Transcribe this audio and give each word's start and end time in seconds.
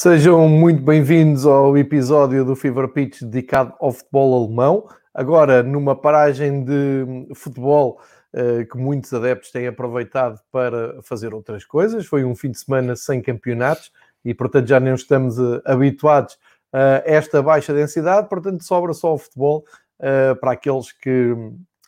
Sejam 0.00 0.48
muito 0.48 0.80
bem-vindos 0.80 1.44
ao 1.44 1.76
episódio 1.76 2.44
do 2.44 2.54
Fever 2.54 2.86
Pitch 2.86 3.20
dedicado 3.22 3.74
ao 3.80 3.90
futebol 3.90 4.44
alemão. 4.44 4.86
Agora, 5.12 5.60
numa 5.60 6.00
paragem 6.00 6.62
de 6.62 7.34
futebol 7.34 8.00
uh, 8.32 8.64
que 8.64 8.78
muitos 8.78 9.12
adeptos 9.12 9.50
têm 9.50 9.66
aproveitado 9.66 10.38
para 10.52 11.02
fazer 11.02 11.34
outras 11.34 11.64
coisas. 11.64 12.06
Foi 12.06 12.24
um 12.24 12.36
fim 12.36 12.52
de 12.52 12.60
semana 12.60 12.94
sem 12.94 13.20
campeonatos 13.20 13.90
e, 14.24 14.32
portanto, 14.32 14.68
já 14.68 14.78
não 14.78 14.94
estamos 14.94 15.36
uh, 15.36 15.60
habituados 15.64 16.38
a 16.72 17.02
esta 17.04 17.42
baixa 17.42 17.74
densidade. 17.74 18.28
Portanto, 18.28 18.62
sobra 18.62 18.94
só 18.94 19.14
o 19.14 19.18
futebol 19.18 19.64
para 20.40 20.52
aqueles 20.52 20.92
que 20.92 21.34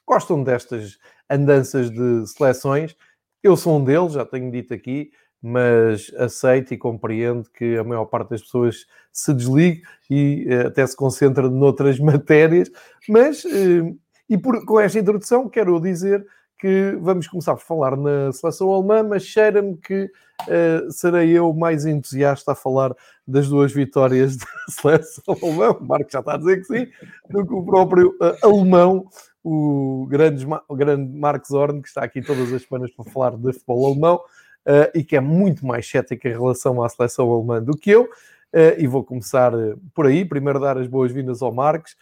gostam 0.05 0.43
destas 0.43 0.99
andanças 1.31 1.89
de 1.89 2.27
seleções. 2.27 2.97
Eu 3.41 3.57
sou 3.57 3.79
um 3.79 3.85
deles, 3.85 4.15
já 4.15 4.25
tenho 4.25 4.51
dito 4.51 4.75
aqui 4.75 5.13
mas 5.43 6.13
aceito 6.17 6.75
e 6.75 6.79
compreendo 6.79 7.49
que 7.51 7.77
a 7.79 7.85
maior 7.85 8.05
parte 8.05 8.31
das 8.31 8.43
pessoas 8.43 8.87
se 9.13 9.33
desligue 9.33 9.83
e 10.09 10.47
uh, 10.49 10.69
até 10.69 10.87
se 10.87 10.97
concentra 10.97 11.49
noutras 11.49 11.99
matérias, 12.01 12.71
mas 13.09 13.45
uh, 13.45 13.99
e 14.29 14.39
por, 14.39 14.65
com 14.65 14.79
esta 14.79 14.99
introdução 14.99 15.49
quero 15.49 15.81
dizer 15.81 16.25
que 16.59 16.97
vamos 17.01 17.27
começar 17.27 17.55
por 17.55 17.65
falar 17.65 17.97
na 17.97 18.31
seleção 18.33 18.71
alemã, 18.71 19.03
mas 19.03 19.23
cheira-me 19.23 19.79
que 19.79 20.05
uh, 20.05 20.93
serei 20.93 21.31
eu 21.31 21.55
mais 21.55 21.87
entusiasta 21.87 22.53
a 22.53 22.55
falar 22.55 22.95
das 23.27 23.49
duas 23.49 23.73
vitórias 23.73 24.37
da 24.37 24.47
seleção 24.69 25.37
alemã, 25.43 25.71
o 25.71 25.83
Marco 25.83 26.13
já 26.13 26.21
está 26.21 26.35
a 26.35 26.37
dizer 26.37 26.59
que 26.59 26.65
sim, 26.65 26.87
do 27.31 27.47
que 27.47 27.55
o 27.55 27.65
próprio 27.65 28.15
alemão, 28.43 29.07
o 29.43 30.07
grande, 30.07 30.47
o 30.69 30.77
grande 30.77 31.19
Marcos 31.19 31.51
Horn, 31.51 31.81
que 31.81 31.89
está 31.89 32.05
aqui 32.05 32.21
todas 32.21 32.53
as 32.53 32.63
semanas 32.63 32.91
para 32.91 33.11
falar 33.11 33.37
de 33.39 33.53
futebol 33.55 33.87
alemão 33.87 34.21
uh, 34.67 34.91
e 34.95 35.05
que 35.05 35.17
é 35.17 35.21
muito 35.21 35.67
mais 35.67 35.89
cético 35.89 36.27
em 36.27 36.33
relação 36.33 36.83
à 36.83 36.89
seleção 36.89 37.31
alemã 37.31 37.63
do 37.63 37.77
que 37.77 37.91
eu. 37.91 38.05
Uh, 38.05 38.75
e 38.79 38.87
vou 38.87 39.05
começar 39.05 39.55
eh, 39.55 39.77
por 39.95 40.07
aí. 40.07 40.25
Primeiro, 40.25 40.59
dar 40.59 40.77
as 40.77 40.89
boas-vindas 40.89 41.41
ao 41.41 41.53
Marcos, 41.53 41.97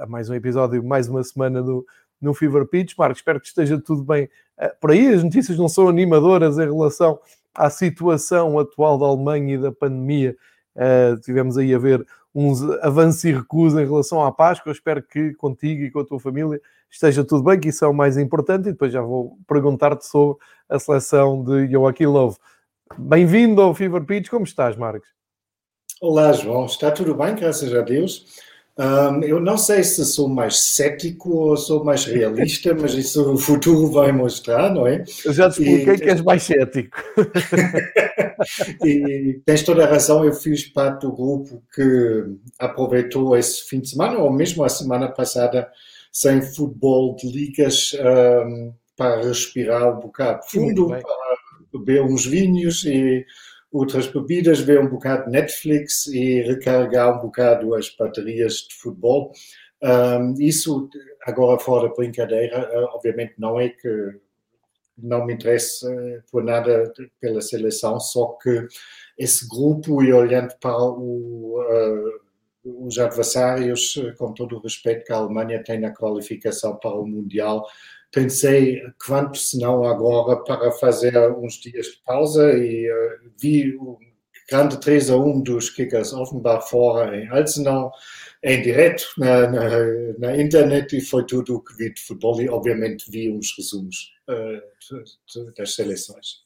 a 0.00 0.06
mais 0.06 0.28
um 0.28 0.34
episódio, 0.34 0.82
mais 0.84 1.08
uma 1.08 1.22
semana 1.22 1.62
do, 1.62 1.86
no 2.20 2.34
Fever 2.34 2.66
Pitch. 2.66 2.94
Marcos, 2.98 3.18
espero 3.18 3.40
que 3.40 3.46
esteja 3.46 3.80
tudo 3.80 4.02
bem 4.02 4.28
por 4.80 4.90
aí. 4.90 5.08
As 5.08 5.24
notícias 5.24 5.56
não 5.56 5.68
são 5.68 5.88
animadoras 5.88 6.58
em 6.58 6.64
relação 6.64 7.18
à 7.54 7.70
situação 7.70 8.58
atual 8.58 8.98
da 8.98 9.06
Alemanha 9.06 9.54
e 9.54 9.58
da 9.58 9.72
pandemia. 9.72 10.36
Uh, 10.74 11.18
tivemos 11.20 11.56
aí 11.56 11.74
a 11.74 11.78
ver 11.78 12.04
uns 12.34 12.62
avanços 12.82 13.22
e 13.24 13.32
recuos 13.32 13.74
em 13.74 13.86
relação 13.86 14.24
à 14.24 14.32
Páscoa. 14.32 14.72
Espero 14.72 15.02
que 15.02 15.32
contigo 15.34 15.82
e 15.82 15.90
com 15.90 16.00
a 16.00 16.04
tua 16.04 16.18
família 16.18 16.60
esteja 16.94 17.24
tudo 17.24 17.42
bem, 17.42 17.58
que 17.58 17.68
isso 17.68 17.84
é 17.84 17.88
o 17.88 17.94
mais 17.94 18.16
importante. 18.16 18.68
E 18.68 18.72
depois 18.72 18.92
já 18.92 19.02
vou 19.02 19.36
perguntar-te 19.48 20.06
sobre 20.06 20.38
a 20.68 20.78
seleção 20.78 21.42
de 21.42 21.70
Joaquim 21.70 22.06
Love. 22.06 22.36
Bem-vindo 22.96 23.60
ao 23.60 23.74
Fever 23.74 24.04
Pitch. 24.04 24.28
Como 24.28 24.44
estás, 24.44 24.76
Marcos? 24.76 25.08
Olá, 26.00 26.32
João. 26.32 26.66
Está 26.66 26.90
tudo 26.90 27.14
bem, 27.14 27.34
graças 27.34 27.74
a 27.74 27.80
Deus. 27.80 28.26
Um, 28.76 29.22
eu 29.22 29.40
não 29.40 29.56
sei 29.56 29.84
se 29.84 30.04
sou 30.04 30.28
mais 30.28 30.74
cético 30.74 31.30
ou 31.30 31.56
sou 31.56 31.84
mais 31.84 32.04
realista, 32.04 32.74
mas 32.74 32.92
isso 32.94 33.32
o 33.32 33.38
futuro 33.38 33.86
vai 33.88 34.10
mostrar, 34.10 34.68
não 34.72 34.84
é? 34.84 35.04
Eu 35.24 35.32
já 35.32 35.48
te 35.48 35.62
expliquei 35.62 35.94
e... 35.94 35.98
que 35.98 36.10
és 36.10 36.20
mais 36.20 36.42
cético. 36.42 36.96
e 38.84 39.40
tens 39.46 39.62
toda 39.62 39.84
a 39.84 39.88
razão, 39.88 40.24
eu 40.24 40.32
fiz 40.32 40.64
parte 40.66 41.02
do 41.02 41.12
grupo 41.12 41.62
que 41.72 42.24
aproveitou 42.58 43.36
esse 43.36 43.62
fim 43.62 43.78
de 43.78 43.90
semana, 43.90 44.18
ou 44.18 44.32
mesmo 44.32 44.64
a 44.64 44.68
semana 44.68 45.08
passada, 45.08 45.70
sem 46.14 46.40
futebol 46.40 47.16
de 47.16 47.28
ligas, 47.28 47.92
um, 47.94 48.72
para 48.96 49.20
respirar 49.20 49.98
um 49.98 50.00
bocado 50.00 50.40
fundo, 50.46 50.86
para 50.86 51.02
beber 51.72 52.02
uns 52.02 52.24
vinhos 52.24 52.84
e 52.84 53.26
outras 53.72 54.06
bebidas, 54.06 54.60
ver 54.60 54.78
um 54.78 54.88
bocado 54.88 55.28
Netflix 55.28 56.06
e 56.06 56.40
recarregar 56.42 57.18
um 57.18 57.22
bocado 57.22 57.74
as 57.74 57.90
baterias 57.96 58.68
de 58.68 58.76
futebol. 58.76 59.32
Um, 59.82 60.34
isso, 60.38 60.88
agora 61.26 61.58
fora 61.58 61.92
brincadeira, 61.92 62.70
uh, 62.72 62.94
obviamente 62.94 63.34
não 63.36 63.58
é 63.58 63.68
que 63.68 64.20
não 64.96 65.26
me 65.26 65.34
interessa 65.34 65.90
por 66.30 66.44
nada 66.44 66.92
pela 67.20 67.42
seleção, 67.42 67.98
só 67.98 68.38
que 68.40 68.68
esse 69.18 69.48
grupo, 69.48 70.00
e 70.00 70.12
olhando 70.12 70.54
para 70.60 70.78
o, 70.78 71.60
uh, 71.60 72.20
os 72.64 72.98
adversários, 72.98 73.94
com 74.16 74.32
todo 74.32 74.56
o 74.56 74.60
respeito 74.60 75.04
que 75.04 75.12
a 75.12 75.16
Alemanha 75.16 75.62
tem 75.62 75.78
na 75.78 75.94
qualificação 75.94 76.76
para 76.76 76.94
o 76.94 77.06
Mundial, 77.06 77.66
pensei 78.10 78.80
quanto 79.04 79.36
se 79.36 79.58
não 79.58 79.84
agora 79.84 80.36
para 80.44 80.70
fazer 80.72 81.16
uns 81.32 81.54
dias 81.54 81.86
de 81.86 82.00
pausa 82.04 82.52
e 82.56 82.90
uh, 82.90 83.30
vi 83.40 83.76
o 83.76 83.98
grande 84.48 84.78
3 84.78 85.10
a 85.10 85.16
1 85.16 85.42
dos 85.42 85.70
Kickers 85.70 86.12
Offenbach 86.12 86.68
fora 86.68 87.16
em 87.16 87.28
Alzenau 87.28 87.92
em 88.42 88.62
direto 88.62 89.04
na, 89.18 89.50
na, 89.50 89.68
na, 90.18 90.36
internet 90.36 90.96
e 90.96 91.00
foi 91.00 91.24
tudo 91.24 91.56
o 91.56 91.60
que 91.64 91.74
vi 91.76 91.92
de 91.92 92.00
futebol 92.00 92.40
e 92.40 92.48
obviamente 92.48 93.10
vi 93.10 93.32
uns 93.32 93.54
resumos 93.56 94.12
uh, 94.28 95.52
das 95.56 95.74
seleções. 95.74 96.43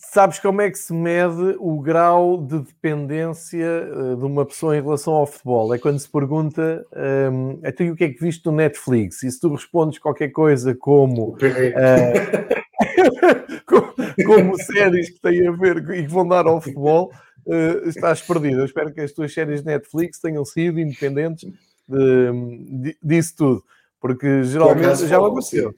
Sabes 0.00 0.38
como 0.38 0.60
é 0.60 0.70
que 0.70 0.78
se 0.78 0.92
mede 0.92 1.56
o 1.58 1.80
grau 1.80 2.40
de 2.40 2.60
dependência 2.60 3.90
uh, 3.92 4.16
de 4.16 4.24
uma 4.24 4.46
pessoa 4.46 4.76
em 4.76 4.80
relação 4.80 5.12
ao 5.12 5.26
futebol? 5.26 5.74
É 5.74 5.78
quando 5.78 5.98
se 5.98 6.08
pergunta 6.08 6.86
um, 7.32 7.58
então, 7.64 7.84
e 7.84 7.90
o 7.90 7.96
que 7.96 8.04
é 8.04 8.08
que 8.08 8.20
viste 8.20 8.46
no 8.46 8.52
Netflix? 8.52 9.24
E 9.24 9.30
se 9.30 9.40
tu 9.40 9.52
respondes 9.52 9.98
qualquer 9.98 10.28
coisa 10.28 10.72
como, 10.72 11.30
uh, 11.30 11.34
como, 13.66 13.92
como, 14.24 14.62
séries 14.62 15.10
que 15.10 15.20
têm 15.20 15.48
a 15.48 15.50
ver 15.50 15.78
e 15.78 16.02
que 16.02 16.12
vão 16.12 16.28
dar 16.28 16.46
ao 16.46 16.60
futebol, 16.60 17.10
uh, 17.46 17.88
estás 17.88 18.22
perdido. 18.22 18.60
Eu 18.60 18.66
espero 18.66 18.94
que 18.94 19.00
as 19.00 19.10
tuas 19.10 19.34
séries 19.34 19.62
de 19.62 19.66
Netflix 19.66 20.20
tenham 20.20 20.44
sido 20.44 20.78
independentes 20.78 21.52
de, 21.88 22.82
de, 22.82 22.96
disso 23.02 23.34
tudo, 23.36 23.64
porque 24.00 24.44
geralmente 24.44 25.08
já 25.08 25.18
me 25.18 25.26
aconteceu. 25.26 25.74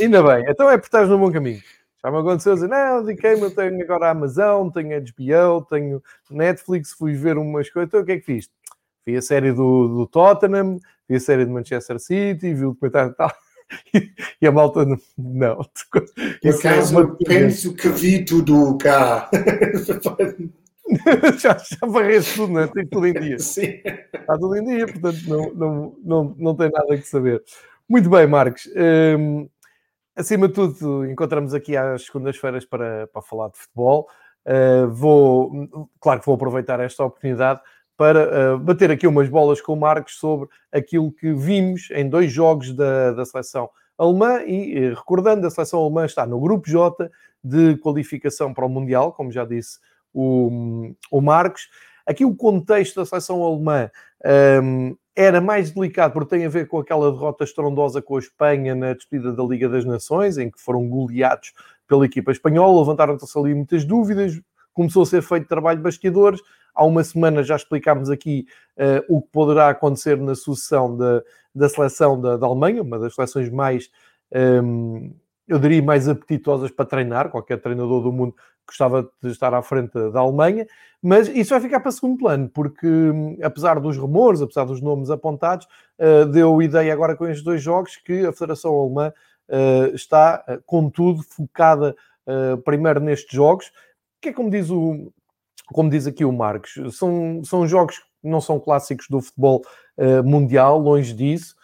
ainda 0.00 0.20
bem, 0.20 0.44
então 0.48 0.68
é 0.68 0.76
porque 0.76 0.88
estás 0.88 1.08
no 1.08 1.16
bom 1.16 1.30
caminho. 1.30 1.62
Já 2.02 2.12
me 2.12 2.18
aconteceu 2.18 2.54
dizer, 2.54 2.68
não, 2.68 3.04
dediquei-me, 3.04 3.42
eu 3.42 3.50
tenho 3.50 3.82
agora 3.82 4.06
a 4.06 4.10
Amazon, 4.10 4.70
tenho 4.70 4.96
a 4.96 5.00
HBO, 5.00 5.66
tenho 5.68 6.02
Netflix, 6.30 6.92
fui 6.92 7.14
ver 7.14 7.36
umas 7.36 7.68
coisas. 7.68 7.88
Então 7.88 8.00
o 8.00 8.04
que 8.04 8.12
é 8.12 8.18
que 8.18 8.24
fiz? 8.24 8.48
Vi 9.04 9.16
a 9.16 9.22
série 9.22 9.52
do, 9.52 9.88
do 9.88 10.06
Tottenham, 10.06 10.78
vi 11.08 11.16
a 11.16 11.20
série 11.20 11.44
de 11.44 11.50
Manchester 11.50 11.98
City, 11.98 12.54
vi 12.54 12.64
o 12.64 12.72
documentário 12.72 13.12
e 13.12 13.14
tal. 13.14 13.32
E, 14.40 14.46
a 14.46 14.52
malta, 14.52 14.86
não. 15.18 15.58
Por 15.90 16.04
é 16.42 16.48
acaso, 16.48 17.02
é 17.02 17.24
penso 17.26 17.74
que 17.74 17.90
vi 17.90 18.24
tudo 18.24 18.78
cá. 18.78 19.28
já, 21.38 21.58
já 21.58 21.86
varreste 21.86 22.36
tudo, 22.36 22.54
não 22.54 22.62
é? 22.62 22.66
Tem 22.66 22.86
tudo 22.86 23.06
em 23.06 23.12
dia. 23.12 23.36
Sim. 23.38 23.80
Está 23.84 24.38
tudo 24.38 24.56
em 24.56 24.64
dia, 24.64 24.86
portanto 24.86 25.18
não, 25.26 25.54
não, 25.54 25.96
não, 26.02 26.34
não 26.38 26.54
tem 26.54 26.70
nada 26.70 26.96
que 26.96 27.06
saber. 27.06 27.42
Muito 27.88 28.08
bem, 28.08 28.26
Marcos. 28.26 28.68
Hum, 28.74 29.48
Acima 30.18 30.48
de 30.48 30.54
tudo, 30.54 31.06
encontramos 31.08 31.54
aqui 31.54 31.76
às 31.76 32.06
segundas-feiras 32.06 32.64
para, 32.64 33.06
para 33.06 33.22
falar 33.22 33.50
de 33.50 33.56
futebol. 33.56 34.08
Uh, 34.44 34.90
vou, 34.90 35.68
claro 36.00 36.18
que 36.18 36.26
vou 36.26 36.34
aproveitar 36.34 36.80
esta 36.80 37.04
oportunidade 37.04 37.60
para 37.96 38.56
uh, 38.56 38.58
bater 38.58 38.90
aqui 38.90 39.06
umas 39.06 39.28
bolas 39.28 39.60
com 39.60 39.74
o 39.74 39.76
Marcos 39.76 40.18
sobre 40.18 40.48
aquilo 40.72 41.12
que 41.12 41.32
vimos 41.32 41.88
em 41.92 42.08
dois 42.08 42.32
jogos 42.32 42.74
da, 42.74 43.12
da 43.12 43.24
seleção 43.24 43.70
alemã 43.96 44.42
e, 44.42 44.88
recordando, 44.92 45.46
a 45.46 45.50
seleção 45.50 45.82
alemã 45.82 46.04
está 46.04 46.26
no 46.26 46.40
grupo 46.40 46.68
J 46.68 47.08
de 47.44 47.76
qualificação 47.76 48.52
para 48.52 48.66
o 48.66 48.68
Mundial, 48.68 49.12
como 49.12 49.30
já 49.30 49.44
disse 49.44 49.78
o, 50.12 50.90
o 51.12 51.20
Marcos. 51.20 51.68
Aqui 52.04 52.24
o 52.24 52.34
contexto 52.34 52.96
da 52.96 53.06
seleção 53.06 53.40
alemã 53.44 53.88
um, 54.64 54.96
era 55.18 55.40
mais 55.40 55.72
delicado 55.72 56.12
porque 56.12 56.36
tem 56.36 56.46
a 56.46 56.48
ver 56.48 56.68
com 56.68 56.78
aquela 56.78 57.10
derrota 57.10 57.42
estrondosa 57.42 58.00
com 58.00 58.14
a 58.14 58.20
Espanha 58.20 58.72
na 58.76 58.92
despedida 58.92 59.32
da 59.32 59.42
Liga 59.42 59.68
das 59.68 59.84
Nações, 59.84 60.38
em 60.38 60.48
que 60.48 60.60
foram 60.60 60.88
goleados 60.88 61.52
pela 61.88 62.06
equipa 62.06 62.30
espanhola, 62.30 62.78
levantaram-se 62.78 63.36
ali 63.36 63.52
muitas 63.52 63.84
dúvidas, 63.84 64.40
começou 64.72 65.02
a 65.02 65.06
ser 65.06 65.20
feito 65.20 65.48
trabalho 65.48 65.78
de 65.78 65.82
bastidores. 65.82 66.40
Há 66.72 66.84
uma 66.84 67.02
semana 67.02 67.42
já 67.42 67.56
explicámos 67.56 68.10
aqui 68.10 68.46
uh, 68.76 69.04
o 69.08 69.20
que 69.20 69.28
poderá 69.32 69.70
acontecer 69.70 70.16
na 70.16 70.36
sucessão 70.36 70.96
da, 70.96 71.20
da 71.52 71.68
seleção 71.68 72.20
da, 72.20 72.36
da 72.36 72.46
Alemanha, 72.46 72.80
uma 72.82 73.00
das 73.00 73.16
seleções 73.16 73.50
mais, 73.50 73.90
um, 74.62 75.12
eu 75.48 75.58
diria, 75.58 75.82
mais 75.82 76.08
apetitosas 76.08 76.70
para 76.70 76.84
treinar. 76.84 77.30
Qualquer 77.30 77.60
treinador 77.60 78.02
do 78.02 78.12
mundo 78.12 78.34
gostava 78.66 79.10
de 79.22 79.30
estar 79.30 79.54
à 79.54 79.62
frente 79.62 79.92
da 80.10 80.20
Alemanha, 80.20 80.66
mas 81.02 81.26
isso 81.28 81.50
vai 81.50 81.60
ficar 81.60 81.80
para 81.80 81.90
segundo 81.90 82.18
plano, 82.18 82.50
porque 82.50 82.86
apesar 83.42 83.80
dos 83.80 83.96
rumores, 83.96 84.42
apesar 84.42 84.64
dos 84.64 84.82
nomes 84.82 85.08
apontados, 85.10 85.66
uh, 85.98 86.26
deu 86.26 86.60
ideia 86.60 86.92
agora 86.92 87.16
com 87.16 87.26
estes 87.26 87.42
dois 87.42 87.62
jogos 87.62 87.96
que 87.96 88.26
a 88.26 88.32
Federação 88.32 88.78
Alemã 88.78 89.12
uh, 89.48 89.94
está, 89.94 90.44
uh, 90.46 90.62
contudo, 90.66 91.22
focada 91.22 91.96
primeiro 92.62 93.00
nestes 93.00 93.34
jogos, 93.34 93.72
que 94.20 94.28
é 94.28 94.32
como 94.34 94.50
diz, 94.50 94.68
o, 94.68 95.10
como 95.72 95.88
diz 95.88 96.06
aqui 96.06 96.26
o 96.26 96.30
Marcos, 96.30 96.74
são, 96.94 97.42
são 97.42 97.66
jogos 97.66 98.00
que 98.00 98.28
não 98.28 98.38
são 98.38 98.60
clássicos 98.60 99.06
do 99.08 99.22
futebol 99.22 99.62
mundial, 100.22 100.78
longe 100.78 101.14
disso, 101.14 101.56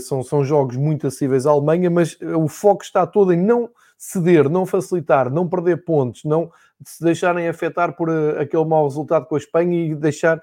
são, 0.00 0.22
são 0.22 0.44
jogos 0.44 0.76
muito 0.76 1.06
acessíveis 1.06 1.46
à 1.46 1.50
Alemanha, 1.50 1.90
mas 1.90 2.18
o 2.20 2.48
foco 2.48 2.82
está 2.82 3.06
todo 3.06 3.32
em 3.32 3.40
não 3.40 3.70
ceder, 3.96 4.48
não 4.48 4.66
facilitar, 4.66 5.30
não 5.30 5.48
perder 5.48 5.84
pontos, 5.84 6.24
não 6.24 6.50
se 6.84 7.02
deixarem 7.02 7.48
afetar 7.48 7.94
por 7.94 8.08
uh, 8.08 8.40
aquele 8.40 8.64
mau 8.64 8.84
resultado 8.84 9.26
com 9.26 9.36
a 9.36 9.38
Espanha 9.38 9.86
e 9.86 9.94
deixar 9.94 10.40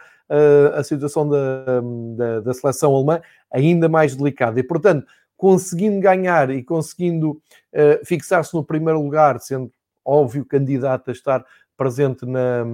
a 0.75 0.83
situação 0.83 1.27
da, 1.27 1.81
da, 2.15 2.39
da, 2.41 2.53
seleção 2.53 2.95
alemã 2.95 3.19
ainda 3.51 3.89
mais 3.89 4.15
delicada. 4.15 4.59
E, 4.59 4.63
portanto, 4.63 5.05
conseguindo 5.35 5.99
ganhar 5.99 6.49
e 6.49 6.63
conseguindo 6.63 7.31
uh, 7.31 8.05
fixar-se 8.05 8.53
no 8.53 8.63
primeiro 8.63 9.01
lugar, 9.01 9.39
sendo 9.39 9.71
óbvio 10.05 10.45
candidato 10.45 11.09
a 11.09 11.13
estar 11.13 11.45
presente 11.75 12.25
na, 12.25 12.65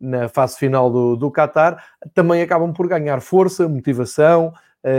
na 0.00 0.28
fase 0.28 0.56
final 0.56 0.90
do, 0.90 1.16
do 1.16 1.30
Qatar, 1.30 1.84
também 2.14 2.42
acabam 2.42 2.72
por 2.72 2.86
ganhar 2.86 3.20
força, 3.20 3.68
motivação 3.68 4.52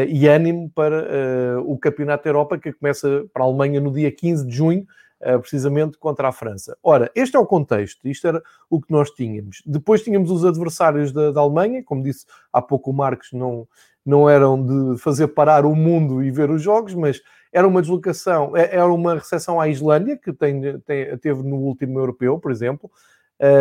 e 0.07 0.28
ânimo 0.28 0.69
para 0.74 1.60
uh, 1.60 1.72
o 1.72 1.78
Campeonato 1.78 2.24
da 2.24 2.30
Europa, 2.30 2.57
que 2.57 2.74
começa 2.74 3.25
para 3.34 3.44
a 3.44 3.45
Alemanha 3.45 3.80
no 3.80 3.92
dia 3.92 4.12
15 4.12 4.45
de 4.45 4.56
junho, 4.56 4.86
uh, 5.22 5.39
precisamente 5.39 5.98
contra 5.98 6.28
a 6.28 6.31
França. 6.31 6.78
Ora, 6.84 7.12
este 7.16 7.36
é 7.36 7.39
o 7.39 7.45
contexto, 7.45 8.07
isto 8.07 8.28
era 8.28 8.42
o 8.69 8.81
que 8.81 8.92
nós 8.92 9.10
tínhamos. 9.12 9.62
Depois 9.66 10.04
tínhamos 10.04 10.30
os 10.31 10.45
adversários 10.45 11.12
da, 11.12 11.31
da 11.31 11.42
Alemanha, 11.42 11.84
como 11.84 12.04
disse 12.04 12.25
há 12.51 12.62
pouco 12.62 12.92
o 12.92 12.94
Marcos, 12.94 13.30
não, 13.31 13.68
não 14.06 14.30
eram 14.30 14.62
de 14.63 15.00
fazer 15.00 15.28
parar 15.28 15.66
o 15.66 15.75
mundo 15.75 16.24
e 16.24 16.31
ver 16.31 16.50
os 16.50 16.62
jogos, 16.62 16.94
mas 16.94 17.22
era 17.51 17.68
uma 17.68 17.81
deslocação, 17.81 18.56
é, 18.56 18.75
era 18.75 18.88
uma 18.88 19.16
recepção 19.16 19.60
à 19.60 19.68
Islândia, 19.68 20.18
que 20.18 20.34
tem, 20.34 20.80
tem, 20.81 21.18
teve 21.18 21.44
no 21.44 21.57
último 21.57 22.00
europeu, 22.00 22.38
por 22.39 22.51
exemplo, 22.51 22.92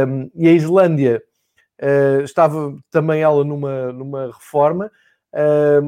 um, 0.09 0.31
e 0.35 0.49
a 0.49 0.53
Islândia 0.53 1.23
uh, 1.81 2.23
estava 2.23 2.77
também 2.91 3.21
ela 3.23 3.45
numa, 3.45 3.93
numa 3.93 4.27
reforma. 4.27 4.91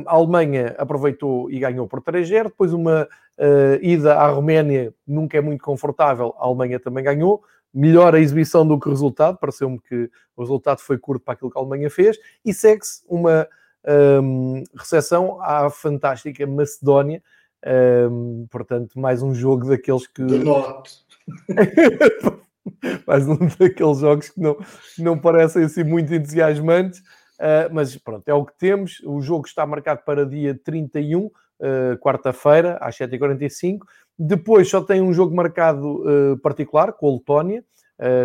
A 0.06 0.14
Alemanha 0.14 0.74
aproveitou 0.76 1.50
e 1.50 1.58
ganhou 1.58 1.88
por 1.88 2.02
3-0. 2.02 2.44
Depois, 2.44 2.72
uma 2.72 3.08
uh, 3.38 3.78
ida 3.80 4.14
à 4.14 4.28
Roménia 4.28 4.92
nunca 5.06 5.38
é 5.38 5.40
muito 5.40 5.64
confortável. 5.64 6.34
A 6.38 6.44
Alemanha 6.44 6.78
também 6.78 7.02
ganhou. 7.02 7.42
Melhor 7.72 8.14
a 8.14 8.20
exibição 8.20 8.66
do 8.66 8.78
que 8.78 8.88
o 8.88 8.90
resultado. 8.90 9.38
Pareceu-me 9.38 9.80
que 9.80 10.10
o 10.36 10.42
resultado 10.42 10.80
foi 10.80 10.98
curto 10.98 11.24
para 11.24 11.34
aquilo 11.34 11.50
que 11.50 11.58
a 11.58 11.60
Alemanha 11.60 11.88
fez. 11.88 12.18
E 12.44 12.52
segue-se 12.52 13.02
uma 13.08 13.48
um, 14.22 14.64
recepção 14.76 15.40
à 15.40 15.70
fantástica 15.70 16.46
Macedónia. 16.46 17.22
Um, 18.10 18.46
portanto, 18.50 18.98
mais 18.98 19.22
um 19.22 19.34
jogo 19.34 19.68
daqueles 19.68 20.06
que. 20.06 20.22
Mais 23.06 23.26
um 23.26 23.38
daqueles 23.58 23.98
jogos 23.98 24.28
que 24.28 24.40
não, 24.40 24.56
não 24.98 25.18
parecem 25.18 25.64
assim 25.64 25.82
muito 25.82 26.12
entusiasmantes, 26.12 27.02
uh, 27.38 27.72
mas 27.72 27.96
pronto, 27.96 28.28
é 28.28 28.34
o 28.34 28.44
que 28.44 28.56
temos. 28.58 29.00
O 29.04 29.20
jogo 29.20 29.46
está 29.46 29.66
marcado 29.66 30.02
para 30.04 30.26
dia 30.26 30.58
31, 30.64 31.26
uh, 31.26 31.32
quarta-feira, 32.00 32.78
às 32.80 32.96
7h45. 32.96 33.80
Depois 34.18 34.68
só 34.68 34.80
tem 34.80 35.00
um 35.00 35.12
jogo 35.12 35.34
marcado 35.34 36.02
uh, 36.02 36.38
particular 36.38 36.92
com 36.92 37.08
a 37.08 37.12
Letónia, 37.12 37.64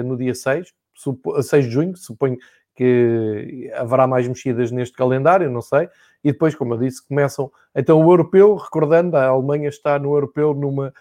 no 0.05 0.15
dia 0.15 0.35
6, 0.35 0.71
6 1.41 1.65
de 1.65 1.71
junho, 1.71 1.97
suponho 1.97 2.37
que 2.75 3.71
haverá 3.73 4.05
mais 4.05 4.27
mexidas 4.27 4.71
neste 4.71 4.95
calendário, 4.95 5.49
não 5.49 5.63
sei. 5.63 5.89
E 6.23 6.31
depois, 6.31 6.53
como 6.53 6.75
eu 6.75 6.77
disse, 6.77 7.03
começam 7.07 7.51
então 7.75 7.99
o 7.99 8.11
europeu, 8.11 8.53
recordando, 8.53 9.17
a 9.17 9.25
Alemanha 9.25 9.69
está 9.69 9.97
no 9.97 10.13
europeu 10.13 10.53
numa, 10.53 10.93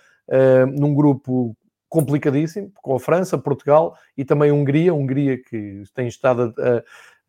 num 0.74 0.94
grupo 0.94 1.54
complicadíssimo, 1.92 2.72
com 2.76 2.94
a 2.94 2.98
França, 2.98 3.36
Portugal 3.36 3.94
e 4.16 4.24
também 4.24 4.50
a 4.50 4.54
Hungria, 4.54 4.92
a 4.92 4.94
Hungria 4.94 5.36
que 5.36 5.82
tem 5.94 6.08
estado 6.08 6.54
a, 6.56 6.78
a, 6.78 6.82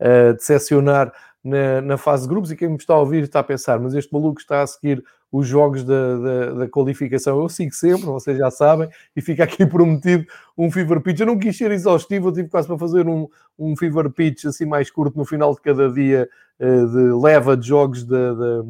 a 0.04 0.34
decepcionar 0.34 1.14
na, 1.42 1.82
na, 1.82 1.98
fase 1.98 2.24
de 2.24 2.30
grupos 2.30 2.52
e 2.52 2.56
quem 2.56 2.68
me 2.68 2.76
está 2.76 2.94
a 2.94 3.00
ouvir 3.00 3.24
está 3.24 3.40
a 3.40 3.44
pensar, 3.44 3.80
mas 3.80 3.94
este 3.94 4.12
maluco 4.12 4.40
está 4.40 4.62
a 4.62 4.68
seguir 4.68 5.04
os 5.32 5.48
jogos 5.48 5.84
da, 5.84 6.18
da, 6.18 6.54
da 6.54 6.70
qualificação, 6.70 7.42
eu 7.42 7.50
sigo 7.50 7.74
sempre, 7.74 8.06
vocês 8.06 8.38
já 8.38 8.52
sabem, 8.52 8.88
e 9.16 9.22
fica 9.22 9.44
aqui 9.44 9.66
prometido 9.66 10.26
um 10.58 10.70
fever 10.70 11.02
pitch. 11.02 11.22
Eu 11.22 11.26
não 11.26 11.40
quis 11.40 11.58
ser 11.58 11.72
exaustivo, 11.72 12.28
eu 12.28 12.34
tive 12.34 12.50
quase 12.50 12.68
para 12.68 12.78
fazer 12.78 13.08
um, 13.08 13.28
um 13.58 13.76
fever 13.76 14.12
pitch 14.12 14.46
assim 14.46 14.66
mais 14.66 14.92
curto 14.92 15.18
no 15.18 15.26
final 15.26 15.56
de 15.56 15.62
cada 15.62 15.92
dia 15.92 16.30
uh, 16.60 16.88
de 16.88 17.24
leva 17.24 17.58
de 17.58 17.68
jogos 17.68 18.04
da, 18.04 18.34
da, 18.34 18.64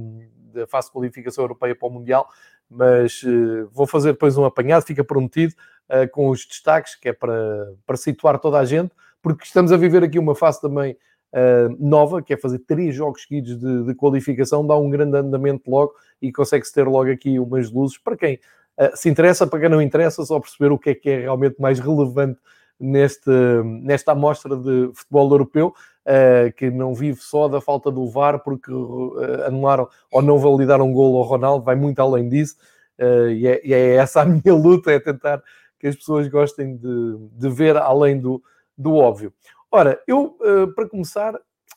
da 0.53 0.67
fase 0.67 0.87
de 0.87 0.93
qualificação 0.93 1.43
europeia 1.43 1.75
para 1.75 1.87
o 1.87 1.91
Mundial, 1.91 2.29
mas 2.69 3.21
uh, 3.23 3.69
vou 3.73 3.85
fazer 3.85 4.13
depois 4.13 4.37
um 4.37 4.45
apanhado, 4.45 4.85
fica 4.85 5.03
prometido 5.03 5.53
uh, 5.89 6.09
com 6.11 6.29
os 6.29 6.45
destaques, 6.45 6.95
que 6.95 7.09
é 7.09 7.13
para, 7.13 7.73
para 7.85 7.97
situar 7.97 8.39
toda 8.39 8.57
a 8.57 8.65
gente, 8.65 8.91
porque 9.21 9.43
estamos 9.43 9.71
a 9.71 9.77
viver 9.77 10.03
aqui 10.03 10.17
uma 10.17 10.33
fase 10.33 10.61
também 10.61 10.97
uh, 11.33 11.75
nova, 11.79 12.21
que 12.21 12.33
é 12.33 12.37
fazer 12.37 12.59
três 12.59 12.95
jogos 12.95 13.23
seguidos 13.23 13.57
de, 13.59 13.83
de, 13.83 13.95
qualificação, 13.95 14.65
dá 14.65 14.77
um 14.77 14.89
grande 14.89 15.17
andamento 15.17 15.69
logo 15.69 15.93
e 16.21 16.31
consegue-se 16.31 16.73
ter 16.73 16.87
logo 16.87 17.11
aqui 17.11 17.39
umas 17.39 17.71
luzes 17.71 17.97
para 17.97 18.15
quem 18.15 18.35
uh, 18.79 18.95
se 18.95 19.09
interessa, 19.09 19.47
para 19.47 19.59
quem 19.59 19.69
não 19.69 19.81
interessa, 19.81 20.23
só 20.25 20.39
perceber 20.39 20.71
o 20.71 20.77
que 20.77 20.91
é 20.91 20.95
que 20.95 21.09
é 21.09 21.19
realmente 21.21 21.59
mais 21.59 21.79
relevante 21.79 22.39
neste, 22.79 23.29
nesta 23.81 24.11
amostra 24.11 24.55
de 24.55 24.91
futebol 24.93 25.31
europeu, 25.31 25.73
uh, 26.05 26.51
que 26.53 26.69
não 26.69 26.93
vive 26.93 27.19
só 27.21 27.47
da 27.47 27.61
falta 27.61 27.91
do 27.91 28.07
VAR 28.09 28.39
porque 28.39 28.71
uh, 28.71 29.45
anularam 29.45 29.87
ou 30.11 30.21
não 30.21 30.37
validaram 30.37 30.89
um 30.89 30.93
gol 30.93 31.17
ao 31.17 31.23
Ronaldo, 31.23 31.63
vai 31.63 31.75
muito 31.75 31.99
além 32.01 32.29
disso, 32.29 32.55
uh, 32.99 33.29
e, 33.29 33.47
é, 33.47 33.61
e, 33.65 33.73
é, 33.73 33.95
essa 33.95 34.21
a 34.21 34.25
minha 34.25 34.53
luta, 34.53 34.91
é 34.91 34.99
tentar 34.99 35.41
que 35.79 35.87
as 35.87 35.95
pessoas 35.95 36.27
gostem 36.27 36.77
de, 36.77 37.17
de 37.33 37.49
ver 37.49 37.75
além 37.75 38.19
do, 38.19 38.41
do 38.77 38.95
óbvio. 38.95 39.33
Ora, 39.75 39.99
eu, 40.05 40.37
uh, 40.39 40.71
para 40.75 40.87
começar, 40.87 41.33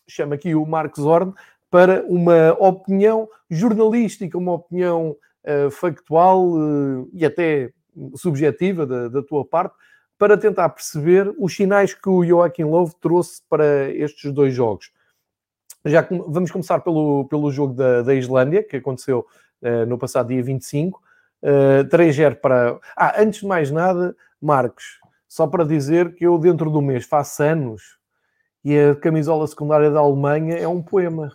chamo 0.06 0.34
aqui 0.34 0.54
o 0.54 0.66
Marcos 0.66 1.02
Horn 1.02 1.32
para 1.70 2.04
uma 2.06 2.52
opinião 2.60 3.26
jornalística, 3.48 4.36
uma 4.36 4.52
opinião 4.52 5.16
uh, 5.46 5.70
factual 5.70 6.46
uh, 6.46 7.08
e 7.14 7.24
até 7.24 7.72
subjetiva 8.14 8.84
da, 8.84 9.08
da, 9.08 9.22
tua 9.22 9.46
parte, 9.46 9.74
para 10.18 10.36
tentar 10.36 10.68
perceber 10.68 11.34
os 11.38 11.56
sinais 11.56 11.94
que 11.94 12.06
o 12.10 12.22
Joaquim 12.22 12.64
Love 12.64 12.92
trouxe 13.00 13.40
para 13.48 13.90
estes 13.90 14.30
dois 14.30 14.52
jogos. 14.52 14.90
Já 15.82 16.06
vamos 16.28 16.50
começar 16.50 16.80
pelo, 16.80 17.24
pelo 17.30 17.50
jogo 17.50 17.72
da, 17.72 18.02
da 18.02 18.14
Islândia, 18.14 18.62
que 18.62 18.76
aconteceu 18.76 19.26
no 19.88 19.96
passado 19.96 20.28
dia 20.28 20.42
25, 20.42 21.00
Uh, 21.42 21.84
3-0 21.88 22.36
para. 22.36 22.80
Ah, 22.96 23.20
antes 23.20 23.40
de 23.40 23.46
mais 23.46 23.70
nada, 23.70 24.16
Marcos, 24.40 24.98
só 25.28 25.46
para 25.46 25.64
dizer 25.64 26.14
que 26.14 26.26
eu, 26.26 26.38
dentro 26.38 26.70
do 26.70 26.80
mês, 26.80 27.04
faço 27.04 27.42
anos 27.42 27.82
e 28.64 28.76
a 28.76 28.96
camisola 28.96 29.46
secundária 29.46 29.90
da 29.90 30.00
Alemanha 30.00 30.56
é 30.56 30.66
um 30.66 30.82
poema. 30.82 31.30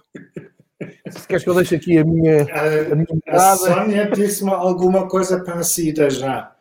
Se 1.09 1.27
queres 1.27 1.43
que 1.43 1.49
eu 1.49 1.55
deixe 1.55 1.75
aqui 1.75 1.97
a 1.97 2.03
minha. 2.03 2.43
A, 2.43 2.91
a, 2.91 2.95
minha 2.95 3.07
a 3.27 3.55
Sónia 3.55 4.11
disse-me 4.11 4.51
alguma 4.51 5.07
coisa 5.07 5.43
parecida 5.43 6.09
já. 6.09 6.53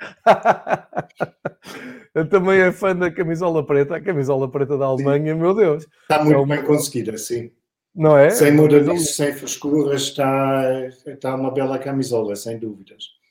eu 2.14 2.28
também 2.28 2.60
é 2.60 2.72
fã 2.72 2.96
da 2.96 3.10
camisola 3.10 3.64
preta. 3.64 3.96
A 3.96 4.00
camisola 4.00 4.50
preta 4.50 4.76
da 4.76 4.86
Alemanha, 4.86 5.34
sim. 5.34 5.40
meu 5.40 5.54
Deus. 5.54 5.86
Está 6.02 6.24
muito 6.24 6.34
é 6.34 6.38
uma... 6.38 6.56
bem 6.56 6.64
conseguida, 6.64 7.16
sim. 7.16 7.52
Não 7.94 8.16
é? 8.16 8.30
Sem 8.30 8.52
modernice, 8.52 9.12
sem 9.12 9.34
frescuras, 9.34 10.02
está, 10.02 10.88
está 11.06 11.36
uma 11.36 11.52
bela 11.52 11.78
camisola, 11.78 12.34
sem 12.34 12.58
dúvidas. 12.58 13.21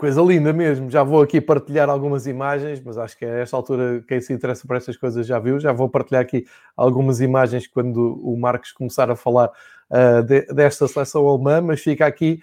Coisa 0.00 0.22
linda 0.22 0.50
mesmo. 0.50 0.88
Já 0.88 1.02
vou 1.02 1.20
aqui 1.20 1.42
partilhar 1.42 1.90
algumas 1.90 2.26
imagens, 2.26 2.82
mas 2.82 2.96
acho 2.96 3.18
que 3.18 3.24
a 3.26 3.40
esta 3.40 3.54
altura 3.54 4.02
quem 4.08 4.18
se 4.18 4.32
interessa 4.32 4.66
por 4.66 4.74
estas 4.74 4.96
coisas 4.96 5.26
já 5.26 5.38
viu. 5.38 5.60
Já 5.60 5.74
vou 5.74 5.90
partilhar 5.90 6.22
aqui 6.22 6.46
algumas 6.74 7.20
imagens 7.20 7.66
quando 7.66 8.18
o 8.24 8.34
Marcos 8.34 8.72
começar 8.72 9.10
a 9.10 9.14
falar 9.14 9.50
uh, 9.90 10.22
de, 10.22 10.46
desta 10.54 10.88
seleção 10.88 11.28
alemã, 11.28 11.60
mas 11.60 11.82
fica 11.82 12.06
aqui. 12.06 12.40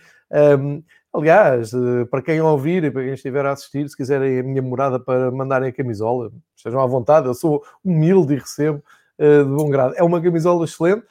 Um, 0.59 0.83
aliás, 1.11 1.73
uh, 1.73 2.05
para 2.11 2.21
quem 2.21 2.39
ouvir 2.39 2.83
e 2.83 2.91
para 2.91 3.01
quem 3.01 3.13
estiver 3.13 3.43
a 3.43 3.53
assistir, 3.53 3.89
se 3.89 3.97
quiserem 3.97 4.39
a 4.39 4.43
minha 4.43 4.61
morada 4.61 4.99
para 4.99 5.31
mandarem 5.31 5.69
a 5.69 5.73
camisola, 5.73 6.31
estejam 6.55 6.79
à 6.79 6.85
vontade. 6.85 7.25
Eu 7.25 7.33
sou 7.33 7.63
humilde 7.83 8.35
e 8.35 8.37
recebo 8.37 8.83
uh, 9.17 9.43
de 9.43 9.49
bom 9.49 9.67
grado. 9.67 9.95
É 9.97 10.03
uma 10.03 10.21
camisola 10.21 10.63
excelente. 10.63 11.07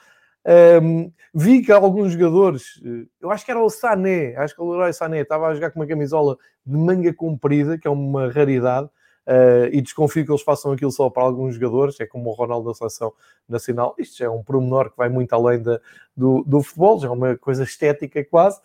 Um, 0.82 1.10
vi 1.34 1.60
que 1.60 1.72
alguns 1.72 2.12
jogadores, 2.12 2.80
eh, 2.84 3.06
eu 3.20 3.30
acho 3.30 3.44
que 3.44 3.50
era 3.50 3.60
o 3.60 3.68
Sané, 3.68 4.36
acho 4.36 4.54
que 4.54 4.62
o 4.62 4.70
Leroy 4.70 4.92
Sané 4.92 5.20
estava 5.20 5.48
a 5.48 5.54
jogar 5.54 5.70
com 5.70 5.80
uma 5.80 5.86
camisola 5.86 6.38
de 6.64 6.76
manga 6.78 7.12
comprida, 7.12 7.76
que 7.76 7.86
é 7.86 7.90
uma 7.90 8.30
raridade, 8.30 8.88
uh, 9.26 9.66
e 9.72 9.82
desconfio 9.82 10.24
que 10.24 10.30
eles 10.30 10.42
façam 10.42 10.72
aquilo 10.72 10.90
só 10.90 11.10
para 11.10 11.24
alguns 11.24 11.56
jogadores, 11.56 11.98
é 12.00 12.06
como 12.06 12.30
o 12.30 12.32
Ronaldo 12.32 12.68
da 12.68 12.74
Seleção 12.74 13.12
Nacional. 13.48 13.94
Isto 13.98 14.22
é 14.22 14.30
um 14.30 14.42
pormenor 14.42 14.90
que 14.90 14.96
vai 14.96 15.08
muito 15.08 15.32
além 15.34 15.60
da, 15.60 15.80
do, 16.16 16.42
do 16.44 16.62
futebol, 16.62 17.00
já 17.00 17.08
é 17.08 17.10
uma 17.10 17.36
coisa 17.36 17.64
estética 17.64 18.24
quase. 18.24 18.58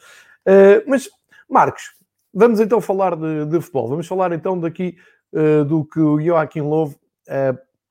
Uh, 0.45 0.83
mas, 0.87 1.09
Marcos, 1.49 1.93
vamos 2.33 2.59
então 2.59 2.79
falar 2.79 3.15
de, 3.15 3.45
de 3.47 3.59
futebol. 3.59 3.89
Vamos 3.89 4.07
falar 4.07 4.31
então 4.31 4.57
daqui 4.59 4.95
uh, 5.33 5.65
do 5.65 5.83
que 5.83 5.99
o 5.99 6.21
Joaquim 6.21 6.61
Lowe 6.61 6.95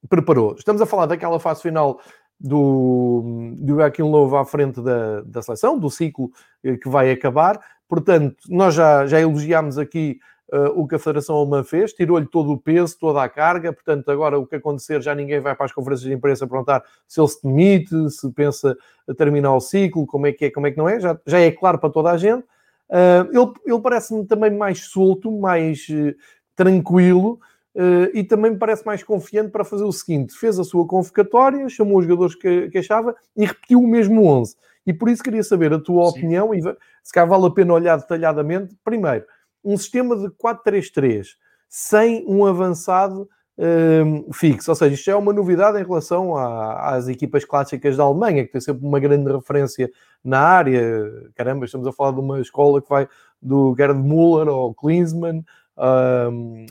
preparou. 0.09 0.55
Estamos 0.55 0.81
a 0.83 0.87
falar 0.87 1.07
daquela 1.07 1.39
fase 1.39 1.63
final 1.63 2.01
do, 2.41 3.55
do 3.59 3.75
Joaquim 3.77 4.03
Lowe 4.03 4.37
à 4.37 4.45
frente 4.45 4.81
da, 4.81 5.21
da 5.21 5.43
seleção, 5.43 5.79
do 5.79 5.91
ciclo 5.91 6.31
eh, 6.65 6.77
que 6.77 6.89
vai 6.89 7.11
acabar. 7.11 7.61
Portanto, 7.87 8.37
nós 8.49 8.75
já, 8.75 9.07
já 9.07 9.21
elogiámos 9.21 9.77
aqui 9.77 10.19
uh, 10.53 10.81
o 10.81 10.87
que 10.87 10.95
a 10.95 10.99
Federação 10.99 11.37
Alemã 11.37 11.63
fez, 11.63 11.93
tirou-lhe 11.93 12.27
todo 12.27 12.53
o 12.53 12.59
peso, 12.59 12.97
toda 12.99 13.23
a 13.23 13.29
carga. 13.29 13.73
Portanto, 13.73 14.11
agora 14.11 14.39
o 14.39 14.47
que 14.47 14.57
acontecer, 14.57 15.03
já 15.03 15.15
ninguém 15.15 15.41
vai 15.41 15.55
para 15.55 15.67
as 15.67 15.73
conferências 15.73 16.09
de 16.09 16.15
imprensa 16.15 16.47
perguntar 16.47 16.83
se 17.07 17.21
ele 17.21 17.29
se 17.29 17.43
demite, 17.43 18.11
se 18.11 18.33
pensa 18.33 18.77
terminar 19.19 19.55
o 19.55 19.61
ciclo, 19.61 20.07
como 20.07 20.27
é 20.27 20.33
que 20.33 20.47
é, 20.47 20.51
como 20.51 20.67
é 20.67 20.71
que 20.71 20.79
não 20.79 20.89
é. 20.89 20.99
Já, 20.99 21.19
já 21.27 21.41
é 21.41 21.51
claro 21.51 21.79
para 21.79 21.91
toda 21.91 22.11
a 22.11 22.17
gente. 22.17 22.45
Uh, 22.89 23.29
ele 23.33 23.53
ele 23.67 23.81
parece-me 23.81 24.25
também 24.25 24.51
mais 24.51 24.87
solto, 24.87 25.31
mais 25.31 25.87
uh, 25.91 26.15
tranquilo 26.57 27.39
uh, 27.75 28.11
e 28.15 28.25
também 28.25 28.53
me 28.53 28.59
parece 28.59 28.85
mais 28.85 29.03
confiante 29.03 29.51
para 29.51 29.65
fazer 29.65 29.85
o 29.85 29.93
seguinte: 29.93 30.35
fez 30.35 30.59
a 30.59 30.65
sua 30.65 30.87
convocatória, 30.87 31.69
chamou 31.69 31.99
os 31.99 32.07
jogadores 32.07 32.35
que, 32.35 32.69
que 32.71 32.79
achava 32.79 33.15
e 33.37 33.45
repetiu 33.45 33.81
o 33.81 33.89
mesmo 33.89 34.25
11. 34.25 34.57
E 34.87 34.93
por 34.93 35.09
isso 35.09 35.23
queria 35.23 35.43
saber 35.43 35.73
a 35.73 35.79
tua 35.79 36.05
Sim. 36.05 36.19
opinião 36.19 36.55
e 36.55 36.61
se 36.63 37.13
cá 37.13 37.25
vale 37.25 37.47
a 37.47 37.51
pena 37.51 37.75
olhar 37.75 37.97
detalhadamente. 37.97 38.77
Primeiro, 38.83 39.25
um 39.65 39.77
sistema 39.77 40.17
de 40.17 40.29
4-3-3 40.29 41.27
sem 41.69 42.25
um 42.27 42.45
avançado 42.45 43.29
um, 43.61 44.33
fixo. 44.33 44.71
Ou 44.71 44.75
seja, 44.75 44.95
isto 44.95 45.11
é 45.11 45.15
uma 45.15 45.33
novidade 45.33 45.79
em 45.79 45.85
relação 45.85 46.37
à, 46.37 46.95
às 46.95 47.09
equipas 47.09 47.45
clássicas 47.45 47.97
da 47.97 48.05
Alemanha, 48.05 48.45
que 48.45 48.53
tem 48.53 48.61
sempre 48.61 48.87
uma 48.87 48.99
grande 48.99 49.31
referência 49.31 49.91
na 50.25 50.41
área. 50.41 51.31
Caramba, 51.35 51.67
estamos 51.67 51.87
a 51.87 51.93
falar 51.93 52.13
de 52.13 52.21
uma 52.21 52.41
escola 52.41 52.81
que 52.81 52.89
vai 52.89 53.07
do 53.41 53.75
Gerd 53.77 53.99
Müller 53.99 54.49
ao 54.49 54.75
Klinsmann, 54.75 55.45
um, 55.79 56.67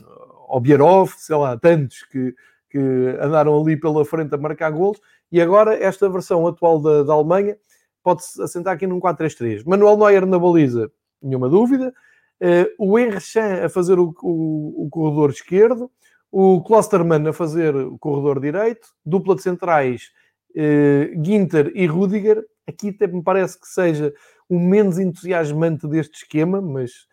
ao 0.50 0.60
Bierhoff, 0.60 1.14
sei 1.18 1.36
lá, 1.36 1.56
tantos 1.56 2.02
que, 2.04 2.34
que 2.68 2.78
andaram 3.20 3.60
ali 3.60 3.76
pela 3.76 4.04
frente 4.04 4.34
a 4.34 4.38
marcar 4.38 4.70
golos. 4.70 5.00
E 5.30 5.40
agora, 5.40 5.74
esta 5.74 6.08
versão 6.08 6.46
atual 6.46 6.80
da, 6.80 7.02
da 7.02 7.12
Alemanha 7.12 7.56
pode-se 8.02 8.42
assentar 8.42 8.74
aqui 8.74 8.86
num 8.86 9.00
4-3-3. 9.00 9.62
Manuel 9.66 9.96
Neuer 9.96 10.26
na 10.26 10.38
baliza, 10.38 10.90
nenhuma 11.22 11.48
dúvida. 11.48 11.92
Uh, 12.40 12.66
o 12.78 12.98
Henry 12.98 13.20
Chan 13.20 13.64
a 13.64 13.68
fazer 13.68 13.98
o, 13.98 14.14
o, 14.22 14.86
o 14.86 14.88
corredor 14.90 15.30
esquerdo 15.30 15.90
o 16.30 16.62
Klosterman 16.62 17.28
a 17.28 17.32
fazer 17.32 17.74
o 17.74 17.98
corredor 17.98 18.40
direito, 18.40 18.88
dupla 19.04 19.34
de 19.34 19.42
centrais 19.42 20.12
eh, 20.54 21.12
Ginter 21.22 21.72
e 21.74 21.86
Rudiger. 21.86 22.44
Aqui 22.66 22.90
até 22.90 23.06
me 23.06 23.22
parece 23.22 23.60
que 23.60 23.66
seja 23.66 24.14
o 24.48 24.58
menos 24.58 24.98
entusiasmante 24.98 25.88
deste 25.88 26.22
esquema, 26.22 26.60
mas 26.60 27.08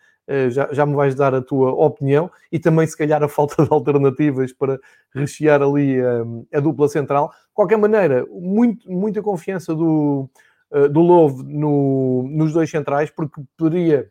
já, 0.50 0.68
já 0.72 0.84
me 0.84 0.94
vais 0.94 1.14
dar 1.14 1.34
a 1.34 1.40
tua 1.40 1.72
opinião 1.72 2.30
e 2.52 2.58
também, 2.58 2.86
se 2.86 2.96
calhar, 2.96 3.22
a 3.22 3.28
falta 3.28 3.64
de 3.64 3.72
alternativas 3.72 4.52
para 4.52 4.78
rechear 5.14 5.62
ali 5.62 6.00
a, 6.00 6.58
a 6.58 6.60
dupla 6.60 6.88
central. 6.88 7.28
De 7.28 7.54
qualquer 7.54 7.78
maneira, 7.78 8.26
muito, 8.30 8.90
muita 8.90 9.22
confiança 9.22 9.74
do, 9.74 10.28
uh, 10.70 10.88
do 10.88 11.00
Love 11.00 11.42
no, 11.44 12.28
nos 12.28 12.52
dois 12.52 12.70
centrais, 12.70 13.10
porque 13.10 13.40
poderia 13.56 14.10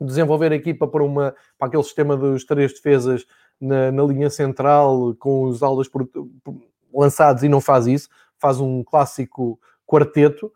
desenvolver 0.00 0.52
a 0.52 0.56
equipa 0.56 0.88
para, 0.88 1.02
uma, 1.02 1.34
para 1.58 1.68
aquele 1.68 1.82
sistema 1.82 2.16
dos 2.16 2.44
três 2.44 2.72
defesas 2.72 3.24
na, 3.60 3.92
na 3.92 4.02
linha 4.02 4.30
central 4.30 5.14
com 5.18 5.44
os 5.44 5.62
aulas 5.62 5.88
lançados 6.92 7.42
e 7.42 7.48
não 7.48 7.60
faz 7.60 7.86
isso, 7.86 8.08
faz 8.38 8.58
um 8.58 8.82
clássico 8.82 9.58
quarteto. 9.86 10.52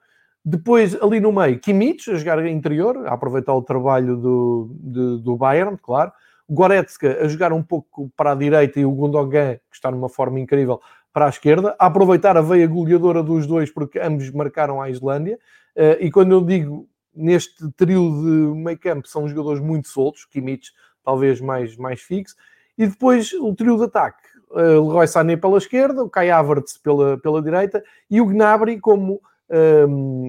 Depois, 0.49 0.95
ali 1.03 1.19
no 1.19 1.33
meio, 1.33 1.59
Kimmich 1.59 2.09
a 2.09 2.15
jogar 2.15 2.47
interior, 2.47 3.05
a 3.09 3.15
aproveitar 3.15 3.53
o 3.53 3.62
trabalho 3.62 4.17
do, 4.17 4.71
de, 4.79 5.19
do 5.21 5.37
Bayern, 5.37 5.76
claro. 5.76 6.12
Goretzka 6.49 7.19
a 7.21 7.26
jogar 7.26 7.53
um 7.53 7.65
pouco 7.65 8.09
para 8.17 8.31
a 8.31 8.35
direita 8.37 8.79
e 8.79 8.87
o 8.87 8.93
Gundogan, 8.93 9.57
que 9.69 9.75
está 9.75 9.91
numa 9.91 10.09
forma 10.09 10.38
incrível, 10.38 10.81
para 11.12 11.26
a 11.26 11.29
esquerda. 11.31 11.75
A 11.81 11.87
aproveitar 11.87 12.37
a 12.37 12.41
veia 12.41 12.65
goleadora 12.69 13.25
dos 13.25 13.45
dois, 13.45 13.73
porque 13.73 13.99
ambos 13.99 14.31
marcaram 14.31 14.81
a 14.81 14.88
Islândia. 14.88 15.37
Uh, 15.75 15.99
e 15.99 16.12
quando 16.12 16.31
eu 16.31 16.41
digo 16.41 16.88
neste 17.12 17.69
trio 17.73 18.09
de 18.09 18.57
meio 18.57 18.79
campo, 18.79 19.09
são 19.09 19.29
jogadores 19.29 19.61
muito 19.61 19.88
soltos, 19.88 20.26
Kimmich 20.26 20.71
talvez 21.05 21.41
mais, 21.41 21.76
mais 21.76 22.00
fixo. 22.00 22.37
E 22.79 22.87
depois 22.87 23.33
o 23.33 23.53
trio 23.53 23.76
de 23.79 23.83
ataque, 23.83 24.23
uh, 24.53 24.87
Leroy 24.87 25.09
Sané 25.09 25.37
pela 25.37 25.59
esquerda, 25.59 26.05
o 26.05 26.09
Kai 26.09 26.31
Havertz 26.31 26.79
pela, 26.79 27.19
pela 27.19 27.43
direita 27.43 27.83
e 28.09 28.21
o 28.21 28.26
Gnabry 28.26 28.79
como 28.79 29.21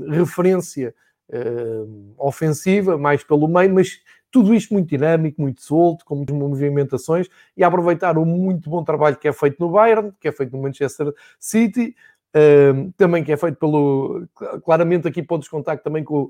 referência 0.10 0.94
um, 1.32 2.14
ofensiva, 2.18 2.98
mais 2.98 3.24
pelo 3.24 3.48
meio, 3.48 3.74
mas 3.74 4.00
tudo 4.32 4.54
isto 4.54 4.74
muito 4.74 4.90
dinâmico, 4.90 5.42
muito 5.42 5.62
solto, 5.62 6.06
com 6.06 6.16
muitas 6.16 6.36
movimentações 6.36 7.28
e 7.56 7.64
aproveitar 7.64 8.18
o 8.18 8.26
muito 8.26 8.70
bom 8.70 8.84
trabalho 8.84 9.18
que 9.18 9.28
é 9.28 9.34
feito 9.34 9.58
no 9.60 9.72
Bayern, 9.72 10.12
que 10.20 10.28
é 10.28 10.32
feito 10.32 10.56
no 10.56 10.62
Manchester 10.62 11.14
City, 11.40 11.96
um, 12.36 12.92
também 12.92 13.24
que 13.24 13.32
é 13.32 13.38
feito 13.38 13.58
pelo. 13.58 14.28
Claramente, 14.64 15.08
aqui 15.08 15.24
podes 15.24 15.48
contar 15.48 15.78
também 15.78 16.04
com, 16.04 16.30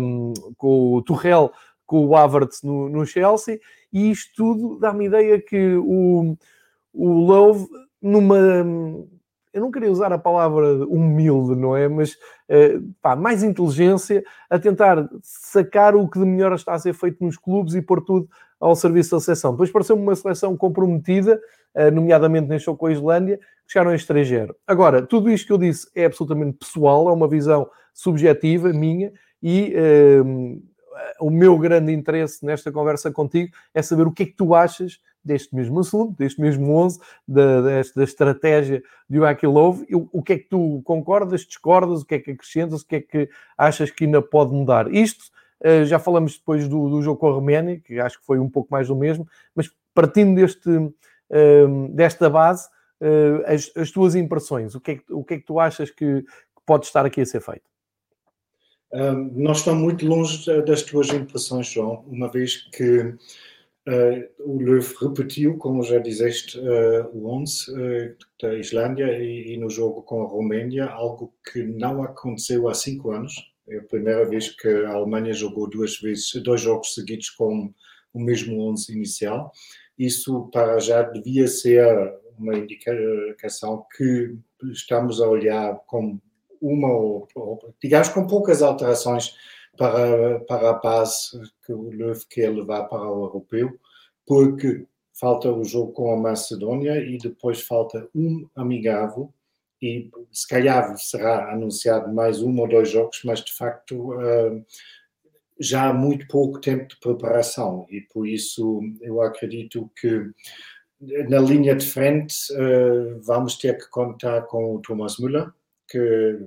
um, 0.00 0.34
com 0.56 0.94
o 0.94 1.02
Tuchel 1.02 1.52
com 1.90 2.06
o 2.06 2.14
Havertz 2.14 2.62
no, 2.62 2.88
no 2.88 3.04
Chelsea, 3.04 3.58
e 3.92 4.12
isto 4.12 4.30
tudo 4.36 4.78
dá-me 4.78 5.06
ideia 5.06 5.40
que 5.40 5.74
o, 5.74 6.36
o 6.92 7.08
Love, 7.08 7.66
numa. 8.00 8.36
Eu 9.52 9.60
não 9.60 9.70
queria 9.70 9.90
usar 9.90 10.12
a 10.12 10.18
palavra 10.18 10.86
humilde, 10.86 11.56
não 11.56 11.76
é? 11.76 11.88
Mas 11.88 12.12
uh, 12.12 12.82
pá, 13.02 13.16
mais 13.16 13.42
inteligência 13.42 14.22
a 14.48 14.58
tentar 14.58 15.08
sacar 15.22 15.96
o 15.96 16.08
que 16.08 16.18
de 16.18 16.24
melhor 16.24 16.52
está 16.54 16.72
a 16.74 16.78
ser 16.78 16.92
feito 16.94 17.24
nos 17.24 17.36
clubes 17.36 17.74
e 17.74 17.82
pôr 17.82 18.02
tudo 18.02 18.28
ao 18.60 18.76
serviço 18.76 19.12
da 19.12 19.20
seleção. 19.20 19.52
Depois 19.52 19.70
pareceu-me 19.70 20.02
uma 20.02 20.14
seleção 20.14 20.56
comprometida, 20.56 21.40
uh, 21.74 21.90
nomeadamente 21.90 22.48
neste 22.48 22.66
jogo 22.66 22.78
com 22.78 22.86
a 22.86 22.92
Islândia, 22.92 23.38
que 23.38 23.72
chegaram 23.72 23.92
em 23.92 23.96
estrangeiro. 23.96 24.54
Agora, 24.66 25.02
tudo 25.02 25.30
isto 25.30 25.46
que 25.46 25.52
eu 25.52 25.58
disse 25.58 25.88
é 25.94 26.04
absolutamente 26.04 26.58
pessoal, 26.58 27.08
é 27.08 27.12
uma 27.12 27.28
visão 27.28 27.68
subjetiva 27.92 28.72
minha 28.72 29.12
e 29.42 29.74
uh, 29.74 30.62
o 31.20 31.30
meu 31.30 31.58
grande 31.58 31.92
interesse 31.92 32.44
nesta 32.44 32.70
conversa 32.70 33.10
contigo 33.10 33.52
é 33.74 33.82
saber 33.82 34.06
o 34.06 34.12
que 34.12 34.22
é 34.22 34.26
que 34.26 34.36
tu 34.36 34.54
achas 34.54 35.00
deste 35.24 35.54
mesmo 35.54 35.80
assunto, 35.80 36.16
deste 36.16 36.40
mesmo 36.40 36.72
11, 36.72 37.00
da, 37.26 37.60
desta 37.60 38.02
estratégia 38.02 38.82
de 39.08 39.18
Joaquim 39.18 39.46
Love, 39.46 39.86
o 39.90 40.22
que 40.22 40.32
é 40.32 40.38
que 40.38 40.48
tu 40.48 40.80
concordas, 40.84 41.42
discordas, 41.42 42.02
o 42.02 42.06
que 42.06 42.14
é 42.14 42.18
que 42.18 42.30
acrescentas, 42.30 42.82
o 42.82 42.86
que 42.86 42.96
é 42.96 43.00
que 43.00 43.28
achas 43.56 43.90
que 43.90 44.04
ainda 44.04 44.22
pode 44.22 44.52
mudar. 44.52 44.92
Isto, 44.92 45.24
eh, 45.62 45.84
já 45.84 45.98
falamos 45.98 46.38
depois 46.38 46.66
do, 46.66 46.88
do 46.88 47.02
jogo 47.02 47.20
com 47.20 47.28
a 47.28 47.32
Roménia, 47.32 47.78
que 47.78 48.00
acho 48.00 48.18
que 48.18 48.26
foi 48.26 48.38
um 48.38 48.48
pouco 48.48 48.68
mais 48.70 48.88
do 48.88 48.96
mesmo, 48.96 49.28
mas 49.54 49.70
partindo 49.94 50.34
deste, 50.34 50.68
ehm, 51.30 51.88
desta 51.90 52.30
base, 52.30 52.68
eh, 53.00 53.54
as, 53.54 53.70
as 53.76 53.90
tuas 53.90 54.14
impressões, 54.14 54.74
o 54.74 54.80
que, 54.80 54.92
é 54.92 54.96
que, 54.96 55.12
o 55.12 55.24
que 55.24 55.34
é 55.34 55.38
que 55.38 55.44
tu 55.44 55.60
achas 55.60 55.90
que 55.90 56.24
pode 56.66 56.86
estar 56.86 57.04
aqui 57.04 57.20
a 57.20 57.26
ser 57.26 57.40
feito? 57.40 57.68
Uh, 58.92 59.30
não 59.32 59.52
estão 59.52 59.74
muito 59.74 60.04
longe 60.04 60.44
das 60.62 60.82
tuas 60.82 61.10
impressões, 61.10 61.68
João, 61.68 62.04
uma 62.08 62.28
vez 62.28 62.56
que 62.72 63.14
o 64.40 64.58
Löw 64.58 64.80
repetiu, 65.00 65.56
como 65.56 65.82
já 65.82 65.98
disseste, 65.98 66.58
uh, 66.58 67.08
o 67.12 67.28
11 67.28 67.70
uh, 67.70 68.16
da 68.40 68.54
Islândia 68.54 69.06
e, 69.18 69.54
e, 69.54 69.56
no 69.56 69.70
jogo 69.70 70.02
com 70.02 70.22
a 70.22 70.26
Roménia, 70.26 70.86
algo 70.86 71.32
que 71.50 71.62
não 71.62 72.02
aconteceu 72.02 72.68
há 72.68 72.74
cinco 72.74 73.10
anos. 73.10 73.34
É 73.68 73.78
a 73.78 73.84
primeira 73.84 74.28
vez 74.28 74.50
que 74.50 74.68
a 74.68 74.90
Alemanha 74.90 75.32
jogou 75.32 75.68
duas 75.68 75.98
vezes, 75.98 76.32
dois 76.42 76.60
jogos 76.60 76.94
seguidos 76.94 77.30
com 77.30 77.72
o 78.12 78.20
mesmo 78.20 78.60
11 78.70 78.92
inicial. 78.92 79.52
Isso, 79.98 80.48
para 80.52 80.78
já, 80.78 81.02
devia 81.02 81.46
ser 81.46 81.86
uma 82.38 82.56
indicação 82.56 83.84
que 83.96 84.34
estamos 84.72 85.20
a 85.20 85.28
olhar 85.28 85.74
com 85.86 86.18
uma 86.60 86.92
ou, 86.92 87.28
digamos 87.82 88.08
com 88.08 88.26
poucas 88.26 88.60
alterações 88.60 89.34
para, 89.80 90.40
para 90.40 90.70
a 90.72 90.74
paz 90.74 91.30
que 91.64 91.72
o 91.72 91.90
Löw 91.90 92.12
quer 92.28 92.50
levar 92.50 92.84
para 92.84 93.10
o 93.10 93.24
europeu, 93.24 93.80
porque 94.26 94.84
falta 95.18 95.50
o 95.50 95.64
jogo 95.64 95.92
com 95.92 96.12
a 96.12 96.18
Macedônia 96.18 96.98
e 96.98 97.16
depois 97.16 97.62
falta 97.62 98.06
um 98.14 98.46
amigável 98.54 99.32
e 99.80 100.10
se 100.30 100.46
calhar 100.46 100.94
será 100.98 101.50
anunciado 101.50 102.12
mais 102.12 102.42
um 102.42 102.60
ou 102.60 102.68
dois 102.68 102.90
jogos, 102.90 103.22
mas 103.24 103.42
de 103.42 103.54
facto 103.54 104.12
uh, 104.12 104.62
já 105.58 105.88
há 105.88 105.94
muito 105.94 106.28
pouco 106.28 106.60
tempo 106.60 106.86
de 106.86 107.00
preparação 107.00 107.86
e 107.88 108.02
por 108.02 108.28
isso 108.28 108.82
eu 109.00 109.22
acredito 109.22 109.90
que 109.98 110.30
na 111.26 111.38
linha 111.38 111.74
de 111.74 111.86
frente 111.86 112.34
uh, 112.52 113.18
vamos 113.22 113.56
ter 113.56 113.78
que 113.78 113.88
contar 113.88 114.42
com 114.42 114.74
o 114.74 114.82
Thomas 114.82 115.18
Müller, 115.18 115.50
que 115.88 116.38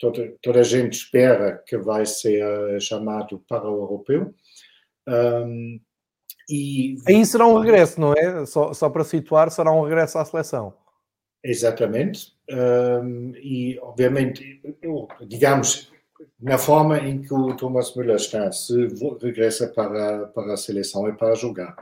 toda, 0.00 0.34
toda 0.42 0.60
a 0.60 0.64
gente 0.64 0.94
espera 0.94 1.62
que 1.66 1.76
vai 1.76 2.06
ser 2.06 2.80
chamado 2.80 3.38
para 3.46 3.68
o 3.70 3.82
europeu. 3.82 4.34
Um, 5.06 5.78
e... 6.48 6.96
Aí 7.06 7.24
será 7.24 7.46
um 7.46 7.60
regresso, 7.60 8.00
não 8.00 8.12
é? 8.12 8.44
Só, 8.46 8.72
só 8.72 8.88
para 8.88 9.04
situar, 9.04 9.50
será 9.50 9.70
um 9.70 9.84
regresso 9.84 10.18
à 10.18 10.24
seleção. 10.24 10.74
Exatamente. 11.44 12.32
Um, 12.50 13.32
e, 13.36 13.78
obviamente, 13.80 14.60
digamos, 15.26 15.92
na 16.40 16.58
forma 16.58 16.98
em 16.98 17.22
que 17.22 17.32
o 17.32 17.54
Thomas 17.56 17.94
Müller 17.94 18.16
está, 18.16 18.50
se 18.50 18.88
regressa 19.22 19.68
para, 19.68 20.26
para 20.28 20.54
a 20.54 20.56
seleção 20.56 21.06
é 21.06 21.12
para 21.12 21.34
jogar. 21.34 21.76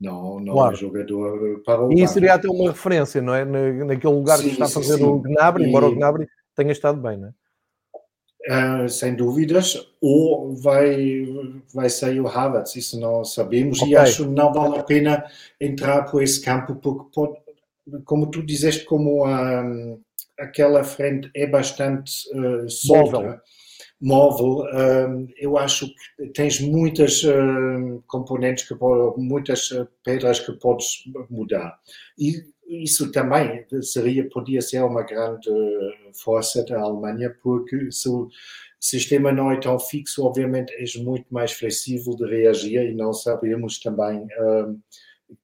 Não, 0.00 0.38
não 0.40 0.54
claro. 0.54 0.74
é 0.74 0.76
jogador 0.76 1.62
para 1.64 1.84
o. 1.84 1.92
E 1.92 2.02
isso 2.02 2.14
seria 2.14 2.34
até 2.34 2.48
uma 2.48 2.70
referência, 2.70 3.22
não 3.22 3.34
é? 3.34 3.44
naquele 3.44 4.12
lugar 4.12 4.38
sim, 4.38 4.44
que 4.44 4.50
está 4.50 4.64
a 4.66 4.68
fazer 4.68 4.96
sim. 4.96 5.04
o 5.04 5.18
Gnabry, 5.20 5.64
embora 5.64 5.86
o 5.86 5.94
Gnabry 5.94 6.28
tenha 6.54 6.72
estado 6.72 7.00
bem, 7.00 7.16
não 7.16 7.28
é? 7.28 7.32
Uh, 8.46 8.86
sem 8.90 9.14
dúvidas, 9.14 9.74
ou 10.02 10.54
vai, 10.54 11.24
vai 11.72 11.88
sair 11.88 12.20
o 12.20 12.28
Havertz, 12.28 12.76
isso 12.76 13.00
não 13.00 13.24
sabemos, 13.24 13.80
okay. 13.80 13.94
e 13.94 13.96
acho 13.96 14.24
que 14.24 14.30
não 14.30 14.52
vale 14.52 14.78
a 14.78 14.82
pena 14.82 15.24
entrar 15.58 16.02
por 16.02 16.22
esse 16.22 16.42
campo, 16.42 16.74
porque 16.74 17.08
pode, 17.14 17.38
como 18.04 18.30
tu 18.30 18.44
dizeste, 18.44 18.84
como 18.84 19.26
um, 19.26 19.98
aquela 20.38 20.84
frente 20.84 21.30
é 21.34 21.46
bastante 21.46 22.12
uh, 22.34 22.68
solta, 22.68 23.40
móvel, 23.98 24.66
eu 25.38 25.56
acho 25.56 25.86
que 26.18 26.26
tens 26.34 26.60
muitas 26.60 27.22
componentes, 28.06 28.68
que 28.68 28.74
muitas 29.16 29.70
pedras 30.04 30.40
que 30.40 30.52
podes 30.52 31.04
mudar. 31.30 31.78
E 32.18 32.42
isso 32.66 33.10
também 33.12 33.64
seria, 33.82 34.28
podia 34.28 34.60
ser 34.60 34.82
uma 34.82 35.02
grande 35.02 35.50
força 36.22 36.64
da 36.64 36.80
Alemanha, 36.80 37.34
porque 37.42 37.90
se 37.90 38.08
o 38.08 38.28
sistema 38.80 39.32
não 39.32 39.50
é 39.50 39.58
tão 39.58 39.78
fixo, 39.78 40.24
obviamente 40.24 40.72
és 40.74 40.96
muito 40.96 41.26
mais 41.30 41.52
flexível 41.52 42.14
de 42.16 42.26
reagir 42.26 42.82
e 42.82 42.94
não 42.94 43.12
sabemos 43.12 43.78
também 43.78 44.26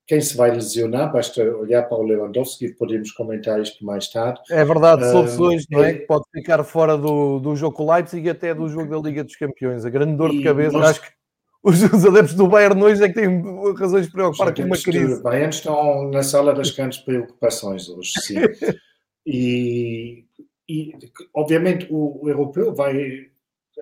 quem 0.07 0.21
se 0.21 0.37
vai 0.37 0.51
lesionar, 0.51 1.13
basta 1.13 1.43
olhar 1.43 1.83
para 1.85 1.99
o 1.99 2.03
Lewandowski, 2.03 2.75
podemos 2.75 3.13
comentar 3.13 3.61
isto 3.61 3.85
mais 3.85 4.09
tarde. 4.09 4.41
É 4.51 4.65
verdade, 4.65 5.09
soluções, 5.11 5.63
uh, 5.65 5.67
não 5.71 5.85
é? 5.85 5.95
Que 5.95 6.07
pode 6.07 6.25
ficar 6.33 6.63
fora 6.65 6.97
do, 6.99 7.39
do 7.39 7.55
jogo 7.57 7.77
com 7.77 7.85
o 7.85 7.93
Leipzig 7.93 8.27
e 8.27 8.31
até 8.31 8.55
do 8.55 8.69
jogo 8.69 8.91
da 8.91 9.09
Liga 9.09 9.25
dos 9.25 9.37
Campeões. 9.37 9.85
A 9.85 9.91
grande 9.91 10.17
dor 10.17 10.31
de 10.31 10.43
cabeça, 10.43 10.77
nós... 10.77 10.91
acho 10.91 11.03
que 11.03 11.20
os, 11.63 11.83
os, 11.83 12.07
adeptos 12.07 12.35
do 12.35 12.49
Bayern 12.49 12.83
hoje 12.83 13.05
é 13.05 13.09
que 13.09 13.15
têm 13.15 13.43
razões 13.77 14.07
de 14.07 14.13
preocupar 14.13 14.55
com 14.55 14.63
uma 14.63 14.77
crise. 14.77 15.15
Os 15.15 15.23
Bayern 15.23 15.51
estão 15.51 16.11
na 16.11 16.23
sala 16.23 16.55
das 16.55 16.71
grandes 16.71 16.99
preocupações 16.99 17.89
hoje, 17.89 18.13
sim. 18.21 18.37
e, 19.27 20.25
e, 20.69 20.93
obviamente, 21.35 21.87
o, 21.91 22.25
o 22.25 22.29
europeu 22.29 22.75
vai 22.75 23.31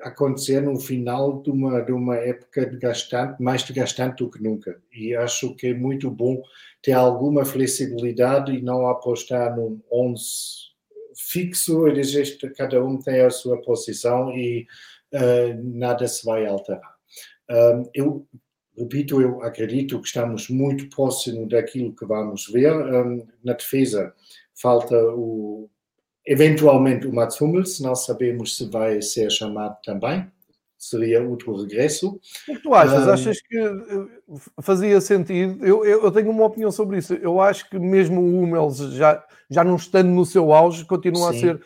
acontecer 0.03 0.61
no 0.61 0.79
final 0.79 1.43
de 1.43 1.51
uma, 1.51 1.81
de 1.81 1.93
uma 1.93 2.17
época 2.17 2.67
de 2.67 2.77
gastante, 2.79 3.43
mais 3.43 3.63
desgastante 3.63 4.23
do 4.23 4.31
que 4.31 4.43
nunca. 4.43 4.81
E 4.93 5.15
acho 5.15 5.55
que 5.57 5.69
é 5.69 5.75
muito 5.75 6.11
bom 6.11 6.43
ter 6.83 6.93
alguma 6.93 7.45
flexibilidade 7.45 8.53
e 8.53 8.63
não 8.63 8.89
apostar 8.89 9.57
num 9.57 9.81
11 9.93 10.69
fixo 11.19 11.89
e 11.89 11.95
dizer 11.95 12.39
que 12.39 12.49
cada 12.51 12.83
um 12.83 12.97
tem 12.99 13.21
a 13.21 13.31
sua 13.31 13.61
posição 13.61 14.31
e 14.31 14.67
uh, 15.13 15.61
nada 15.63 16.07
se 16.07 16.25
vai 16.25 16.47
alterar. 16.47 16.98
Uh, 17.50 17.88
eu 17.95 18.26
repito, 18.76 19.21
eu 19.21 19.43
acredito 19.43 20.00
que 20.00 20.07
estamos 20.07 20.49
muito 20.49 20.88
próximo 20.88 21.49
daquilo 21.49 21.95
que 21.95 22.07
vamos 22.07 22.47
ver. 22.49 22.73
Um, 22.73 23.26
na 23.43 23.55
defesa 23.55 24.14
falta 24.55 24.97
o 24.97 25.71
Eventualmente 26.31 27.07
o 27.07 27.12
Mats 27.14 27.40
Hummels, 27.40 27.81
não 27.81 27.95
sabemos 27.95 28.55
se 28.55 28.69
vai 28.69 29.00
ser 29.00 29.31
chamado 29.31 29.78
também, 29.83 30.31
seria 30.76 31.26
outro 31.26 31.57
regresso. 31.57 32.20
O 32.46 32.55
que 32.55 32.62
tu 32.62 32.75
achas? 32.75 33.07
Um, 33.07 33.11
Achas 33.11 33.40
que 33.40 33.57
eh, 33.57 34.61
fazia 34.61 35.01
sentido? 35.01 35.64
Eu, 35.64 35.87
eu, 35.87 36.03
eu, 36.03 36.12
tenho 36.12 36.29
uma 36.31 36.44
opinião 36.44 36.70
sobre 36.70 36.99
isso. 36.99 37.14
Eu 37.14 37.40
acho 37.40 37.70
que 37.70 37.79
mesmo 37.79 38.20
o 38.20 38.42
Hummels, 38.42 38.77
já, 38.92 39.25
já 39.49 39.64
não 39.64 39.77
estando 39.77 40.11
no 40.11 40.27
seu 40.27 40.53
auge, 40.53 40.85
continua 40.85 41.33
sim. 41.33 41.38
a 41.38 41.40
ser. 41.40 41.62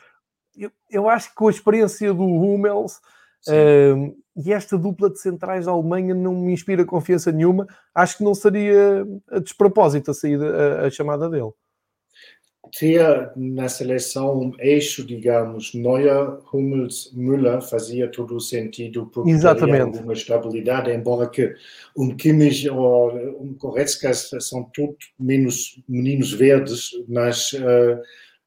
Eu, 0.56 0.70
eu, 0.88 1.08
acho 1.08 1.30
que 1.30 1.34
com 1.34 1.48
a 1.48 1.50
experiência 1.50 2.14
do 2.14 2.22
Hummels 2.24 3.00
um, 3.48 4.16
e 4.36 4.52
esta 4.52 4.78
dupla 4.78 5.10
de 5.10 5.20
centrais 5.20 5.66
da 5.66 5.72
Alemanha 5.72 6.14
não 6.14 6.34
me 6.34 6.52
inspira 6.52 6.84
confiança 6.84 7.30
nenhuma. 7.30 7.66
Acho 7.94 8.18
que 8.18 8.24
não 8.24 8.34
seria 8.34 9.06
a 9.30 9.38
despropósito 9.38 10.10
a 10.10 10.14
saída, 10.14 10.46
a, 10.82 10.86
a 10.86 10.90
chamada 10.90 11.28
dele 11.28 11.52
ter 12.70 13.32
na 13.36 13.68
seleção 13.68 14.40
um 14.40 14.52
eixo, 14.58 15.04
digamos, 15.04 15.74
Neuer, 15.74 16.38
Hummels, 16.52 17.12
Müller 17.12 17.60
fazia 17.60 18.10
todo 18.10 18.36
o 18.36 18.40
sentido 18.40 19.06
porque 19.12 19.30
Exatamente. 19.30 19.82
alguma 19.82 20.12
estabilidade, 20.12 20.90
embora 20.90 21.28
que 21.28 21.54
um 21.96 22.16
Kimmich 22.16 22.68
ou 22.70 23.12
um 23.40 23.54
Goretzka 23.58 24.12
são 24.14 24.64
todos 24.74 25.12
menos 25.18 25.82
meninos 25.88 26.32
verdes, 26.32 26.90
mas 27.08 27.52
uh, 27.52 28.00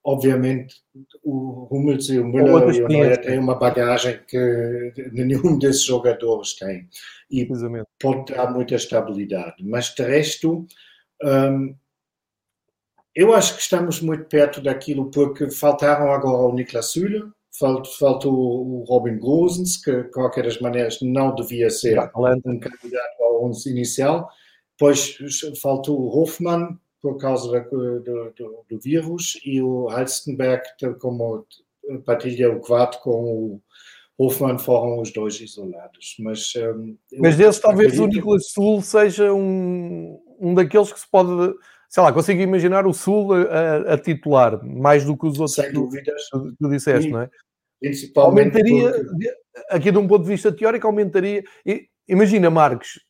obviamente 0.06 0.76
o 1.24 1.68
Hummels 1.70 2.10
e 2.10 2.20
o 2.20 2.28
Müller 2.28 2.76
e 2.76 2.84
o 2.84 2.88
Neuer 2.88 3.20
têm 3.22 3.40
uma 3.40 3.56
bagagem 3.56 4.20
que 4.28 4.94
nenhum 5.12 5.58
desses 5.58 5.84
jogadores 5.84 6.54
tem 6.54 6.88
e 7.30 7.48
pode 8.00 8.34
dar 8.34 8.54
muita 8.54 8.76
estabilidade, 8.76 9.64
mas 9.64 9.94
de 9.96 10.04
resto 10.04 10.68
um, 11.24 11.76
eu 13.16 13.34
acho 13.34 13.56
que 13.56 13.62
estamos 13.62 14.02
muito 14.02 14.26
perto 14.26 14.62
daquilo, 14.62 15.10
porque 15.10 15.50
faltaram 15.50 16.12
agora 16.12 16.52
o 16.52 16.54
Niklas 16.54 16.92
Süle, 16.92 17.24
faltou 17.98 18.34
o 18.34 18.84
Robin 18.84 19.18
Gosens, 19.18 19.78
que 19.78 20.04
de 20.04 20.12
qualquer 20.12 20.44
das 20.44 20.60
maneiras 20.60 21.00
não 21.02 21.34
devia 21.34 21.70
ser 21.70 21.98
um 21.98 22.60
candidato 22.60 23.22
ao 23.22 23.46
11 23.46 23.72
inicial. 23.72 24.30
Depois 24.78 25.18
faltou 25.62 25.98
o 25.98 26.10
Hoffmann, 26.10 26.78
por 27.06 27.18
causa 27.18 27.62
do, 27.70 28.00
do, 28.00 28.34
do 28.68 28.80
vírus, 28.80 29.40
e 29.46 29.62
o 29.62 29.88
Halstenberg, 29.90 30.64
como 31.00 31.46
partilha 32.04 32.52
o 32.52 32.60
quarto 32.60 33.00
com 33.04 33.12
o 33.12 33.62
Hoffmann, 34.18 34.58
foram 34.58 35.00
os 35.00 35.14
dois 35.14 35.40
isolados. 35.40 36.16
Mas, 36.18 36.52
um, 36.56 36.98
Mas 37.20 37.38
desses, 37.38 37.62
talvez 37.62 37.94
acredito... 37.94 38.12
o 38.12 38.16
Niklas 38.16 38.50
Sul 38.50 38.82
seja 38.82 39.32
um, 39.32 40.20
um 40.40 40.56
daqueles 40.56 40.92
que 40.92 41.00
se 41.00 41.06
pode 41.12 41.54
sei 41.88 42.02
lá, 42.02 42.12
consigo 42.12 42.42
imaginar 42.42 42.88
o 42.88 42.94
Sul 42.94 43.34
a, 43.34 43.94
a 43.94 43.98
titular, 44.00 44.60
mais 44.66 45.06
do 45.06 45.16
que 45.16 45.28
os 45.28 45.40
outros 45.40 45.54
Sem 45.54 45.72
dúvidas. 45.72 46.28
que 46.32 46.56
tu 46.60 46.70
disseste, 46.70 47.12
não 47.12 47.22
é? 47.22 47.30
aumentaria, 48.16 48.92
porque... 48.92 49.34
aqui 49.70 49.92
de 49.92 49.98
um 50.00 50.08
ponto 50.08 50.24
de 50.24 50.30
vista 50.30 50.52
teórico, 50.52 50.88
aumentaria. 50.88 51.44
Imagina, 52.08 52.50
Marcos, 52.50 53.05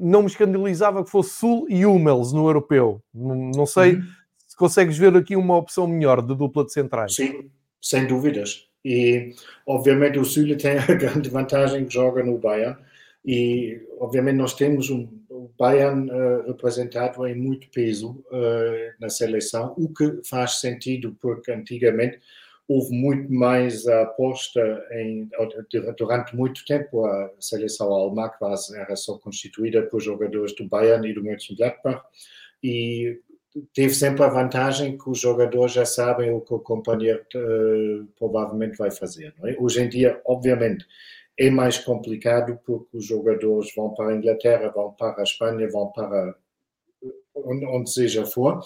não 0.00 0.22
me 0.22 0.28
escandalizava 0.28 1.04
que 1.04 1.10
fosse 1.10 1.34
Sul 1.34 1.66
e 1.68 1.84
Hummels 1.84 2.32
no 2.32 2.46
europeu. 2.48 3.02
Não, 3.14 3.66
sei 3.66 3.94
uhum. 3.94 4.02
se 4.46 4.56
consegues 4.56 4.96
ver 4.96 5.14
aqui 5.16 5.36
uma 5.36 5.56
opção 5.56 5.86
melhor 5.86 6.22
de 6.22 6.34
dupla 6.34 6.64
de 6.64 6.72
centrais. 6.72 7.14
Sim, 7.14 7.50
sem 7.80 8.06
dúvidas. 8.06 8.66
E 8.84 9.34
obviamente 9.66 10.18
o 10.18 10.24
Sul 10.24 10.56
tem 10.56 10.78
a 10.78 10.86
grande 10.86 11.28
vantagem 11.28 11.84
que 11.84 11.92
joga 11.92 12.22
no 12.22 12.38
Bayern. 12.38 12.76
E 13.24 13.78
obviamente 13.98 14.36
nós 14.36 14.54
temos 14.54 14.88
um, 14.88 15.06
Bayern 15.58 16.10
uh, 16.10 16.46
representado 16.46 17.26
em 17.26 17.34
muito 17.34 17.68
peso 17.70 18.24
uh, 18.30 18.94
na 18.98 19.10
seleção, 19.10 19.74
o 19.76 19.92
que 19.92 20.22
faz 20.24 20.60
sentido 20.60 21.14
porque 21.20 21.52
antigamente 21.52 22.18
houve 22.70 22.94
muito 22.94 23.32
mais 23.32 23.84
a 23.88 24.02
aposta 24.02 24.60
em 24.92 25.28
durante 25.98 26.36
muito 26.36 26.64
tempo 26.64 27.04
a 27.04 27.32
seleção 27.40 27.92
alemã 27.92 28.28
quase 28.38 28.78
era 28.78 28.94
só 28.94 29.18
constituída 29.18 29.82
por 29.82 30.00
jogadores 30.00 30.54
do 30.54 30.68
Bayern 30.68 31.10
e 31.10 31.12
do 31.12 31.20
Mönchengladbach 31.20 32.00
e 32.62 33.18
teve 33.74 33.92
sempre 33.92 34.22
a 34.22 34.28
vantagem 34.28 34.96
que 34.96 35.10
os 35.10 35.18
jogadores 35.18 35.72
já 35.72 35.84
sabem 35.84 36.30
o 36.30 36.40
que 36.40 36.54
o 36.54 36.60
companheiro 36.60 37.26
uh, 37.34 38.06
provavelmente 38.16 38.78
vai 38.78 38.92
fazer. 38.92 39.34
É? 39.42 39.56
Hoje 39.58 39.82
em 39.82 39.88
dia, 39.88 40.20
obviamente, 40.24 40.86
é 41.36 41.50
mais 41.50 41.76
complicado 41.76 42.60
porque 42.64 42.96
os 42.96 43.04
jogadores 43.04 43.74
vão 43.74 43.92
para 43.94 44.10
a 44.10 44.16
Inglaterra, 44.16 44.70
vão 44.72 44.92
para 44.92 45.20
a 45.20 45.24
Espanha, 45.24 45.68
vão 45.68 45.88
para 45.88 46.36
onde, 47.34 47.90
seja 47.90 48.24
for, 48.24 48.60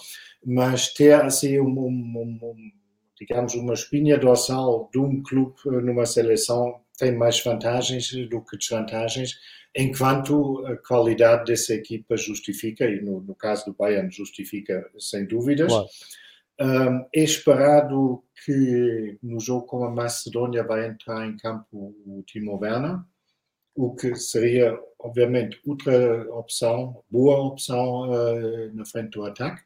mas 0.45 0.93
ter 0.93 1.13
assim 1.13 1.59
um, 1.59 1.79
um, 1.79 2.39
um, 2.43 2.71
digamos 3.17 3.55
uma 3.55 3.73
espinha 3.73 4.17
dorsal 4.17 4.89
de 4.91 4.99
um 4.99 5.21
clube 5.23 5.55
numa 5.65 6.05
seleção 6.05 6.81
tem 6.97 7.15
mais 7.15 7.43
vantagens 7.43 8.11
do 8.29 8.41
que 8.41 8.57
desvantagens, 8.57 9.37
enquanto 9.75 10.65
a 10.65 10.77
qualidade 10.77 11.45
dessa 11.45 11.73
equipa 11.73 12.15
justifica, 12.15 12.85
e 12.85 13.01
no, 13.01 13.21
no 13.21 13.35
caso 13.35 13.65
do 13.65 13.73
Bayern 13.73 14.09
justifica 14.11 14.89
sem 14.97 15.25
dúvidas. 15.25 15.67
Claro. 15.67 15.87
Um, 16.57 17.05
é 17.13 17.21
esperado 17.21 18.23
que 18.45 19.17
no 19.21 19.41
jogo 19.41 19.65
com 19.65 19.83
a 19.83 19.91
Macedônia 19.91 20.63
vai 20.63 20.87
entrar 20.87 21.27
em 21.27 21.35
campo 21.35 21.93
o 22.05 22.23
Timo 22.25 22.57
Werner, 22.57 22.99
o 23.75 23.93
que 23.93 24.15
seria, 24.15 24.79
obviamente, 24.97 25.59
outra 25.67 26.33
opção, 26.33 27.03
boa 27.11 27.37
opção 27.43 28.09
uh, 28.09 28.73
na 28.73 28.85
frente 28.85 29.11
do 29.11 29.25
ataque. 29.25 29.61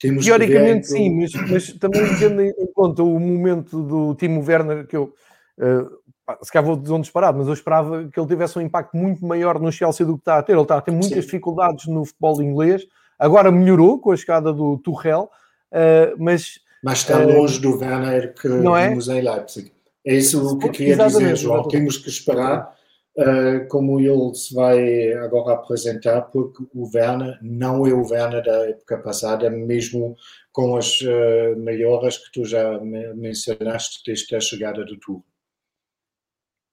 Temos 0.00 0.24
Teoricamente 0.24 0.86
sim, 0.86 1.10
mas, 1.10 1.32
mas, 1.50 1.72
também 1.74 2.02
tendo 2.18 2.40
em 2.40 2.72
conta 2.74 3.02
o 3.02 3.20
momento 3.20 3.82
do 3.82 4.14
Timo 4.14 4.42
Werner, 4.42 4.86
que 4.86 4.96
eu 4.96 5.12
uh, 5.58 6.00
se 6.42 6.50
calhar 6.50 6.66
vou 6.66 6.76
dizer 6.76 6.94
um 6.94 7.00
disparado, 7.02 7.36
mas 7.36 7.46
eu 7.46 7.52
esperava 7.52 8.08
que 8.08 8.18
ele 8.18 8.28
tivesse 8.28 8.58
um 8.58 8.62
impacto 8.62 8.96
muito 8.96 9.24
maior 9.26 9.60
no 9.60 9.70
Chelsea 9.70 10.06
do 10.06 10.14
que 10.14 10.22
está 10.22 10.38
a 10.38 10.42
ter. 10.42 10.52
Ele 10.52 10.62
está 10.62 10.78
a 10.78 10.80
ter 10.80 10.90
muitas 10.90 11.10
sim. 11.10 11.20
dificuldades 11.20 11.86
no 11.86 12.04
futebol 12.06 12.42
inglês, 12.42 12.86
agora 13.18 13.52
melhorou 13.52 13.98
com 13.98 14.10
a 14.10 14.16
chegada 14.16 14.54
do 14.54 14.78
Tuchel, 14.78 15.30
uh, 15.70 16.16
mas 16.18 16.60
mas 16.82 17.00
está 17.00 17.22
longe 17.22 17.60
do 17.60 17.78
Werner 17.78 18.34
que 18.34 18.48
não 18.48 18.74
é? 18.74 18.88
vimos 18.88 19.08
em 19.08 19.20
Leipzig. 19.20 19.70
É 20.06 20.14
isso 20.14 20.58
que 20.58 20.70
queria 20.70 20.96
dizer, 20.96 21.36
João. 21.36 21.68
Temos 21.68 21.98
que 21.98 22.08
esperar 22.08 22.74
uh, 23.16 23.66
como 23.68 24.00
ele 24.00 24.34
se 24.34 24.54
vai 24.54 25.12
agora 25.14 25.54
apresentar, 25.54 26.22
porque 26.22 26.64
o 26.74 26.88
Werner 26.94 27.38
não 27.42 27.86
é 27.86 27.92
o 27.92 28.06
Werner 28.06 28.42
da 28.44 28.68
época 28.68 28.98
passada, 28.98 29.50
mesmo 29.50 30.16
com 30.52 30.76
as 30.76 31.00
uh, 31.00 31.56
melhoras 31.58 32.18
que 32.18 32.32
tu 32.32 32.44
já 32.44 32.78
mencionaste 33.14 34.02
desde 34.06 34.34
a 34.34 34.40
chegada 34.40 34.84
do 34.84 34.98
Tour. 34.98 35.22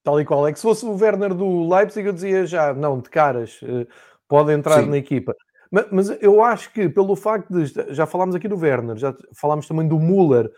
Tal 0.03 0.21
e 0.21 0.25
qual. 0.25 0.47
É 0.47 0.53
que 0.53 0.59
se 0.59 0.63
fosse 0.63 0.85
o 0.85 0.95
Werner 0.95 1.33
do 1.33 1.67
Leipzig, 1.67 2.07
eu 2.07 2.13
dizia 2.13 2.45
já, 2.45 2.73
não, 2.73 2.99
de 2.99 3.09
caras, 3.09 3.61
uh, 3.61 3.87
pode 4.27 4.53
entrar 4.53 4.83
Sim. 4.83 4.89
na 4.89 4.97
equipa. 4.97 5.35
Mas, 5.69 5.85
mas, 5.91 6.09
eu 6.21 6.41
acho 6.41 6.71
que 6.71 6.87
pelo 6.87 7.15
facto 7.15 7.53
de. 7.53 7.93
Já 7.93 8.05
falámos 8.05 8.35
aqui 8.35 8.47
do 8.47 8.57
Werner, 8.57 8.95
já 8.95 9.13
falámos 9.33 9.67
também 9.67 9.87
do 9.87 9.99
Müller. 9.99 10.49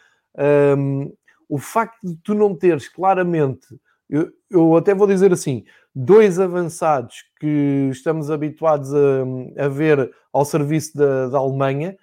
Um, 0.77 1.11
o 1.49 1.57
facto 1.57 1.97
de 2.03 2.15
tu 2.17 2.35
não 2.35 2.55
teres 2.55 2.87
claramente 2.87 3.67
eu, 4.09 4.31
eu 4.49 4.75
até 4.75 4.93
vou 4.93 5.07
dizer 5.07 5.31
assim: 5.31 5.63
dois 5.93 6.39
avançados 6.39 7.23
que 7.39 7.89
estamos 7.91 8.31
habituados 8.31 8.93
a, 8.93 9.65
a 9.65 9.67
ver 9.67 10.11
ao 10.33 10.43
serviço 10.43 10.97
da, 10.97 11.27
da 11.27 11.37
Alemanha, 11.37 11.95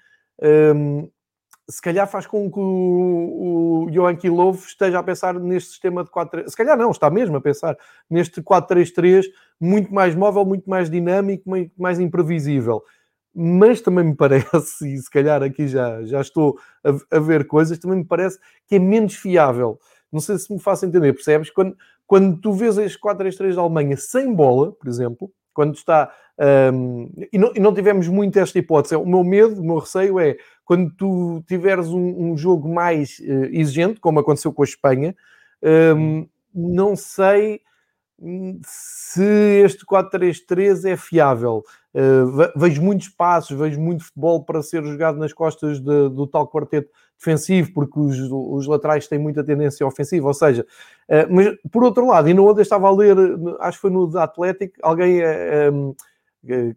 um, 0.74 1.08
se 1.68 1.82
calhar 1.82 2.06
faz 2.08 2.26
com 2.26 2.50
que 2.50 2.58
o, 2.60 3.86
o 3.86 3.92
Joachim 3.92 4.28
Löw 4.28 4.54
esteja 4.54 5.00
a 5.00 5.02
pensar 5.02 5.34
neste 5.34 5.70
sistema 5.70 6.04
de 6.04 6.10
4 6.10 6.48
Se 6.48 6.56
calhar 6.56 6.76
não, 6.76 6.90
está 6.90 7.10
mesmo 7.10 7.36
a 7.36 7.40
pensar 7.40 7.76
neste 8.08 8.40
4-3-3 8.40 9.24
muito 9.60 9.92
mais 9.92 10.14
móvel, 10.14 10.44
muito 10.44 10.68
mais 10.70 10.88
dinâmico, 10.88 11.48
muito 11.48 11.72
mais 11.76 11.98
imprevisível. 11.98 12.84
Mas 13.34 13.80
também 13.80 14.04
me 14.04 14.14
parece, 14.16 14.94
e 14.94 14.96
se 14.98 15.10
calhar 15.10 15.42
aqui 15.42 15.66
já, 15.66 16.04
já 16.04 16.20
estou 16.20 16.56
a, 16.84 17.16
a 17.16 17.20
ver 17.20 17.46
coisas, 17.46 17.78
também 17.78 17.98
me 17.98 18.04
parece 18.04 18.38
que 18.68 18.76
é 18.76 18.78
menos 18.78 19.14
fiável. 19.14 19.78
Não 20.12 20.20
sei 20.20 20.38
se 20.38 20.52
me 20.52 20.58
faço 20.58 20.86
entender, 20.86 21.12
percebes? 21.12 21.50
Quando, 21.50 21.76
quando 22.06 22.40
tu 22.40 22.52
vês 22.52 22.78
este 22.78 22.98
4-3-3 22.98 23.54
da 23.54 23.62
Alemanha 23.62 23.96
sem 23.96 24.32
bola, 24.32 24.72
por 24.72 24.88
exemplo, 24.88 25.30
quando 25.52 25.74
está. 25.74 26.12
Um, 26.72 27.10
e, 27.32 27.38
não, 27.38 27.52
e, 27.54 27.60
não, 27.60 27.74
tivemos 27.74 28.08
muito 28.08 28.38
esta 28.38 28.58
hipótese. 28.58 28.94
O 28.94 29.06
meu 29.06 29.24
medo, 29.24 29.60
o 29.60 29.64
meu 29.64 29.78
receio 29.78 30.20
é 30.20 30.36
quando 30.64 30.90
tu 30.94 31.42
tiveres 31.48 31.88
um, 31.88 32.32
um 32.32 32.36
jogo 32.36 32.68
mais 32.68 33.18
uh, 33.20 33.46
exigente, 33.50 33.98
como 33.98 34.20
aconteceu 34.20 34.52
com 34.52 34.62
a 34.62 34.66
Espanha, 34.66 35.16
um, 35.96 36.28
não 36.54 36.94
sei 36.94 37.62
se 38.64 39.62
este 39.64 39.84
4-3-3 39.84 40.84
é 40.84 40.96
fiável. 40.96 41.62
Uh, 41.94 42.58
vejo 42.58 42.82
muitos 42.82 43.08
passos, 43.08 43.56
vejo 43.56 43.80
muito 43.80 44.04
futebol 44.04 44.44
para 44.44 44.62
ser 44.62 44.84
jogado 44.84 45.18
nas 45.18 45.32
costas 45.32 45.80
de, 45.80 46.08
do 46.10 46.26
tal 46.26 46.46
quarteto 46.46 46.90
defensivo, 47.18 47.72
porque 47.72 47.98
os, 47.98 48.18
os, 48.30 48.66
laterais 48.66 49.08
têm 49.08 49.18
muita 49.18 49.42
tendência 49.42 49.86
ofensiva, 49.86 50.26
ou 50.26 50.34
seja, 50.34 50.66
uh, 51.08 51.34
mas 51.34 51.56
por 51.70 51.82
outro 51.82 52.06
lado, 52.06 52.28
e 52.28 52.34
no 52.34 52.46
onde 52.46 52.60
eu 52.60 52.62
estava 52.62 52.86
a 52.86 52.94
ler, 52.94 53.16
acho 53.60 53.78
que 53.78 53.82
foi 53.82 53.90
no 53.90 54.18
Atlético, 54.18 54.74
alguém 54.82 55.22
um, 55.72 55.94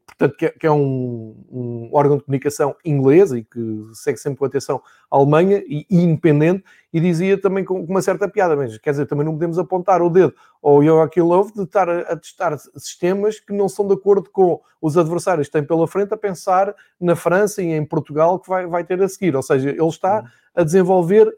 portanto, 0.05 0.37
que 0.37 0.45
é, 0.45 0.49
que 0.49 0.67
é 0.67 0.71
um, 0.71 1.35
um, 1.51 1.89
órgão 1.93 2.17
de 2.17 2.23
comunicação 2.23 2.75
inglês 2.83 3.31
e 3.31 3.43
que 3.43 3.59
segue 3.93 4.17
sempre 4.17 4.39
com 4.39 4.45
atenção 4.45 4.81
à 5.11 5.15
Alemanha 5.17 5.63
e, 5.67 5.85
e, 5.89 6.01
independente, 6.01 6.63
e 6.91 6.99
dizia 6.99 7.39
também 7.39 7.63
com 7.63 7.79
uma 7.81 8.01
certa 8.01 8.27
piada, 8.27 8.55
mas 8.55 8.77
quer 8.77 8.91
dizer, 8.91 9.05
também 9.05 9.25
não 9.25 9.33
podemos 9.33 9.59
apontar 9.59 10.01
o 10.01 10.09
dedo 10.09 10.33
ao 10.61 10.83
Joachim 10.83 11.21
Löw 11.21 11.51
de 11.53 11.63
estar 11.63 11.87
a, 11.89 11.99
a, 12.01 12.15
testar 12.17 12.57
sistemas 12.57 13.39
que 13.39 13.53
não 13.53 13.69
são 13.69 13.87
de 13.87 13.93
acordo 13.93 14.29
com 14.29 14.59
os 14.81 14.97
adversários 14.97 15.47
que 15.47 15.53
têm 15.53 15.63
pela 15.63 15.87
frente 15.87 16.13
a 16.13 16.17
pensar 16.17 16.73
na 16.99 17.15
França 17.15 17.61
e 17.61 17.71
em 17.71 17.85
Portugal 17.85 18.39
que 18.39 18.49
vai, 18.49 18.65
vai 18.65 18.83
ter 18.83 19.01
a 19.01 19.07
seguir, 19.07 19.35
ou 19.35 19.43
seja, 19.43 19.69
ele 19.69 19.87
está 19.87 20.23
a 20.55 20.63
desenvolver 20.63 21.31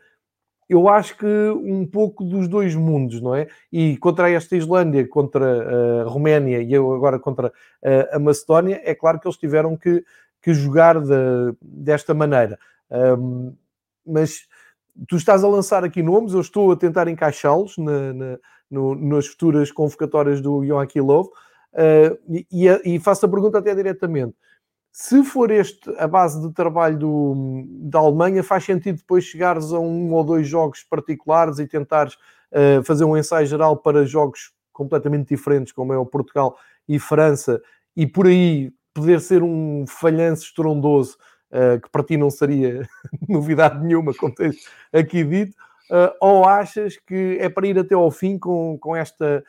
eu 0.71 0.87
acho 0.87 1.17
que 1.17 1.25
um 1.25 1.85
pouco 1.85 2.23
dos 2.23 2.47
dois 2.47 2.73
mundos, 2.73 3.19
não 3.21 3.35
é? 3.35 3.49
E 3.69 3.97
contra 3.97 4.31
esta 4.31 4.55
Islândia, 4.55 5.05
contra 5.05 6.01
a 6.01 6.03
Roménia 6.05 6.61
e 6.61 6.71
eu 6.71 6.93
agora 6.93 7.19
contra 7.19 7.51
a 8.13 8.17
Macedónia, 8.17 8.79
é 8.85 8.95
claro 8.95 9.19
que 9.19 9.27
eles 9.27 9.37
tiveram 9.37 9.75
que, 9.75 10.01
que 10.41 10.53
jogar 10.53 11.01
de, 11.01 11.53
desta 11.61 12.13
maneira. 12.13 12.57
Um, 12.89 13.53
mas 14.07 14.47
tu 15.09 15.17
estás 15.17 15.43
a 15.43 15.47
lançar 15.49 15.83
aqui 15.83 16.01
nomes, 16.01 16.33
eu 16.33 16.39
estou 16.39 16.71
a 16.71 16.77
tentar 16.77 17.09
encaixá-los 17.09 17.77
na, 17.77 18.13
na, 18.13 18.39
no, 18.69 18.95
nas 18.95 19.27
futuras 19.27 19.73
convocatórias 19.73 20.39
do 20.39 20.65
Joachim 20.65 21.01
Löw 21.01 21.23
uh, 21.73 22.17
e, 22.49 22.67
e, 22.85 22.97
faço 22.97 23.25
a 23.25 23.29
pergunta 23.29 23.57
até 23.57 23.75
diretamente 23.75 24.35
se 24.91 25.23
for 25.23 25.51
este 25.51 25.89
a 25.97 26.07
base 26.07 26.41
de 26.41 26.53
trabalho 26.53 26.97
do, 26.97 27.63
da 27.83 27.99
Alemanha, 27.99 28.43
faz 28.43 28.65
sentido 28.65 28.97
depois 28.97 29.23
chegares 29.23 29.71
a 29.71 29.79
um 29.79 30.11
ou 30.13 30.23
dois 30.23 30.47
jogos 30.47 30.83
particulares 30.83 31.59
e 31.59 31.67
tentares 31.67 32.15
uh, 32.51 32.83
fazer 32.83 33.05
um 33.05 33.15
ensaio 33.15 33.47
geral 33.47 33.77
para 33.77 34.05
jogos 34.05 34.51
completamente 34.73 35.29
diferentes, 35.29 35.71
como 35.71 35.93
é 35.93 35.97
o 35.97 36.05
Portugal 36.05 36.57
e 36.89 36.99
França, 36.99 37.61
e 37.95 38.05
por 38.05 38.27
aí 38.27 38.73
poder 38.93 39.21
ser 39.21 39.41
um 39.41 39.85
falhanço 39.87 40.43
estrondoso, 40.43 41.17
uh, 41.51 41.79
que 41.79 41.89
para 41.89 42.03
ti 42.03 42.17
não 42.17 42.29
seria 42.29 42.85
novidade 43.29 43.81
nenhuma, 43.81 44.13
como 44.13 44.35
tens 44.35 44.57
aqui 44.91 45.23
dito, 45.23 45.55
uh, 45.89 46.13
ou 46.19 46.45
achas 46.45 46.97
que 46.97 47.37
é 47.39 47.47
para 47.47 47.65
ir 47.65 47.79
até 47.79 47.95
ao 47.95 48.11
fim 48.11 48.37
com, 48.37 48.77
com 48.77 48.95
esta 48.95 49.43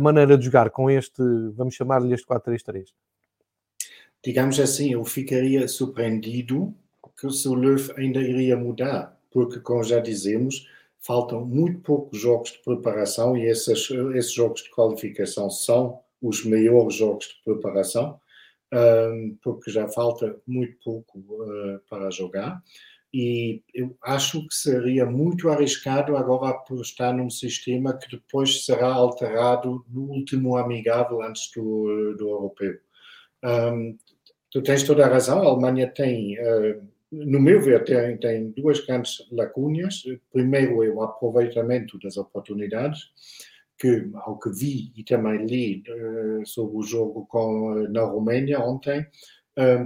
maneira 0.00 0.36
de 0.36 0.44
jogar, 0.44 0.70
com 0.70 0.90
este, 0.90 1.22
vamos 1.54 1.76
chamar-lhe 1.76 2.12
este 2.12 2.26
4-3-3? 2.26 2.86
Digamos 4.24 4.58
assim, 4.60 4.92
eu 4.92 5.04
ficaria 5.04 5.66
surpreendido 5.68 6.74
que 7.18 7.26
o 7.26 7.54
Löw 7.54 7.76
ainda 7.96 8.20
iria 8.20 8.56
mudar, 8.56 9.18
porque, 9.30 9.58
como 9.60 9.82
já 9.82 9.98
dizemos, 9.98 10.66
faltam 11.00 11.44
muito 11.44 11.80
poucos 11.80 12.20
jogos 12.20 12.52
de 12.52 12.58
preparação 12.58 13.36
e 13.36 13.46
esses, 13.46 13.90
esses 14.14 14.32
jogos 14.32 14.62
de 14.62 14.70
qualificação 14.70 15.50
são 15.50 16.00
os 16.20 16.44
maiores 16.44 16.94
jogos 16.94 17.26
de 17.26 17.34
preparação, 17.44 18.20
porque 19.42 19.70
já 19.70 19.88
falta 19.88 20.36
muito 20.46 20.76
pouco 20.84 21.18
uh, 21.18 21.80
para 21.88 22.10
jogar. 22.10 22.62
E 23.12 23.62
eu 23.72 23.96
acho 24.02 24.46
que 24.46 24.54
seria 24.54 25.06
muito 25.06 25.48
arriscado 25.48 26.14
agora 26.14 26.50
apostar 26.50 27.16
num 27.16 27.30
sistema 27.30 27.96
que 27.96 28.10
depois 28.10 28.66
será 28.66 28.92
alterado 28.92 29.82
no 29.88 30.02
último 30.02 30.58
amigável 30.58 31.22
antes 31.22 31.50
do, 31.56 32.14
do 32.18 32.28
europeu. 32.28 32.78
Um, 33.42 33.96
tu 34.50 34.62
tens 34.62 34.82
toda 34.82 35.04
a 35.04 35.08
razão, 35.08 35.42
a 35.42 35.46
Alemanha 35.46 35.88
tem, 35.88 36.38
uh, 36.38 36.82
no 37.12 37.40
meu 37.40 37.60
ver, 37.60 37.84
tem, 37.84 38.16
tem 38.18 38.50
duas 38.50 38.84
grandes 38.84 39.26
lacunas. 39.30 40.02
Primeiro 40.32 40.82
é 40.84 40.88
o 40.90 41.02
aproveitamento 41.02 41.98
das 41.98 42.16
oportunidades, 42.16 43.10
que, 43.78 44.08
ao 44.14 44.38
que 44.38 44.50
vi 44.50 44.92
e 44.96 45.04
também 45.04 45.44
li 45.44 45.82
uh, 45.88 46.46
sobre 46.46 46.76
o 46.76 46.82
jogo 46.82 47.26
com, 47.26 47.72
uh, 47.72 47.88
na 47.90 48.02
Roménia 48.02 48.60
ontem, 48.60 49.06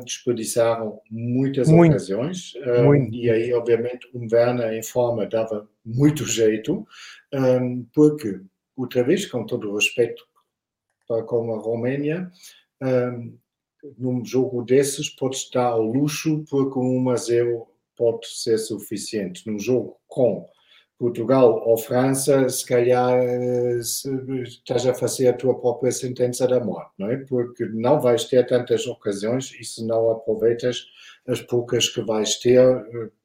desperdiçaram 0.04 1.00
muitas 1.10 1.66
muito, 1.66 1.92
ocasiões 1.92 2.52
muito. 2.84 3.14
e 3.14 3.30
aí, 3.30 3.54
obviamente, 3.54 4.06
um 4.12 4.28
Werner 4.30 4.74
em 4.74 4.82
forma 4.82 5.24
dava 5.24 5.66
muito 5.82 6.26
jeito, 6.26 6.86
porque, 7.94 8.38
outra 8.76 9.02
vez, 9.02 9.24
com 9.24 9.46
todo 9.46 9.70
o 9.70 9.76
respeito 9.76 10.22
para 11.08 11.22
com 11.22 11.54
a 11.54 11.58
Roménia, 11.58 12.30
num 13.98 14.24
jogo 14.24 14.62
desses 14.62 15.08
pode 15.08 15.36
estar 15.36 15.66
ao 15.66 15.82
luxo 15.82 16.44
porque 16.48 16.78
um 16.78 16.98
1 17.04 17.10
a 17.10 17.16
0 17.16 17.66
pode 17.96 18.26
ser 18.26 18.58
suficiente. 18.58 19.48
Num 19.48 19.58
jogo 19.58 19.98
com 20.06 20.46
Portugal 20.98 21.62
ou 21.66 21.76
França, 21.76 22.48
se 22.48 22.64
calhar 22.64 23.20
se, 23.82 24.08
estás 24.42 24.86
a 24.86 24.94
fazer 24.94 25.28
a 25.28 25.32
tua 25.32 25.58
própria 25.60 25.90
sentença 25.90 26.46
da 26.46 26.64
morte, 26.64 26.92
não 26.96 27.10
é? 27.10 27.16
Porque 27.16 27.64
não 27.66 28.00
vais 28.00 28.24
ter 28.24 28.46
tantas 28.46 28.86
ocasiões 28.86 29.52
e 29.58 29.64
se 29.64 29.84
não 29.84 30.10
aproveitas 30.10 30.86
as 31.26 31.40
poucas 31.40 31.88
que 31.88 32.02
vais 32.02 32.38
ter, 32.38 32.62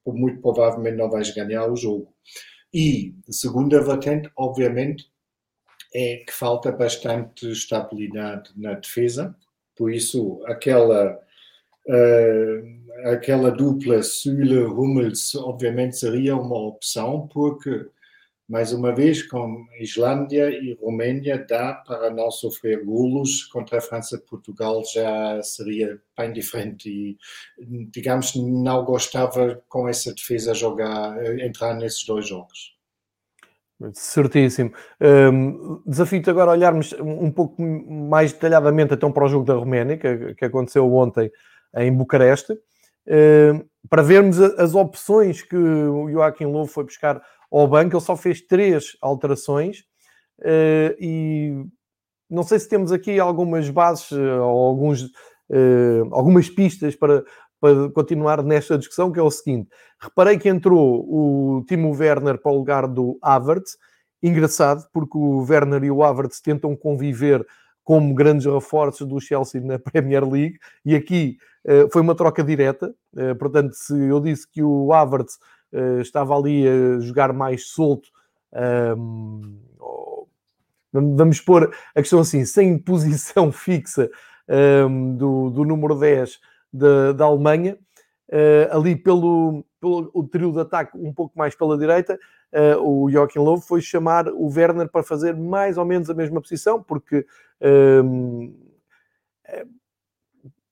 muito 0.05 0.41
provavelmente 0.41 0.97
não 0.97 1.09
vais 1.09 1.29
ganhar 1.31 1.71
o 1.71 1.75
jogo. 1.75 2.11
E 2.73 3.13
segunda 3.29 3.81
vertente, 3.81 4.29
obviamente, 4.35 5.05
é 5.93 6.17
que 6.25 6.33
falta 6.33 6.71
bastante 6.71 7.49
estabilidade 7.51 8.51
na 8.55 8.73
defesa 8.73 9.35
por 9.77 9.93
isso, 9.93 10.41
aquela, 10.45 11.19
uh, 11.87 13.09
aquela 13.11 13.51
dupla 13.51 14.01
Süle-Hummels, 14.01 15.35
obviamente, 15.35 15.97
seria 15.97 16.35
uma 16.35 16.57
opção, 16.57 17.27
porque, 17.27 17.85
mais 18.49 18.73
uma 18.73 18.93
vez, 18.95 19.23
com 19.23 19.65
Islândia 19.79 20.49
e 20.49 20.73
Romênia, 20.81 21.45
dá 21.47 21.73
para 21.73 22.09
não 22.09 22.31
sofrer 22.31 22.83
golos. 22.83 23.43
Contra 23.45 23.77
a 23.77 23.81
França 23.81 24.15
e 24.15 24.29
Portugal 24.29 24.83
já 24.85 25.41
seria 25.43 26.01
bem 26.17 26.33
diferente. 26.33 26.89
E, 26.89 27.17
digamos, 27.91 28.35
não 28.35 28.83
gostava 28.85 29.61
com 29.67 29.87
essa 29.87 30.13
defesa 30.13 30.53
jogar, 30.53 31.23
entrar 31.39 31.75
nesses 31.75 32.05
dois 32.05 32.27
jogos. 32.27 32.76
Certíssimo. 33.93 34.71
Um, 34.99 35.81
Desafio-te 35.85 36.29
agora 36.29 36.51
a 36.51 36.53
olharmos 36.53 36.93
um 36.99 37.31
pouco 37.31 37.61
mais 37.61 38.33
detalhadamente 38.33 38.95
então 38.95 39.11
para 39.11 39.25
o 39.25 39.27
jogo 39.27 39.45
da 39.45 39.53
Roménia, 39.53 39.97
que, 39.97 40.33
que 40.33 40.45
aconteceu 40.45 40.91
ontem 40.91 41.31
em 41.75 41.93
Bucareste, 41.93 42.53
um, 42.53 43.63
para 43.87 44.01
vermos 44.01 44.39
as 44.39 44.73
opções 44.73 45.43
que 45.43 45.55
o 45.55 46.09
Joaquim 46.09 46.45
Lowe 46.45 46.67
foi 46.67 46.85
buscar 46.85 47.21
ao 47.51 47.67
banco. 47.67 47.95
Ele 47.95 48.03
só 48.03 48.15
fez 48.15 48.41
três 48.41 48.97
alterações 48.99 49.81
uh, 50.39 50.95
e 50.99 51.63
não 52.29 52.43
sei 52.43 52.59
se 52.59 52.67
temos 52.67 52.91
aqui 52.91 53.19
algumas 53.19 53.69
bases 53.69 54.09
uh, 54.11 54.41
ou 54.41 54.67
alguns, 54.67 55.03
uh, 55.03 56.09
algumas 56.11 56.49
pistas 56.49 56.95
para, 56.95 57.23
para 57.59 57.89
continuar 57.89 58.43
nesta 58.43 58.77
discussão, 58.77 59.11
que 59.11 59.19
é 59.19 59.23
o 59.23 59.31
seguinte. 59.31 59.69
Reparei 59.99 60.37
que 60.37 60.49
entrou 60.49 61.05
o 61.07 61.63
Timo 61.67 61.95
Werner 61.95 62.37
para 62.37 62.51
o 62.51 62.55
lugar 62.55 62.87
do 62.87 63.17
Havertz. 63.21 63.77
Engraçado, 64.21 64.87
porque 64.91 65.17
o 65.17 65.43
Werner 65.43 65.83
e 65.83 65.91
o 65.91 66.03
Havertz 66.03 66.39
tentam 66.39 66.75
conviver 66.75 67.45
como 67.83 68.13
grandes 68.13 68.45
reforços 68.45 69.07
do 69.07 69.19
Chelsea 69.19 69.61
na 69.61 69.79
Premier 69.79 70.27
League, 70.27 70.59
e 70.83 70.93
aqui 70.93 71.37
uh, 71.65 71.89
foi 71.89 72.01
uma 72.01 72.13
troca 72.13 72.43
direta. 72.43 72.93
Uh, 73.13 73.33
portanto, 73.37 73.73
se 73.75 73.97
eu 73.97 74.19
disse 74.19 74.45
que 74.45 74.61
o 74.61 74.91
Havertz 74.91 75.39
uh, 75.71 76.01
estava 76.01 76.35
ali 76.35 76.67
a 76.67 76.99
jogar 76.99 77.31
mais 77.31 77.69
solto, 77.69 78.09
um, 78.97 79.41
ehm, 80.93 81.15
vamos 81.15 81.39
pôr 81.39 81.73
a 81.95 82.01
questão 82.01 82.19
assim, 82.19 82.43
sem 82.43 82.77
posição 82.79 83.51
fixa 83.51 84.09
um, 84.89 85.15
do, 85.15 85.49
do 85.49 85.63
número 85.63 85.95
10 85.95 86.39
da, 86.77 87.11
da 87.11 87.25
Alemanha, 87.25 87.77
uh, 88.29 88.77
ali 88.77 88.95
pelo, 88.95 89.65
pelo 89.79 90.09
o 90.13 90.23
trio 90.23 90.51
de 90.51 90.59
ataque 90.59 90.97
um 90.97 91.13
pouco 91.13 91.37
mais 91.37 91.55
pela 91.55 91.77
direita, 91.77 92.19
uh, 92.53 92.81
o 92.81 93.09
Joachim 93.09 93.39
Löw 93.39 93.59
foi 93.59 93.81
chamar 93.81 94.27
o 94.27 94.47
Werner 94.47 94.89
para 94.89 95.03
fazer 95.03 95.35
mais 95.35 95.77
ou 95.77 95.85
menos 95.85 96.09
a 96.09 96.13
mesma 96.13 96.41
posição, 96.41 96.81
porque 96.81 97.25
um, 98.01 98.53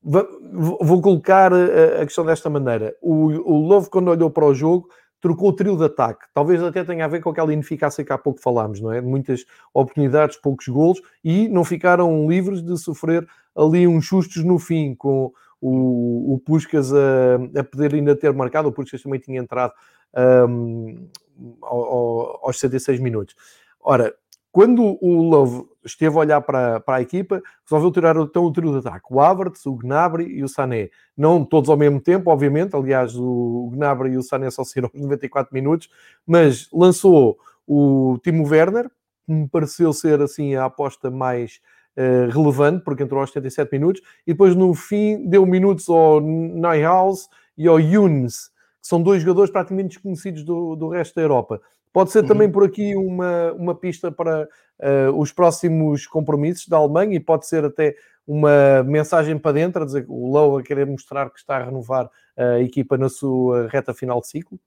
vou 0.03 1.01
colocar 1.01 1.51
a 1.51 2.05
questão 2.05 2.23
desta 2.23 2.47
maneira. 2.47 2.95
O, 3.01 3.69
o 3.69 3.89
quando 3.89 4.09
olhou 4.09 4.29
para 4.29 4.45
o 4.45 4.53
jogo, 4.53 4.87
trocou 5.25 5.49
o 5.49 5.53
trio 5.53 5.75
de 5.75 5.83
ataque. 5.83 6.27
Talvez 6.35 6.61
até 6.61 6.83
tenha 6.83 7.05
a 7.05 7.07
ver 7.07 7.19
com 7.19 7.31
aquela 7.31 7.51
ineficácia 7.51 8.05
que 8.05 8.13
há 8.13 8.17
pouco 8.17 8.39
falámos, 8.39 8.79
não 8.79 8.91
é? 8.91 9.01
Muitas 9.01 9.43
oportunidades, 9.73 10.37
poucos 10.37 10.67
golos, 10.67 11.01
e 11.23 11.47
não 11.47 11.63
ficaram 11.63 12.29
livres 12.29 12.61
de 12.61 12.77
sofrer 12.77 13.27
ali 13.55 13.87
uns 13.87 14.07
sustos 14.07 14.43
no 14.43 14.59
fim, 14.59 14.93
com 14.93 15.31
o, 15.67 16.35
o 16.35 16.39
Puskas 16.39 16.93
a, 16.93 17.59
a 17.59 17.63
poder 17.63 17.95
ainda 17.95 18.15
ter 18.15 18.31
marcado, 18.33 18.69
o 18.69 18.71
Puskas 18.71 19.01
também 19.01 19.19
tinha 19.19 19.39
entrado 19.39 19.73
um, 20.47 21.07
aos 21.61 22.59
76 22.59 22.99
minutos. 22.99 23.35
Ora, 23.81 24.13
quando 24.51 24.97
o 25.01 25.23
Love 25.23 25.65
esteve 25.83 26.15
a 26.15 26.19
olhar 26.19 26.41
para, 26.41 26.79
para 26.79 26.97
a 26.97 27.01
equipa, 27.01 27.41
resolveu 27.63 27.91
tirar 27.91 28.15
então 28.15 28.45
o 28.45 28.53
trio 28.53 28.71
de 28.71 28.87
ataque. 28.87 29.07
O 29.09 29.19
Havertz, 29.19 29.65
o 29.65 29.75
Gnabry 29.75 30.25
e 30.25 30.43
o 30.43 30.47
Sané. 30.47 30.89
Não 31.17 31.43
todos 31.43 31.69
ao 31.69 31.75
mesmo 31.75 31.99
tempo, 31.99 32.29
obviamente. 32.31 32.75
Aliás, 32.75 33.15
o 33.17 33.69
Gnabry 33.73 34.11
e 34.11 34.17
o 34.17 34.23
Sané 34.23 34.49
só 34.49 34.63
saíram 34.63 34.89
aos 34.93 35.01
94 35.01 35.53
minutos. 35.53 35.89
Mas 36.25 36.69
lançou 36.71 37.37
o 37.67 38.17
Timo 38.23 38.47
Werner, 38.47 38.89
que 39.25 39.33
me 39.33 39.47
pareceu 39.47 39.91
ser 39.91 40.21
assim 40.21 40.55
a 40.55 40.65
aposta 40.65 41.11
mais 41.11 41.59
uh, 41.97 42.29
relevante, 42.29 42.83
porque 42.83 43.03
entrou 43.03 43.21
aos 43.21 43.31
77 43.31 43.71
minutos. 43.71 44.01
E 44.25 44.33
depois, 44.33 44.55
no 44.55 44.73
fim, 44.73 45.27
deu 45.27 45.45
minutos 45.45 45.87
ao 45.89 46.19
Neuhaus 46.21 47.29
e 47.57 47.67
ao 47.67 47.79
Younes, 47.79 48.47
que 48.81 48.87
são 48.87 49.01
dois 49.01 49.21
jogadores 49.21 49.51
praticamente 49.51 49.95
desconhecidos 49.95 50.43
do, 50.43 50.75
do 50.75 50.89
resto 50.89 51.15
da 51.15 51.21
Europa. 51.21 51.61
Pode 51.93 52.11
ser 52.11 52.25
também 52.25 52.47
uhum. 52.47 52.53
por 52.53 52.63
aqui 52.65 52.93
uma, 52.95 53.53
uma 53.53 53.73
pista 53.73 54.11
para 54.11 54.43
uh, 54.43 55.17
os 55.17 55.31
próximos 55.31 56.05
compromissos 56.05 56.67
da 56.67 56.77
Alemanha 56.77 57.15
e 57.15 57.19
pode 57.21 57.47
ser 57.47 57.63
até 57.63 57.95
uma 58.27 58.83
mensagem 58.83 59.37
para 59.37 59.53
dentro, 59.53 59.81
a 59.81 59.85
dizer 59.85 60.03
que 60.03 60.11
o 60.11 60.31
Low 60.31 60.57
a 60.57 60.63
querer 60.63 60.85
mostrar 60.85 61.29
que 61.29 61.39
está 61.39 61.57
a 61.57 61.63
renovar 61.63 62.09
a 62.35 62.59
equipa 62.59 62.97
na 62.97 63.07
sua 63.07 63.67
reta 63.67 63.93
final 63.93 64.19
de 64.19 64.27
ciclo? 64.27 64.59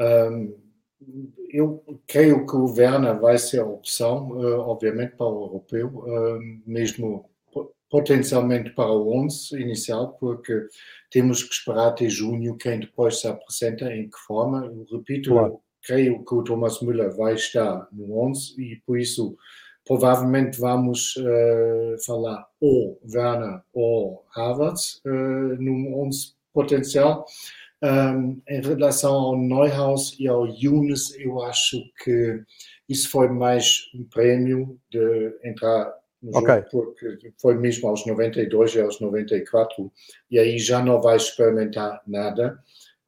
Um, 0.00 0.63
eu 1.50 1.84
creio 2.06 2.46
que 2.46 2.56
o 2.56 2.72
Werner 2.72 3.20
vai 3.20 3.38
ser 3.38 3.60
a 3.60 3.66
opção, 3.66 4.30
uh, 4.30 4.60
obviamente, 4.60 5.16
para 5.16 5.26
o 5.26 5.44
europeu, 5.44 5.88
uh, 5.88 6.40
mesmo 6.66 7.28
potencialmente 7.90 8.70
para 8.70 8.90
o 8.90 9.14
11 9.24 9.60
inicial, 9.60 10.16
porque 10.18 10.66
temos 11.10 11.42
que 11.42 11.54
esperar 11.54 11.88
até 11.88 12.08
junho 12.08 12.56
quem 12.56 12.80
depois 12.80 13.20
se 13.20 13.28
apresenta, 13.28 13.92
em 13.94 14.08
que 14.08 14.18
forma. 14.26 14.66
Eu 14.66 14.98
repito, 14.98 15.30
claro 15.30 15.60
creio 15.84 16.24
que 16.24 16.34
o 16.34 16.42
Thomas 16.42 16.80
Müller 16.80 17.14
vai 17.14 17.34
estar 17.34 17.86
no 17.92 18.18
11 18.18 18.60
e 18.60 18.76
por 18.86 18.98
isso 18.98 19.36
provavelmente 19.86 20.58
vamos 20.58 21.14
uh, 21.16 22.04
falar 22.04 22.46
ou 22.60 22.98
Werner 23.12 23.60
ou 23.72 24.24
Havertz 24.34 25.00
uh, 25.04 25.62
no 25.62 26.02
11 26.06 26.34
potencial. 26.52 27.26
Um, 27.84 28.40
em 28.48 28.62
relação 28.62 29.12
ao 29.12 29.36
Neuhaus 29.36 30.16
e 30.18 30.26
ao 30.26 30.46
Younes, 30.46 31.14
eu 31.18 31.42
acho 31.42 31.82
que 32.02 32.42
isso 32.88 33.10
foi 33.10 33.28
mais 33.28 33.90
um 33.94 34.04
prêmio 34.04 34.80
de 34.90 35.38
entrar 35.44 35.92
no 36.22 36.38
okay. 36.38 36.64
jogo, 36.72 36.94
porque 36.98 37.34
foi 37.36 37.58
mesmo 37.58 37.86
aos 37.90 38.06
92 38.06 38.74
e 38.74 38.80
aos 38.80 39.00
94, 39.00 39.92
e 40.30 40.38
aí 40.38 40.58
já 40.58 40.82
não 40.82 41.02
vai 41.02 41.16
experimentar 41.16 42.00
nada. 42.06 42.58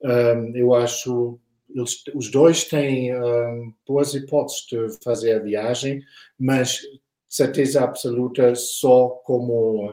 Um, 0.02 0.54
eu 0.54 0.74
acho 0.74 1.40
eles, 1.74 2.04
os 2.14 2.30
dois 2.30 2.64
têm 2.64 3.14
um, 3.16 3.72
boas 3.86 4.14
hipóteses 4.14 4.66
de 4.66 5.02
fazer 5.02 5.36
a 5.36 5.42
viagem, 5.42 6.02
mas 6.38 6.82
certeza 7.26 7.82
absoluta 7.82 8.54
só 8.54 9.08
como, 9.24 9.90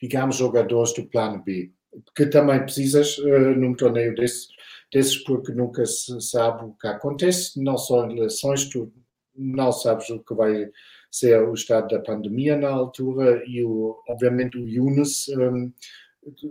digamos, 0.00 0.36
jogadores 0.36 0.92
do 0.92 1.06
plano 1.06 1.42
B. 1.42 1.72
Que 2.14 2.26
também 2.26 2.62
precisas 2.62 3.18
uh, 3.18 3.54
num 3.56 3.74
torneio 3.74 4.14
desses, 4.14 4.48
desses, 4.92 5.16
porque 5.24 5.52
nunca 5.52 5.84
se 5.86 6.20
sabe 6.20 6.64
o 6.64 6.74
que 6.74 6.86
acontece, 6.86 7.62
não 7.62 7.78
só 7.78 8.06
em 8.06 8.16
eleições, 8.16 8.68
tu 8.68 8.92
não 9.34 9.72
sabes 9.72 10.08
o 10.10 10.20
que 10.20 10.34
vai 10.34 10.70
ser 11.10 11.42
o 11.42 11.54
estado 11.54 11.88
da 11.88 12.02
pandemia 12.02 12.56
na 12.56 12.68
altura, 12.70 13.42
e 13.46 13.64
o, 13.64 13.98
obviamente 14.08 14.58
o 14.58 14.68
Yunus 14.68 15.28
um, 15.28 15.72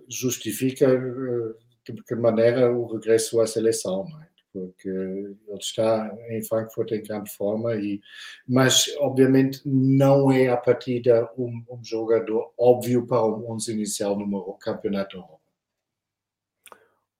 justifica 0.09 0.87
uh, 0.87 1.55
de 1.93 2.03
que 2.03 2.15
maneira 2.15 2.71
o 2.75 2.85
regresso 2.87 3.39
à 3.41 3.47
seleção, 3.47 4.05
é? 4.21 4.35
porque 4.51 4.87
ele 4.87 5.35
está 5.59 6.15
em 6.29 6.41
Frankfurt 6.43 6.91
em 6.91 7.03
grande 7.03 7.29
forma, 7.31 7.75
e, 7.75 8.01
mas 8.47 8.85
obviamente 8.99 9.61
não 9.65 10.31
é 10.31 10.47
a 10.47 10.57
partida 10.57 11.29
um, 11.37 11.63
um 11.69 11.83
jogador 11.83 12.53
óbvio 12.57 13.05
para 13.05 13.25
um 13.25 13.51
11 13.51 13.73
inicial 13.73 14.17
no 14.17 14.53
Campeonato. 14.53 15.21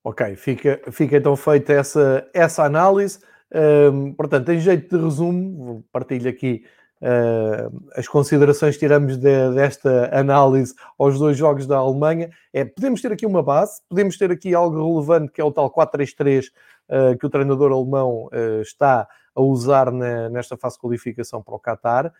Ok, 0.06 0.36
fica, 0.36 0.80
fica 0.92 1.16
então 1.16 1.34
feita 1.34 1.72
essa, 1.72 2.30
essa 2.32 2.62
análise. 2.62 3.18
Um, 3.52 4.12
portanto, 4.12 4.52
em 4.52 4.60
jeito 4.60 4.96
de 4.96 5.04
resumo, 5.04 5.84
partilho 5.90 6.30
aqui 6.30 6.64
uh, 7.02 7.90
as 7.92 8.06
considerações 8.06 8.74
que 8.74 8.78
tiramos 8.78 9.16
de, 9.16 9.50
desta 9.52 10.16
análise 10.16 10.72
aos 10.96 11.18
dois 11.18 11.36
jogos 11.36 11.66
da 11.66 11.78
Alemanha. 11.78 12.30
É, 12.52 12.64
podemos 12.64 13.02
ter 13.02 13.10
aqui 13.10 13.26
uma 13.26 13.42
base, 13.42 13.82
podemos 13.88 14.16
ter 14.16 14.30
aqui 14.30 14.54
algo 14.54 14.76
relevante 14.76 15.32
que 15.32 15.40
é 15.40 15.44
o 15.44 15.50
tal 15.50 15.68
4-3-3 15.74 16.50
uh, 16.88 17.18
que 17.18 17.26
o 17.26 17.28
treinador 17.28 17.72
alemão 17.72 18.26
uh, 18.26 18.62
está 18.62 19.08
a 19.34 19.40
usar 19.40 19.90
na, 19.90 20.28
nesta 20.28 20.56
fase 20.56 20.76
de 20.76 20.82
qualificação 20.82 21.42
para 21.42 21.56
o 21.56 21.58
Qatar. 21.58 22.12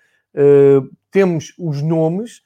temos 1.12 1.54
os 1.56 1.80
nomes, 1.80 2.42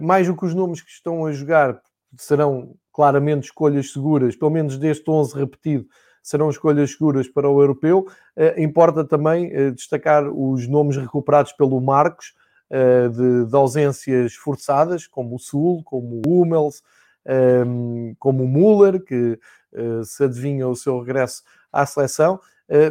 mais 0.00 0.26
do 0.26 0.34
que 0.34 0.46
os 0.46 0.54
nomes 0.54 0.80
que 0.80 0.90
estão 0.90 1.26
a 1.26 1.30
jogar 1.30 1.78
serão 2.16 2.74
claramente 2.92 3.44
escolhas 3.44 3.92
seguras, 3.92 4.36
pelo 4.36 4.50
menos 4.50 4.78
deste 4.78 5.10
11 5.10 5.34
repetido, 5.34 5.86
serão 6.22 6.48
escolhas 6.48 6.92
seguras 6.92 7.28
para 7.28 7.48
o 7.48 7.60
europeu. 7.60 8.06
Uh, 8.36 8.60
importa 8.60 9.04
também 9.04 9.46
uh, 9.48 9.72
destacar 9.72 10.28
os 10.28 10.68
nomes 10.68 10.96
recuperados 10.96 11.52
pelo 11.52 11.80
Marcos, 11.80 12.32
uh, 12.70 13.08
de, 13.10 13.50
de, 13.50 13.56
ausências 13.56 14.34
forçadas, 14.34 15.06
como 15.06 15.34
o 15.34 15.38
Sul, 15.38 15.82
como 15.84 16.22
o 16.24 16.42
Hummels, 16.42 16.82
um, 17.26 18.10
ehm, 18.10 18.14
como 18.18 18.44
o 18.44 18.48
Müller, 18.48 19.00
que 19.02 19.38
se 20.04 20.24
adivinha 20.24 20.68
o 20.68 20.76
seu 20.76 21.00
regresso 21.00 21.42
à 21.72 21.86
seleção. 21.86 22.38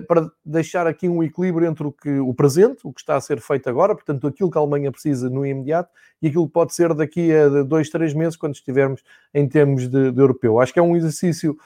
Para 0.07 0.29
deixar 0.45 0.85
aqui 0.85 1.09
um 1.09 1.23
equilíbrio 1.23 1.67
entre 1.67 1.87
o, 1.87 1.91
que, 1.91 2.19
o 2.19 2.33
presente, 2.33 2.81
o 2.83 2.93
que 2.93 3.01
está 3.01 3.15
a 3.15 3.21
ser 3.21 3.41
feito 3.41 3.67
agora, 3.67 3.95
portanto, 3.95 4.27
aquilo 4.27 4.51
que 4.51 4.57
a 4.57 4.61
Alemanha 4.61 4.91
precisa 4.91 5.29
no 5.29 5.45
imediato 5.45 5.89
e 6.21 6.27
aquilo 6.27 6.45
que 6.45 6.53
pode 6.53 6.75
ser 6.75 6.93
daqui 6.93 7.33
a 7.33 7.63
dois, 7.63 7.89
três 7.89 8.13
meses, 8.13 8.35
quando 8.35 8.53
estivermos 8.53 9.01
em 9.33 9.47
termos 9.47 9.87
de, 9.87 10.11
de 10.11 10.21
europeu. 10.21 10.59
Acho 10.59 10.71
que 10.71 10.79
é 10.79 10.83
um 10.83 10.95
exercício 10.95 11.57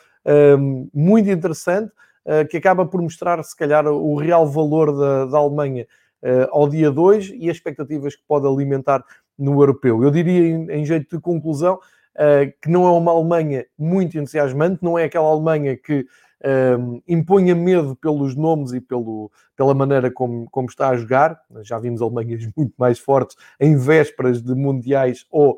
muito 0.93 1.29
interessante, 1.29 1.91
uh, 2.25 2.47
que 2.49 2.57
acaba 2.57 2.85
por 2.85 3.01
mostrar, 3.01 3.41
se 3.43 3.55
calhar, 3.55 3.85
o 3.87 4.15
real 4.15 4.47
valor 4.47 4.95
da, 4.97 5.25
da 5.25 5.37
Alemanha 5.37 5.87
uh, 6.23 6.47
ao 6.51 6.67
dia 6.67 6.91
2 6.91 7.33
e 7.35 7.49
as 7.49 7.57
expectativas 7.57 8.15
que 8.15 8.23
pode 8.27 8.47
alimentar 8.47 9.03
no 9.37 9.61
europeu. 9.61 10.03
Eu 10.03 10.11
diria, 10.11 10.47
em, 10.47 10.71
em 10.71 10.85
jeito 10.85 11.15
de 11.15 11.21
conclusão, 11.21 11.75
uh, 11.75 12.51
que 12.61 12.69
não 12.69 12.85
é 12.85 12.91
uma 12.91 13.11
Alemanha 13.11 13.65
muito 13.77 14.17
entusiasmante, 14.17 14.83
não 14.83 14.97
é 14.97 15.03
aquela 15.05 15.27
Alemanha 15.27 15.77
que 15.77 16.05
um, 16.45 17.01
imponha 17.07 17.55
medo 17.55 17.95
pelos 17.95 18.35
nomes 18.35 18.71
e 18.71 18.79
pelo, 18.79 19.31
pela 19.55 19.73
maneira 19.73 20.11
como, 20.11 20.47
como 20.51 20.69
está 20.69 20.89
a 20.89 20.97
jogar. 20.97 21.39
Já 21.61 21.79
vimos 21.79 22.01
Alemanhas 22.01 22.47
muito 22.55 22.73
mais 22.77 22.99
fortes 22.99 23.35
em 23.59 23.75
vésperas 23.75 24.41
de 24.41 24.53
mundiais 24.53 25.25
ou 25.31 25.53
uh, 25.53 25.57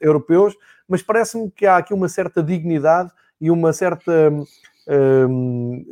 europeus, 0.00 0.54
mas 0.86 1.02
parece-me 1.02 1.50
que 1.50 1.66
há 1.66 1.76
aqui 1.76 1.92
uma 1.92 2.08
certa 2.08 2.42
dignidade 2.42 3.10
e 3.40 3.50
uma 3.50 3.72
certa 3.72 4.30
um, 4.88 5.84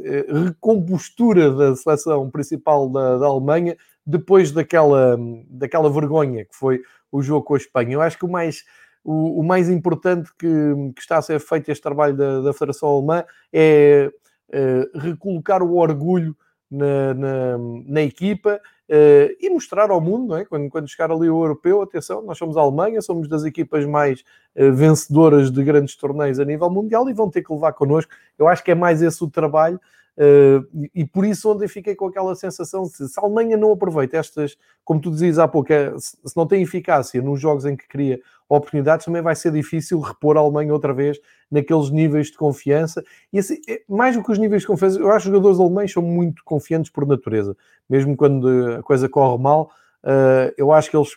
recompostura 0.44 1.52
da 1.52 1.76
seleção 1.76 2.30
principal 2.30 2.88
da, 2.88 3.18
da, 3.18 3.26
Alemanha 3.26 3.76
depois 4.06 4.52
daquela, 4.52 5.18
daquela 5.48 5.90
vergonha 5.90 6.44
que 6.44 6.56
foi 6.56 6.80
o 7.12 7.22
jogo 7.22 7.44
com 7.44 7.54
a 7.54 7.58
Espanha. 7.58 7.94
Eu 7.94 8.00
acho 8.00 8.18
que 8.18 8.24
o 8.24 8.30
mais, 8.30 8.64
o, 9.04 9.42
mais 9.42 9.68
importante 9.68 10.30
que, 10.38 10.48
que, 10.94 11.00
está 11.00 11.18
a 11.18 11.22
ser 11.22 11.38
feito 11.40 11.70
este 11.70 11.82
trabalho 11.82 12.16
da, 12.16 12.40
da 12.40 12.52
Federação 12.52 12.88
Alemã 12.88 13.24
é 13.52 14.10
recolocar 14.94 15.62
o 15.62 15.76
orgulho 15.76 16.36
na, 16.70 17.14
na, 17.14 17.58
na 17.86 18.02
equipa 18.02 18.60
uh, 18.88 19.36
e 19.40 19.50
mostrar 19.50 19.90
ao 19.90 20.00
mundo, 20.00 20.28
não 20.28 20.36
é? 20.36 20.44
quando, 20.44 20.68
quando 20.68 20.88
chegar 20.88 21.10
ali 21.10 21.28
o 21.28 21.44
europeu, 21.44 21.82
atenção, 21.82 22.22
nós 22.22 22.36
somos 22.38 22.56
a 22.56 22.60
Alemanha, 22.60 23.00
somos 23.00 23.28
das 23.28 23.44
equipas 23.44 23.84
mais 23.84 24.20
uh, 24.56 24.72
vencedoras 24.72 25.50
de 25.50 25.62
grandes 25.62 25.96
torneios 25.96 26.40
a 26.40 26.44
nível 26.44 26.68
mundial 26.70 27.08
e 27.08 27.12
vão 27.12 27.30
ter 27.30 27.42
que 27.42 27.52
levar 27.52 27.72
connosco. 27.72 28.12
Eu 28.38 28.48
acho 28.48 28.64
que 28.64 28.70
é 28.70 28.74
mais 28.74 29.02
esse 29.02 29.22
o 29.22 29.30
trabalho 29.30 29.80
Uh, 30.16 30.88
e, 30.94 31.04
por 31.04 31.26
isso 31.26 31.50
ontem 31.50 31.68
fiquei 31.68 31.94
com 31.94 32.06
aquela 32.06 32.34
sensação 32.34 32.84
de 32.84 33.06
se 33.08 33.20
a 33.20 33.22
Alemanha 33.22 33.54
não 33.54 33.70
aproveita 33.72 34.16
estas, 34.16 34.56
como 34.82 34.98
tu 34.98 35.10
dizias 35.10 35.38
há 35.38 35.46
pouco, 35.46 35.70
é, 35.70 35.92
se 35.98 36.34
não 36.34 36.46
tem 36.46 36.62
eficácia 36.62 37.20
nos 37.20 37.38
jogos 37.38 37.66
em 37.66 37.76
que 37.76 37.86
cria 37.86 38.18
oportunidades, 38.48 39.04
também 39.04 39.20
vai 39.20 39.36
ser 39.36 39.52
difícil 39.52 40.00
repor 40.00 40.38
a 40.38 40.40
Alemanha 40.40 40.72
outra 40.72 40.94
vez 40.94 41.18
naqueles 41.50 41.90
níveis 41.90 42.28
de 42.28 42.38
confiança. 42.38 43.04
E 43.30 43.38
assim, 43.38 43.60
é, 43.68 43.82
mais 43.86 44.16
do 44.16 44.22
que 44.22 44.32
os 44.32 44.38
níveis 44.38 44.62
de 44.62 44.68
confiança, 44.68 44.98
eu 44.98 45.10
acho 45.10 45.24
que 45.24 45.28
os 45.28 45.34
jogadores 45.36 45.60
alemães 45.60 45.92
são 45.92 46.02
muito 46.02 46.42
confiantes 46.44 46.90
por 46.90 47.06
natureza, 47.06 47.54
mesmo 47.88 48.16
quando 48.16 48.48
a 48.78 48.82
coisa 48.82 49.10
corre 49.10 49.42
mal, 49.42 49.70
uh, 50.02 50.52
eu 50.56 50.72
acho 50.72 50.90
que 50.90 50.96
eles 50.96 51.10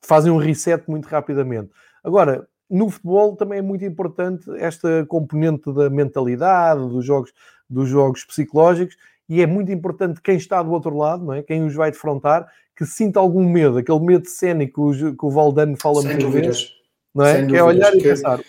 fazem 0.00 0.32
um 0.32 0.38
reset 0.38 0.88
muito 0.88 1.06
rapidamente. 1.06 1.70
Agora, 2.02 2.48
no 2.70 2.90
futebol 2.90 3.34
também 3.34 3.58
é 3.58 3.62
muito 3.62 3.84
importante 3.84 4.44
esta 4.58 5.04
componente 5.06 5.72
da 5.72 5.88
mentalidade, 5.88 6.80
dos 6.88 7.04
jogos, 7.04 7.32
dos 7.68 7.88
jogos 7.88 8.24
psicológicos, 8.24 8.96
e 9.28 9.42
é 9.42 9.46
muito 9.46 9.70
importante 9.70 10.22
quem 10.22 10.36
está 10.36 10.62
do 10.62 10.70
outro 10.72 10.96
lado, 10.96 11.24
não 11.24 11.34
é? 11.34 11.42
quem 11.42 11.64
os 11.64 11.74
vai 11.74 11.90
defrontar, 11.90 12.50
que 12.74 12.86
sinta 12.86 13.20
algum 13.20 13.48
medo, 13.48 13.78
aquele 13.78 14.00
medo 14.00 14.28
cénico 14.28 14.92
que 14.92 15.26
o 15.26 15.30
Valdano 15.30 15.76
fala 15.76 15.96
Sem 15.96 16.12
muitas 16.12 16.24
dúvidas. 16.24 16.56
vezes. 16.60 16.78
Não 17.14 17.24
é? 17.24 17.46
que 17.46 17.56
é 17.56 17.64
olhar 17.64 17.94
e 17.96 18.02
pensar. 18.02 18.40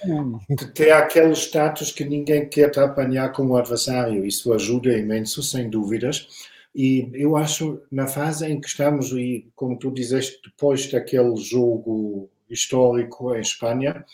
Que 0.57 0.65
tem 0.73 0.91
aquele 0.91 1.33
status 1.33 1.91
que 1.91 2.05
ninguém 2.05 2.47
quer 2.47 2.69
te 2.69 2.79
apanhar 2.79 3.31
como 3.31 3.57
adversário. 3.57 4.23
Isso 4.23 4.53
ajuda 4.53 4.95
imenso, 4.95 5.41
sem 5.41 5.69
dúvidas. 5.69 6.27
E 6.75 7.09
eu 7.13 7.35
acho, 7.35 7.81
na 7.91 8.05
fase 8.05 8.45
em 8.45 8.61
que 8.61 8.67
estamos, 8.67 9.11
e 9.11 9.49
como 9.55 9.79
tu 9.79 9.91
dizeste, 9.91 10.39
depois 10.45 10.89
daquele 10.91 11.35
jogo 11.37 12.29
histórico 12.47 13.33
em 13.33 13.41
Espanha, 13.41 14.05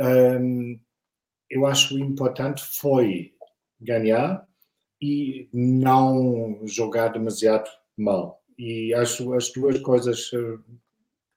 um, 0.00 0.78
eu 1.50 1.66
acho 1.66 1.98
importante 1.98 2.62
foi 2.62 3.32
ganhar 3.80 4.46
e 5.00 5.48
não 5.52 6.60
jogar 6.64 7.08
demasiado 7.08 7.68
mal. 7.96 8.42
E 8.58 8.92
acho 8.94 9.32
as 9.34 9.52
duas 9.52 9.78
coisas 9.80 10.32
uh, 10.32 10.60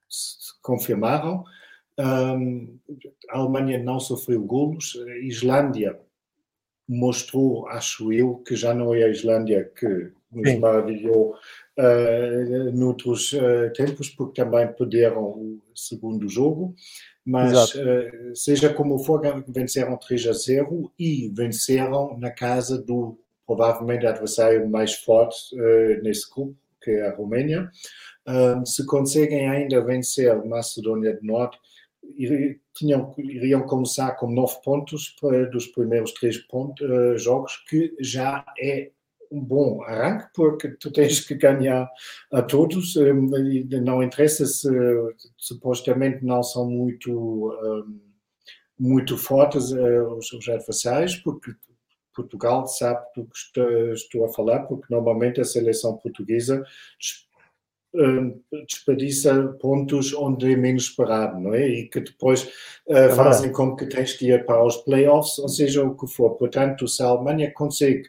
se 0.08 0.60
confirmaram. 0.60 1.44
Um, 1.98 2.78
a 3.30 3.38
Alemanha 3.38 3.82
não 3.82 4.00
sofreu 4.00 4.42
golos, 4.42 4.96
a 5.06 5.18
Islândia 5.18 6.00
mostrou, 6.88 7.68
acho 7.68 8.12
eu, 8.12 8.36
que 8.38 8.56
já 8.56 8.74
não 8.74 8.94
é 8.94 9.04
a 9.04 9.08
Islândia 9.08 9.70
que 9.76 10.10
nos 10.32 10.50
Sim. 10.50 10.58
maravilhou 10.58 11.34
uh, 11.78 12.72
noutros 12.72 13.32
uh, 13.32 13.72
tempos, 13.74 14.08
porque 14.08 14.42
também 14.42 14.66
perderam 14.72 15.22
o 15.22 15.60
segundo 15.74 16.28
jogo. 16.28 16.74
Mas, 17.24 17.74
uh, 17.74 18.34
seja 18.34 18.72
como 18.72 18.98
for, 18.98 19.20
venceram 19.48 19.96
3 19.96 20.26
a 20.26 20.32
0 20.32 20.92
e 20.98 21.30
venceram 21.32 22.18
na 22.18 22.30
casa 22.30 22.80
do 22.80 23.18
provavelmente 23.46 24.06
adversário 24.06 24.68
mais 24.68 24.94
forte 24.94 25.54
uh, 25.54 26.02
nesse 26.02 26.28
grupo, 26.30 26.56
que 26.82 26.90
é 26.90 27.08
a 27.08 27.14
Roménia. 27.14 27.70
se 28.66 28.84
conseguem 28.86 29.48
ainda 29.48 29.80
vencer 29.84 30.44
Macedônia 30.44 31.14
do 31.14 31.24
Norte, 31.24 31.58
tinham, 32.74 33.14
iriam 33.18 33.62
começar 33.62 34.12
com 34.12 34.30
nove 34.30 34.56
pontos 34.64 35.14
dos 35.52 35.66
primeiros 35.68 36.12
três 36.12 36.38
pontos, 36.38 36.88
uh, 36.88 37.16
jogos, 37.16 37.56
que 37.68 37.94
já 38.00 38.44
é 38.58 38.90
um 39.32 39.40
bom 39.40 39.82
arranque, 39.82 40.26
porque 40.34 40.68
tu 40.68 40.92
tens 40.92 41.20
que 41.20 41.34
ganhar 41.34 41.90
a 42.30 42.42
todos, 42.42 42.94
não 43.82 44.02
interessa 44.02 44.44
se 44.46 44.68
supostamente 45.36 46.24
não 46.24 46.42
são 46.42 46.68
muito, 46.68 47.10
um, 47.10 48.00
muito 48.78 49.16
fortes 49.16 49.72
os, 49.72 50.32
os 50.32 50.48
adversários, 50.48 51.16
porque 51.16 51.52
Portugal 52.14 52.66
sabe 52.66 53.00
do 53.16 53.24
que 53.24 53.92
estou 53.94 54.26
a 54.26 54.32
falar, 54.32 54.60
porque 54.66 54.86
normalmente 54.90 55.40
a 55.40 55.44
seleção 55.44 55.96
portuguesa 55.96 56.62
desperdiça 58.66 59.54
pontos 59.60 60.14
onde 60.14 60.52
é 60.52 60.56
menos 60.56 60.84
esperado, 60.84 61.38
não 61.38 61.52
é? 61.52 61.68
E 61.68 61.88
que 61.88 62.00
depois 62.00 62.44
uh, 62.86 63.14
fazem 63.14 63.52
com 63.52 63.76
que 63.76 63.86
tens 63.86 64.14
que 64.14 64.28
ir 64.30 64.46
para 64.46 64.64
os 64.64 64.78
playoffs, 64.78 65.38
ou 65.38 65.48
seja, 65.48 65.84
o 65.84 65.94
que 65.94 66.06
for. 66.06 66.30
Portanto, 66.36 66.88
se 66.88 67.02
a 67.02 67.06
Alemanha 67.06 67.52
consegue 67.52 68.08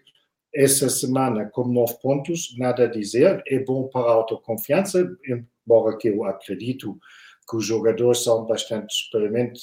essa 0.56 0.90
semana 0.90 1.50
com 1.52 1.68
nove 1.68 1.96
pontos, 2.02 2.56
nada 2.58 2.84
a 2.84 2.88
dizer, 2.88 3.42
é 3.48 3.60
bom 3.60 3.88
para 3.88 4.08
a 4.08 4.14
autoconfiança, 4.14 5.08
embora 5.28 5.98
que 5.98 6.10
eu 6.10 6.24
acredito 6.24 6.98
que 7.50 7.58
os 7.58 7.66
jogadores 7.66 8.24
são 8.24 8.46
bastante 8.46 8.94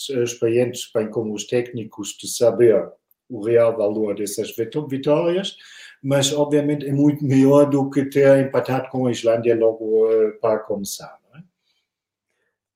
experientes, 0.09 0.91
bem 0.95 1.11
como 1.11 1.33
os 1.35 1.47
técnicos, 1.47 2.17
de 2.21 2.29
saber 2.29 2.89
o 3.29 3.43
real 3.43 3.77
valor 3.77 4.15
dessas 4.17 4.53
vitórias, 4.89 5.57
mas 6.03 6.33
obviamente 6.33 6.87
é 6.87 6.93
muito 6.93 7.25
melhor 7.25 7.71
do 7.71 7.89
que 7.89 8.05
ter 8.07 8.47
empatado 8.47 8.89
com 8.91 9.07
a 9.07 9.13
Islândia 9.13 9.57
logo 9.57 10.07
uh, 10.07 10.39
para 10.41 10.59
começar. 10.59 11.21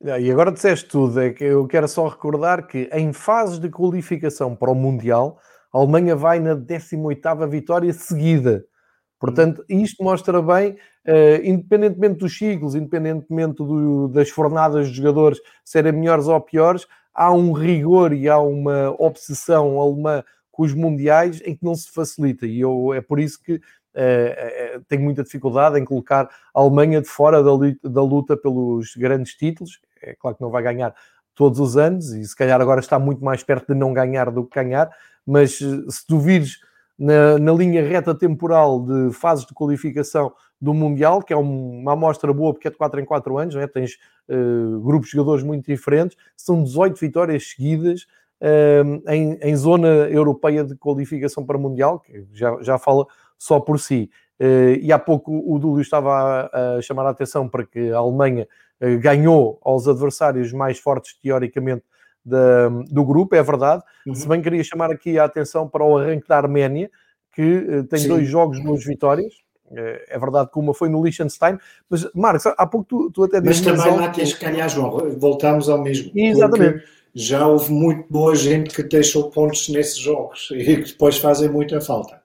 É? 0.05 0.20
E 0.20 0.31
agora 0.31 0.53
disseste 0.53 0.87
tudo, 0.87 1.18
é 1.18 1.33
que 1.33 1.44
eu 1.44 1.66
quero 1.66 1.88
só 1.88 2.07
recordar 2.07 2.66
que 2.66 2.90
em 2.92 3.11
fases 3.12 3.59
de 3.59 3.70
qualificação 3.70 4.55
para 4.55 4.70
o 4.70 4.74
Mundial, 4.74 5.40
a 5.74 5.78
Alemanha 5.78 6.14
vai 6.14 6.38
na 6.38 6.54
18ª 6.54 7.48
vitória 7.48 7.92
seguida. 7.92 8.64
Portanto, 9.18 9.64
isto 9.68 10.04
mostra 10.04 10.40
bem, 10.40 10.72
uh, 10.72 11.42
independentemente 11.42 12.20
dos 12.20 12.38
ciclos, 12.38 12.76
independentemente 12.76 13.56
do, 13.56 14.06
das 14.06 14.30
fornadas 14.30 14.87
dos 14.87 14.96
jogadores 14.96 15.40
serem 15.64 15.92
melhores 15.92 16.28
ou 16.28 16.40
piores, 16.40 16.87
há 17.12 17.32
um 17.32 17.52
rigor 17.52 18.12
e 18.12 18.28
há 18.28 18.38
uma 18.38 18.94
obsessão 18.98 19.80
alemã 19.80 20.22
com 20.52 20.62
os 20.62 20.72
mundiais 20.72 21.42
em 21.44 21.56
que 21.56 21.64
não 21.64 21.74
se 21.74 21.90
facilita. 21.90 22.46
E 22.46 22.60
eu, 22.60 22.94
é 22.94 23.00
por 23.00 23.18
isso 23.18 23.42
que 23.42 23.54
uh, 23.54 24.80
tenho 24.87 25.02
muita 25.02 25.24
dificuldade 25.24 25.76
em 25.76 25.84
colocar 25.84 26.28
a 26.54 26.60
Alemanha 26.60 27.00
de 27.00 27.08
fora 27.08 27.42
da, 27.42 27.50
da 27.82 28.02
luta 28.02 28.37
pelos 28.37 28.94
grandes 28.94 29.34
títulos. 29.34 29.80
É 30.00 30.14
claro 30.14 30.37
que 30.37 30.42
não 30.42 30.50
vai 30.50 30.62
ganhar 30.62 30.94
todos 31.34 31.58
os 31.58 31.76
anos 31.76 32.12
e 32.12 32.24
se 32.24 32.37
calhar 32.37 32.60
agora 32.60 32.80
está 32.80 32.98
muito 32.98 33.24
mais 33.24 33.42
perto 33.42 33.72
de 33.72 33.78
não 33.78 33.92
ganhar 33.92 34.30
do 34.30 34.46
que 34.46 34.54
ganhar, 34.54 34.90
mas 35.26 35.58
se 35.58 36.06
tu 36.06 36.18
vires 36.18 36.58
na, 36.98 37.38
na, 37.38 37.52
linha 37.52 37.87
reta 37.87 38.14
temporal 38.14 38.84
de 38.84 39.12
fases 39.12 39.46
de 39.46 39.54
qualificação 39.54 40.32
do 40.60 40.72
Mundial, 40.72 41.22
que 41.22 41.32
é 41.32 41.37
uma 41.37 41.92
amostra 41.92 42.32
boa 42.32 42.52
porque 42.52 42.68
é 42.68 42.70
de 42.70 42.76
4 42.76 43.00
em 43.00 43.04
4 43.04 43.38
anos, 43.38 43.56
é? 43.56 43.66
tens 43.66 43.98
uh, 44.28 44.80
grupos 44.80 45.08
de 45.08 45.16
jogadores 45.16 45.44
muito 45.44 45.66
diferentes, 45.66 46.16
são 46.37 46.62
18 46.62 46.98
vitórias 46.98 47.50
seguidas, 47.50 48.06
em, 49.08 49.38
em, 49.40 49.57
zona 49.57 49.88
europeia 50.11 50.62
de 50.64 50.76
qualificação 50.76 51.46
para 51.46 51.57
Mundial, 51.57 52.01
que 52.01 52.26
já, 52.32 52.59
já 52.61 52.78
fala 52.78 53.07
só 53.38 53.59
por 53.59 53.78
si. 53.78 54.11
Uh, 54.40 54.76
e 54.80 54.92
há 54.92 54.99
pouco 54.99 55.32
o 55.46 55.59
Dúlio 55.59 55.80
estava 55.80 56.51
a, 56.53 56.76
a, 56.76 56.82
chamar 56.82 57.07
a 57.07 57.11
atenção 57.11 57.49
para 57.49 57.64
que 57.64 57.92
a 57.92 57.99
Alemanha 57.99 58.49
uh, 58.80 58.99
ganhou 58.99 59.61
aos 59.62 59.86
adversários 59.86 60.53
mais 60.53 60.78
fortes, 60.78 61.16
teoricamente, 61.20 61.84
da, 62.25 62.68
do 62.91 63.05
grupo, 63.05 63.35
é 63.35 63.43
verdade. 63.43 63.83
Uhum. 64.07 64.14
Se 64.14 64.27
bem 64.27 64.41
queria 64.41 64.64
chamar 64.64 64.91
aqui 64.91 65.18
a 65.18 65.25
atenção 65.25 65.68
para 65.68 65.85
o 65.85 65.99
arranque 65.99 66.29
da 66.29 66.37
Arménia, 66.37 66.91
que 67.33 67.43
uh, 67.43 67.85
tem 67.85 68.01
Sim. 68.01 68.09
dois 68.09 68.29
jogos, 68.29 68.62
duas 68.62 68.85
vitórias. 68.85 69.35
É 70.09 70.18
verdade 70.18 70.51
que 70.53 70.59
uma 70.59 70.72
foi 70.72 70.89
no 70.89 71.03
Liechtenstein, 71.03 71.59
mas 71.89 72.07
Marcos, 72.14 72.47
há 72.47 72.66
pouco 72.66 72.87
tu, 72.87 73.11
tu 73.11 73.25
até 73.25 73.41
Mas 73.41 73.61
também 73.61 73.97
lá 73.97 74.09
tens 74.09 74.33
que 74.33 74.45
ganhar, 74.45 74.68
João. 74.68 75.11
Voltamos 75.18 75.68
ao 75.68 75.83
mesmo. 75.83 76.12
Exatamente. 76.14 76.85
Já 77.12 77.47
houve 77.47 77.72
muito 77.72 78.05
boa 78.09 78.37
gente 78.37 78.75
que 78.75 78.83
deixou 78.83 79.31
pontos 79.31 79.68
nesses 79.68 79.97
jogos 79.97 80.49
e 80.55 80.64
que 80.64 80.93
depois 80.93 81.16
fazem 81.16 81.49
muita 81.49 81.81
falta. 81.81 82.24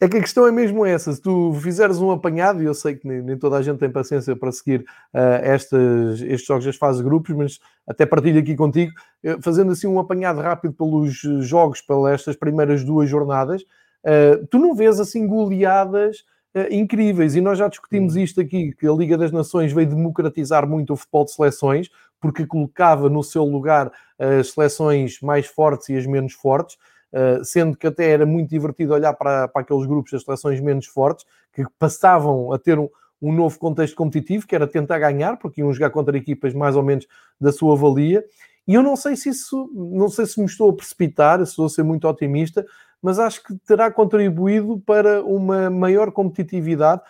É 0.00 0.08
que 0.08 0.16
a 0.16 0.20
questão 0.20 0.46
é 0.46 0.52
mesmo 0.52 0.86
essa. 0.86 1.12
Se 1.12 1.20
tu 1.20 1.52
fizeres 1.60 1.98
um 1.98 2.12
apanhado, 2.12 2.62
e 2.62 2.66
eu 2.66 2.74
sei 2.74 2.94
que 2.94 3.06
nem, 3.06 3.20
nem 3.20 3.36
toda 3.36 3.56
a 3.56 3.62
gente 3.62 3.78
tem 3.78 3.90
paciência 3.90 4.36
para 4.36 4.52
seguir 4.52 4.82
uh, 5.12 5.18
estas, 5.42 6.20
estes 6.22 6.46
jogos 6.46 6.64
das 6.64 6.76
fases 6.76 7.02
de 7.02 7.08
grupos, 7.08 7.34
mas 7.34 7.58
até 7.84 8.06
partilho 8.06 8.38
aqui 8.38 8.54
contigo, 8.54 8.92
uh, 9.24 9.42
fazendo 9.42 9.72
assim 9.72 9.88
um 9.88 9.98
apanhado 9.98 10.40
rápido 10.40 10.72
pelos 10.72 11.18
jogos, 11.44 11.80
pelas 11.80 12.14
estas 12.14 12.36
primeiras 12.36 12.84
duas 12.84 13.10
jornadas, 13.10 13.62
uh, 13.62 14.46
tu 14.48 14.58
não 14.58 14.72
vês 14.72 15.00
assim 15.00 15.26
goleadas 15.26 16.24
incríveis. 16.70 17.36
E 17.36 17.40
nós 17.40 17.58
já 17.58 17.68
discutimos 17.68 18.16
hum. 18.16 18.20
isto 18.20 18.40
aqui, 18.40 18.72
que 18.72 18.86
a 18.86 18.92
Liga 18.92 19.18
das 19.18 19.30
Nações 19.32 19.72
veio 19.72 19.88
democratizar 19.88 20.66
muito 20.66 20.92
o 20.92 20.96
futebol 20.96 21.24
de 21.24 21.32
seleções, 21.32 21.88
porque 22.20 22.46
colocava 22.46 23.08
no 23.08 23.22
seu 23.22 23.44
lugar 23.44 23.92
as 24.18 24.52
seleções 24.52 25.20
mais 25.20 25.46
fortes 25.46 25.88
e 25.88 25.96
as 25.96 26.06
menos 26.06 26.32
fortes, 26.32 26.76
eh, 27.12 27.40
sendo 27.42 27.76
que 27.76 27.86
até 27.86 28.10
era 28.10 28.26
muito 28.26 28.50
divertido 28.50 28.94
olhar 28.94 29.14
para, 29.14 29.48
para 29.48 29.62
aqueles 29.62 29.86
grupos 29.86 30.12
das 30.12 30.22
seleções 30.22 30.60
menos 30.60 30.86
fortes, 30.86 31.24
que 31.52 31.64
passavam 31.78 32.52
a 32.52 32.58
ter 32.58 32.78
um, 32.78 32.88
um 33.20 33.32
novo 33.32 33.58
contexto 33.58 33.96
competitivo, 33.96 34.46
que 34.46 34.54
era 34.54 34.66
tentar 34.66 34.98
ganhar, 34.98 35.36
porque 35.38 35.60
iam 35.60 35.72
jogar 35.72 35.90
contra 35.90 36.16
equipas 36.16 36.54
mais 36.54 36.76
ou 36.76 36.82
menos 36.82 37.06
da 37.40 37.52
sua 37.52 37.74
valia. 37.76 38.24
E 38.66 38.74
eu 38.74 38.82
não 38.82 38.96
sei 38.96 39.16
se 39.16 39.30
isso, 39.30 39.70
não 39.74 40.08
sei 40.08 40.26
se 40.26 40.38
me 40.38 40.46
estou 40.46 40.70
a 40.70 40.76
precipitar, 40.76 41.38
se 41.38 41.52
estou 41.52 41.66
a 41.66 41.70
ser 41.70 41.82
muito 41.82 42.06
otimista, 42.06 42.66
mas 43.00 43.18
acho 43.18 43.42
que 43.42 43.54
terá 43.66 43.90
contribuído 43.90 44.78
para 44.80 45.22
uma 45.24 45.70
maior 45.70 46.12
competitividade 46.12 47.00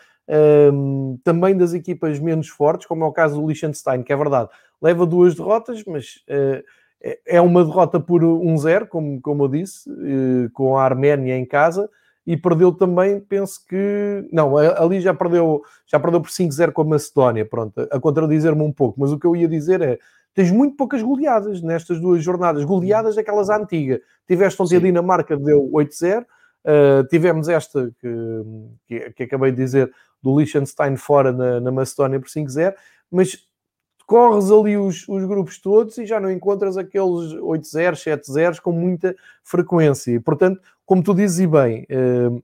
um, 0.72 1.18
também 1.24 1.57
das 1.57 1.72
equipas 1.72 2.20
menos 2.20 2.49
fortes, 2.49 2.86
como 2.86 3.05
é 3.05 3.07
o 3.07 3.12
caso 3.12 3.40
do 3.40 3.46
Liechtenstein, 3.46 4.03
que 4.03 4.12
é 4.12 4.16
verdade, 4.16 4.51
leva 4.80 5.07
duas 5.07 5.34
derrotas, 5.34 5.82
mas 5.84 6.22
uh, 6.28 6.62
é 7.26 7.40
uma 7.40 7.64
derrota 7.64 8.01
por 8.01 8.22
1-0, 8.22 8.88
como, 8.88 9.20
como 9.20 9.44
eu 9.44 9.49
disse, 9.49 9.88
uh, 9.90 10.51
com 10.53 10.76
a 10.76 10.84
Arménia 10.84 11.36
em 11.36 11.46
casa, 11.46 11.88
e 12.26 12.36
perdeu 12.36 12.72
também, 12.72 13.20
penso 13.20 13.64
que. 13.66 14.28
Não, 14.30 14.57
ali 14.59 15.01
já 15.01 15.14
perdeu, 15.14 15.62
já 15.86 15.99
perdeu 15.99 16.20
por 16.20 16.30
5-0 16.30 16.72
com 16.72 16.82
a 16.82 16.84
Macedónia, 16.84 17.46
pronto, 17.46 17.88
a 17.90 17.99
contradizer-me 17.99 18.62
um 18.62 18.72
pouco, 18.72 19.01
mas 19.01 19.12
o 19.12 19.18
que 19.18 19.26
eu 19.26 19.34
ia 19.34 19.49
dizer 19.49 19.80
é. 19.80 19.99
Tens 20.34 20.53
muito 20.53 20.76
poucas 20.76 21.03
goleadas 21.03 21.62
nestas 21.62 21.99
duas 21.99 22.22
jornadas. 22.22 22.62
Goleadas 22.64 23.18
aquelas 23.18 23.49
antigas. 23.49 23.99
Tiveste 24.24 24.61
ontem 24.62 24.76
a 24.76 24.80
Dinamarca, 24.80 25.36
deu 25.36 25.68
8-0. 25.72 26.20
Uh, 26.20 26.24
eh, 26.64 27.05
tivemos 27.11 27.49
esta 27.49 27.90
que, 27.99 28.09
que, 28.86 29.11
que, 29.12 29.22
acabei 29.24 29.51
de 29.51 29.57
dizer 29.57 29.90
do 30.22 30.38
Liechtenstein 30.38 30.96
fora 30.96 31.32
na, 31.32 31.61
na 31.61 31.72
Macedónia 31.72 32.20
por 32.20 32.28
5-0, 32.28 32.72
mas 33.11 33.47
corres 34.09 34.50
ali 34.50 34.74
os, 34.74 35.06
os, 35.06 35.22
grupos 35.26 35.61
todos 35.61 35.98
e 35.98 36.06
já 36.06 36.18
não 36.18 36.30
encontras 36.30 36.78
aqueles 36.78 37.34
8-0, 37.34 37.92
7-0 37.92 38.61
com 38.61 38.72
muita 38.72 39.14
frequência. 39.44 40.12
E, 40.12 40.18
portanto, 40.18 40.62
como 40.86 41.02
tu 41.02 41.12
dizes 41.14 41.46
bem, 41.46 41.86
uh, 41.90 42.42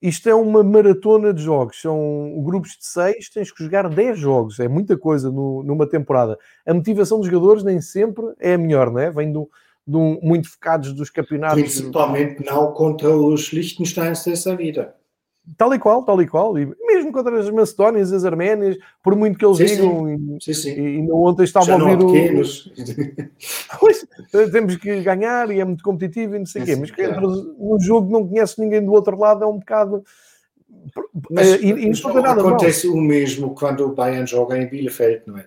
isto 0.00 0.26
é 0.30 0.34
uma 0.34 0.64
maratona 0.64 1.34
de 1.34 1.42
jogos. 1.42 1.82
São 1.82 2.42
grupos 2.42 2.78
de 2.78 2.86
6, 2.86 3.28
tens 3.28 3.52
que 3.52 3.62
jogar 3.62 3.90
10 3.90 4.18
jogos. 4.18 4.58
É 4.58 4.66
muita 4.66 4.96
coisa 4.96 5.30
no, 5.30 5.62
numa 5.62 5.86
temporada. 5.86 6.38
A 6.66 6.72
motivação 6.72 7.20
dos 7.20 7.28
jogadores 7.28 7.62
nem 7.62 7.78
sempre 7.82 8.24
é 8.40 8.54
a 8.54 8.58
melhor, 8.58 8.90
não 8.90 8.98
é? 8.98 9.10
Vem 9.10 9.30
do, 9.30 9.50
do 9.86 10.18
muito 10.22 10.48
focados 10.48 10.94
dos 10.94 11.10
campeonatos. 11.10 11.60
Principalmente 11.60 12.42
não 12.42 12.72
contra 12.72 13.10
os 13.14 13.52
Liechtensteins 13.52 14.24
dessa 14.24 14.56
vida. 14.56 14.94
Tal 15.56 15.74
e 15.74 15.78
qual, 15.78 16.04
tal 16.04 16.22
e 16.22 16.26
qual. 16.26 16.56
E 16.56 16.72
mesmo 16.86 17.10
contra 17.10 17.38
as 17.38 17.50
Macedónias, 17.50 18.12
as 18.12 18.24
Arménias, 18.24 18.78
por 19.02 19.16
muito 19.16 19.36
que 19.36 19.44
eles 19.44 19.56
sim, 19.56 19.64
digam, 19.64 20.38
sim. 20.40 20.50
E, 20.50 20.54
sim, 20.54 20.70
e, 20.70 21.10
ontem 21.10 21.42
estava 21.42 21.72
a 21.72 21.76
ouvir 21.76 21.98
o. 22.00 22.42
Pois, 23.80 24.06
temos 24.52 24.76
que 24.76 25.02
ganhar 25.02 25.50
e 25.50 25.58
é 25.58 25.64
muito 25.64 25.82
competitivo 25.82 26.36
e 26.36 26.38
não 26.38 26.46
sei 26.46 26.62
o 26.62 26.64
quê, 26.64 26.76
mas 26.76 26.90
que 26.92 27.08
no 27.08 27.76
jogo 27.80 28.12
não 28.12 28.26
conhece 28.26 28.60
ninguém 28.60 28.84
do 28.84 28.92
outro 28.92 29.18
lado, 29.18 29.42
é 29.42 29.46
um 29.46 29.58
bocado. 29.58 30.04
Mas, 31.30 31.60
e, 31.60 31.70
e 31.70 31.90
não 31.90 32.24
acontece 32.24 32.86
mal. 32.86 32.96
o 32.96 33.00
mesmo 33.00 33.54
quando 33.54 33.84
o 33.84 33.94
Bayern 33.94 34.26
joga 34.26 34.56
em 34.56 34.68
Bielefeld, 34.68 35.22
não 35.26 35.38
é? 35.38 35.46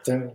Então, 0.00 0.32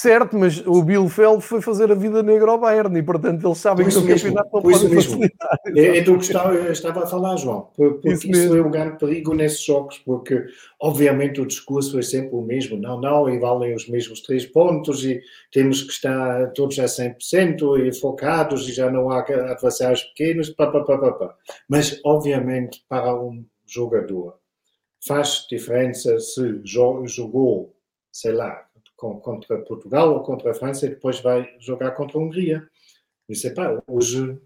Certo, 0.00 0.38
mas 0.38 0.64
o 0.64 0.80
Bielefeld 0.80 1.42
foi 1.42 1.60
fazer 1.60 1.90
a 1.90 1.94
vida 1.96 2.22
negra 2.22 2.52
ao 2.52 2.58
Bayern 2.60 2.96
e, 2.96 3.02
portanto, 3.02 3.44
eles 3.44 3.58
sabem 3.58 3.88
que 3.88 3.98
o 3.98 4.06
campeonato 4.06 4.48
não 4.52 4.62
pode 4.62 4.94
facilitar. 4.94 5.58
É, 5.74 5.98
é 5.98 6.00
do 6.02 6.16
que 6.16 6.22
estava, 6.22 6.54
estava 6.70 7.02
a 7.02 7.06
falar, 7.08 7.34
João, 7.36 7.68
porque 7.74 8.10
isso, 8.10 8.30
isso 8.30 8.56
é 8.56 8.62
um 8.62 8.70
grande 8.70 8.96
perigo 8.96 9.34
nesses 9.34 9.60
jogos, 9.60 9.98
porque, 9.98 10.46
obviamente, 10.80 11.40
o 11.40 11.46
discurso 11.46 11.98
é 11.98 12.02
sempre 12.02 12.36
o 12.36 12.42
mesmo. 12.42 12.76
Não, 12.76 13.00
não, 13.00 13.28
e 13.28 13.40
valem 13.40 13.74
os 13.74 13.88
mesmos 13.88 14.20
três 14.22 14.46
pontos 14.46 15.04
e 15.04 15.20
temos 15.50 15.82
que 15.82 15.90
estar 15.90 16.52
todos 16.52 16.78
a 16.78 16.84
100% 16.84 17.84
e 17.84 17.92
focados 17.92 18.68
e 18.68 18.72
já 18.72 18.88
não 18.88 19.10
há 19.10 19.22
adversários 19.22 20.04
pequenos, 20.04 20.50
pá, 20.50 20.68
pá, 20.68 20.84
pá, 20.84 20.96
pá, 20.96 21.10
pá. 21.10 21.34
Mas, 21.68 22.00
obviamente, 22.04 22.84
para 22.88 23.20
um 23.20 23.44
jogador 23.66 24.36
faz 25.04 25.44
diferença 25.50 26.20
se 26.20 26.60
jogou, 26.64 27.74
sei 28.12 28.30
lá, 28.30 28.67
com, 28.98 29.20
contra 29.20 29.62
Portugal 29.62 30.12
ou 30.12 30.22
contra 30.22 30.50
a 30.50 30.54
França 30.54 30.84
e 30.84 30.90
depois 30.90 31.20
vai 31.20 31.48
jogar 31.60 31.92
contra 31.92 32.18
a 32.18 32.20
Hungria. 32.20 32.68
Disse, 33.28 33.54
pá, 33.54 33.80
hoje 33.86 34.38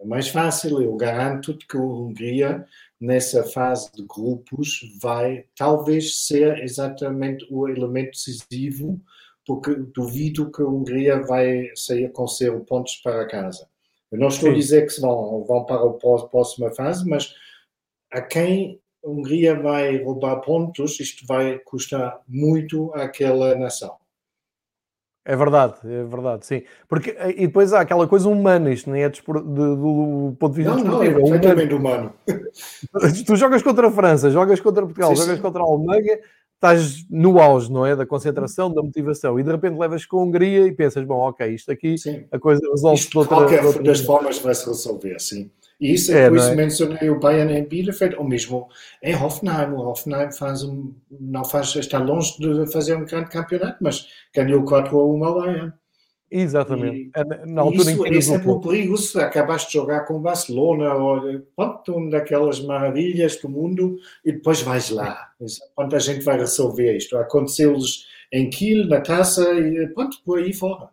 é 0.00 0.04
mais 0.04 0.28
fácil, 0.28 0.82
eu 0.82 0.94
garanto-te 0.96 1.66
que 1.66 1.76
a 1.76 1.80
Hungria, 1.80 2.66
nessa 3.00 3.44
fase 3.44 3.90
de 3.92 4.04
grupos, 4.04 4.80
vai 5.00 5.44
talvez 5.56 6.26
ser 6.26 6.58
exatamente 6.64 7.46
o 7.48 7.68
elemento 7.68 8.10
decisivo, 8.10 9.00
porque 9.46 9.74
duvido 9.74 10.50
que 10.50 10.62
a 10.62 10.66
Hungria 10.66 11.22
vai 11.22 11.70
sair 11.76 12.10
com 12.10 12.26
zero 12.26 12.64
pontos 12.64 12.96
para 12.96 13.28
casa. 13.28 13.68
Eu 14.10 14.18
não 14.18 14.28
estou 14.28 14.48
Sim. 14.48 14.54
a 14.54 14.58
dizer 14.58 14.86
que 14.86 15.00
vão, 15.00 15.44
vão 15.44 15.64
para 15.64 15.76
a 15.76 16.28
próxima 16.28 16.72
fase, 16.74 17.08
mas 17.08 17.34
a 18.10 18.20
quem 18.20 18.81
a 19.04 19.08
Hungria 19.08 19.60
vai 19.60 20.02
roubar 20.02 20.36
pontos, 20.40 20.98
isto 21.00 21.26
vai 21.26 21.58
custar 21.58 22.20
muito 22.28 22.92
àquela 22.94 23.54
nação. 23.54 23.96
É 25.24 25.36
verdade, 25.36 25.74
é 25.84 26.02
verdade, 26.02 26.44
sim. 26.44 26.62
Porque, 26.88 27.10
eh, 27.10 27.30
e 27.30 27.46
depois 27.46 27.72
há 27.72 27.80
aquela 27.80 28.08
coisa 28.08 28.28
humana, 28.28 28.72
isto 28.72 28.90
nem 28.90 29.04
é 29.04 29.08
de, 29.08 29.22
do 29.22 30.36
ponto 30.38 30.52
de 30.52 30.62
vista 30.62 30.74
não, 30.74 30.82
desportivo. 30.82 31.20
Não, 31.20 31.26
é 31.26 31.30
perfeitamente 31.30 31.74
humano. 31.74 32.12
Tu 33.24 33.36
jogas 33.36 33.62
contra 33.62 33.86
a 33.86 33.90
França, 33.90 34.30
jogas 34.30 34.60
contra 34.60 34.82
Portugal, 34.82 35.10
sim, 35.10 35.22
jogas 35.22 35.36
sim. 35.36 35.42
contra 35.42 35.62
a 35.62 35.64
Alemanha, 35.64 36.18
estás 36.56 37.08
no 37.08 37.40
auge, 37.40 37.70
não 37.70 37.86
é? 37.86 37.94
Da 37.94 38.04
concentração, 38.04 38.72
da 38.72 38.82
motivação, 38.82 39.38
e 39.38 39.44
de 39.44 39.50
repente 39.50 39.78
levas 39.78 40.04
com 40.04 40.18
a 40.18 40.22
Hungria 40.24 40.66
e 40.66 40.72
pensas, 40.72 41.04
bom, 41.04 41.18
ok, 41.18 41.46
isto 41.54 41.70
aqui, 41.70 41.96
sim. 41.96 42.24
a 42.30 42.38
coisa 42.38 42.60
resolve-se 42.68 43.08
de 43.08 43.18
outra... 43.18 43.36
qualquer 43.36 43.60
de 43.60 43.66
outra 43.66 43.82
das 43.82 44.00
formas 44.00 44.38
vai 44.40 44.54
se 44.54 44.66
resolver, 44.66 45.20
sim. 45.20 45.50
E 45.82 45.94
isso 45.94 46.12
é, 46.14 46.28
por 46.28 46.38
isso 46.38 46.46
é? 46.46 46.54
mencionei 46.54 47.10
o 47.10 47.18
Bayern 47.18 47.52
em 47.52 47.64
Bielefeld, 47.64 48.14
ou 48.14 48.22
mesmo 48.24 48.68
em 49.02 49.16
Hoffenheim. 49.16 49.72
O 49.72 49.80
Hoffenheim 49.80 50.30
faz 50.30 50.62
um, 50.62 50.94
não 51.10 51.44
faz, 51.44 51.74
está 51.74 51.98
longe 51.98 52.38
de 52.38 52.70
fazer 52.70 52.94
um 52.94 53.04
grande 53.04 53.30
campeonato, 53.30 53.78
mas 53.80 54.06
ganhou 54.32 54.62
4 54.62 54.96
a 54.96 55.04
1 55.04 55.24
ao 55.24 55.40
Bayern. 55.40 55.72
Exatamente. 56.30 56.96
E, 56.96 57.10
é 57.16 57.46
na 57.46 57.62
altura 57.62 57.90
isso, 57.90 58.06
em 58.06 58.12
isso 58.16 58.32
é 58.32 58.38
muito 58.38 58.68
perigoso. 58.68 59.20
Acabaste 59.20 59.72
de 59.72 59.74
jogar 59.74 60.02
com 60.06 60.14
o 60.14 60.20
Barcelona, 60.20 60.94
ou 60.94 61.40
pronto, 61.56 61.96
uma 61.96 62.10
daquelas 62.10 62.60
maravilhas 62.60 63.34
do 63.38 63.48
mundo, 63.48 63.96
e 64.24 64.30
depois 64.30 64.62
vais 64.62 64.88
lá. 64.88 65.30
Quanta 65.74 65.98
gente 65.98 66.24
vai 66.24 66.38
resolver 66.38 66.96
isto? 66.96 67.18
Aconteceu-lhes 67.18 68.06
em 68.32 68.48
Kiel, 68.48 68.86
na 68.86 69.00
taça, 69.00 69.52
e 69.52 69.88
pronto, 69.88 70.18
por 70.24 70.38
aí 70.38 70.52
fora. 70.52 70.90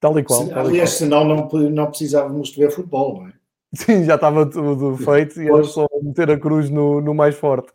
Tal 0.00 0.18
e 0.18 0.24
qual. 0.24 0.48
Tal 0.48 0.66
aliás, 0.66 0.90
senão 0.92 1.22
não, 1.22 1.46
não 1.70 1.86
precisávamos 1.88 2.48
de 2.48 2.56
ver 2.56 2.70
futebol, 2.70 3.20
não 3.20 3.28
é? 3.28 3.32
Sim, 3.76 4.04
já 4.04 4.14
estava 4.14 4.46
tudo 4.46 4.96
feito 4.96 5.40
e 5.40 5.48
era 5.48 5.64
só 5.64 5.86
meter 6.02 6.30
a 6.30 6.38
cruz 6.38 6.70
no, 6.70 7.00
no 7.00 7.14
mais 7.14 7.34
forte. 7.34 7.70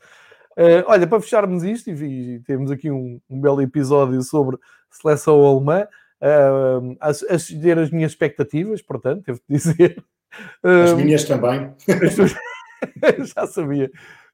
Uh, 0.57 0.83
olha, 0.87 1.07
para 1.07 1.21
fecharmos 1.21 1.63
isto, 1.63 1.89
e, 1.89 2.35
e 2.35 2.39
temos 2.41 2.71
aqui 2.71 2.91
um, 2.91 3.21
um, 3.29 3.39
belo 3.39 3.61
episódio 3.61 4.21
sobre 4.21 4.57
seleção 4.89 5.45
alemã, 5.45 5.87
uh, 6.21 6.97
a, 6.99 7.09
a 7.09 7.39
seguir 7.39 7.77
as 7.79 7.89
minhas 7.89 8.11
expectativas, 8.11 8.81
portanto, 8.81 9.23
devo 9.25 9.39
dizer. 9.49 10.03
Uh, 10.63 10.83
as 10.83 10.93
minhas 10.93 11.23
também. 11.23 11.73
já 13.35 13.47
sabia. 13.47 13.89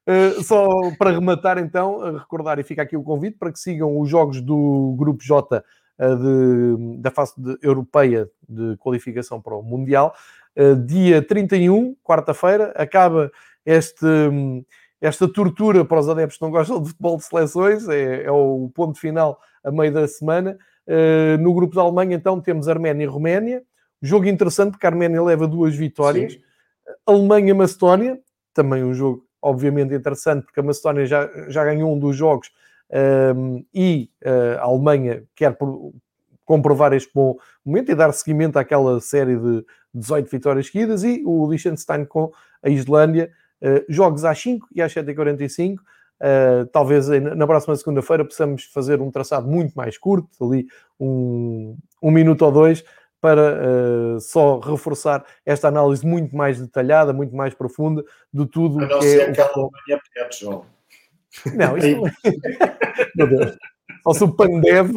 Uh, 0.06 0.42
só 0.42 0.66
para 0.98 1.12
rematar, 1.12 1.58
então, 1.58 2.16
recordar 2.16 2.58
e 2.58 2.64
fica 2.64 2.82
aqui 2.82 2.96
o 2.96 3.02
convite 3.02 3.36
para 3.38 3.52
que 3.52 3.58
sigam 3.58 4.00
os 4.00 4.08
jogos 4.08 4.40
do 4.40 4.96
Grupo 4.98 5.22
J 5.22 5.62
de, 5.98 7.00
da 7.00 7.10
fase 7.10 7.34
de, 7.36 7.58
europeia 7.60 8.30
de 8.48 8.76
qualificação 8.78 9.40
para 9.40 9.54
o 9.54 9.62
Mundial. 9.62 10.14
Eh, 10.58 10.74
dia 10.74 11.22
31, 11.22 11.94
quarta-feira, 12.02 12.72
acaba 12.74 13.30
este, 13.64 14.04
esta 15.00 15.32
tortura 15.32 15.84
para 15.84 16.00
os 16.00 16.08
adeptos 16.08 16.36
que 16.36 16.42
não 16.42 16.50
gostam 16.50 16.82
de 16.82 16.88
futebol 16.88 17.16
de 17.16 17.24
seleções, 17.24 17.88
é, 17.88 18.24
é 18.24 18.30
o 18.32 18.68
ponto 18.74 18.98
final 18.98 19.40
a 19.62 19.70
meio 19.70 19.92
da 19.92 20.08
semana. 20.08 20.58
Uh, 20.84 21.36
no 21.40 21.54
grupo 21.54 21.76
da 21.76 21.82
Alemanha, 21.82 22.16
então, 22.16 22.40
temos 22.40 22.66
Arménia 22.66 23.04
e 23.04 23.06
Roménia. 23.06 23.62
Jogo 24.02 24.26
interessante, 24.26 24.72
porque 24.72 24.86
a 24.86 24.88
Arménia 24.88 25.22
leva 25.22 25.46
duas 25.46 25.76
vitórias. 25.76 26.36
Alemanha-Macedónia, 27.06 28.18
também 28.54 28.82
um 28.82 28.94
jogo, 28.94 29.24
obviamente, 29.40 29.94
interessante, 29.94 30.44
porque 30.44 30.58
a 30.58 30.62
Macedónia 30.62 31.04
já, 31.04 31.30
já 31.48 31.62
ganhou 31.62 31.94
um 31.94 31.98
dos 31.98 32.16
jogos 32.16 32.50
um, 33.36 33.62
e 33.74 34.10
uh, 34.24 34.58
a 34.60 34.62
Alemanha 34.62 35.24
quer 35.36 35.56
por, 35.56 35.92
comprovar 36.48 36.94
este 36.94 37.10
bom 37.14 37.36
momento 37.62 37.92
e 37.92 37.94
dar 37.94 38.10
seguimento 38.12 38.58
àquela 38.58 38.98
série 39.02 39.36
de 39.36 39.62
18 39.92 40.30
vitórias 40.30 40.66
seguidas 40.66 41.04
e 41.04 41.22
o 41.26 41.46
Liechtenstein 41.46 42.06
com 42.06 42.32
a 42.62 42.70
Islândia, 42.70 43.30
uh, 43.60 43.84
jogos 43.86 44.24
às 44.24 44.40
5 44.40 44.66
e 44.74 44.80
às 44.80 44.92
7h45. 44.94 45.74
Uh, 45.74 45.80
eh, 46.20 46.64
talvez 46.72 47.06
na 47.08 47.46
próxima 47.46 47.76
segunda-feira 47.76 48.24
possamos 48.24 48.64
fazer 48.64 49.00
um 49.00 49.08
traçado 49.08 49.46
muito 49.46 49.74
mais 49.74 49.96
curto, 49.96 50.28
ali 50.42 50.66
um, 50.98 51.76
um 52.02 52.10
minuto 52.10 52.44
ou 52.44 52.50
dois, 52.50 52.82
para 53.20 54.16
uh, 54.16 54.20
só 54.20 54.58
reforçar 54.58 55.24
esta 55.44 55.68
análise 55.68 56.04
muito 56.04 56.34
mais 56.34 56.58
detalhada, 56.58 57.12
muito 57.12 57.36
mais 57.36 57.52
profunda 57.52 58.02
de 58.32 58.46
tudo 58.46 58.82
o 58.82 58.98
que 59.00 59.06
é. 59.06 59.30
Aquela 59.30 59.66
o... 59.66 59.70
João. 60.32 60.64
Não, 61.54 61.76
isso 61.76 61.88
não 62.00 62.06
é. 62.06 62.12
Meu 63.14 63.26
Deus. 63.28 63.56
Só 64.08 64.14
se 64.14 64.24
o 64.24 64.32
Pandev 64.32 64.90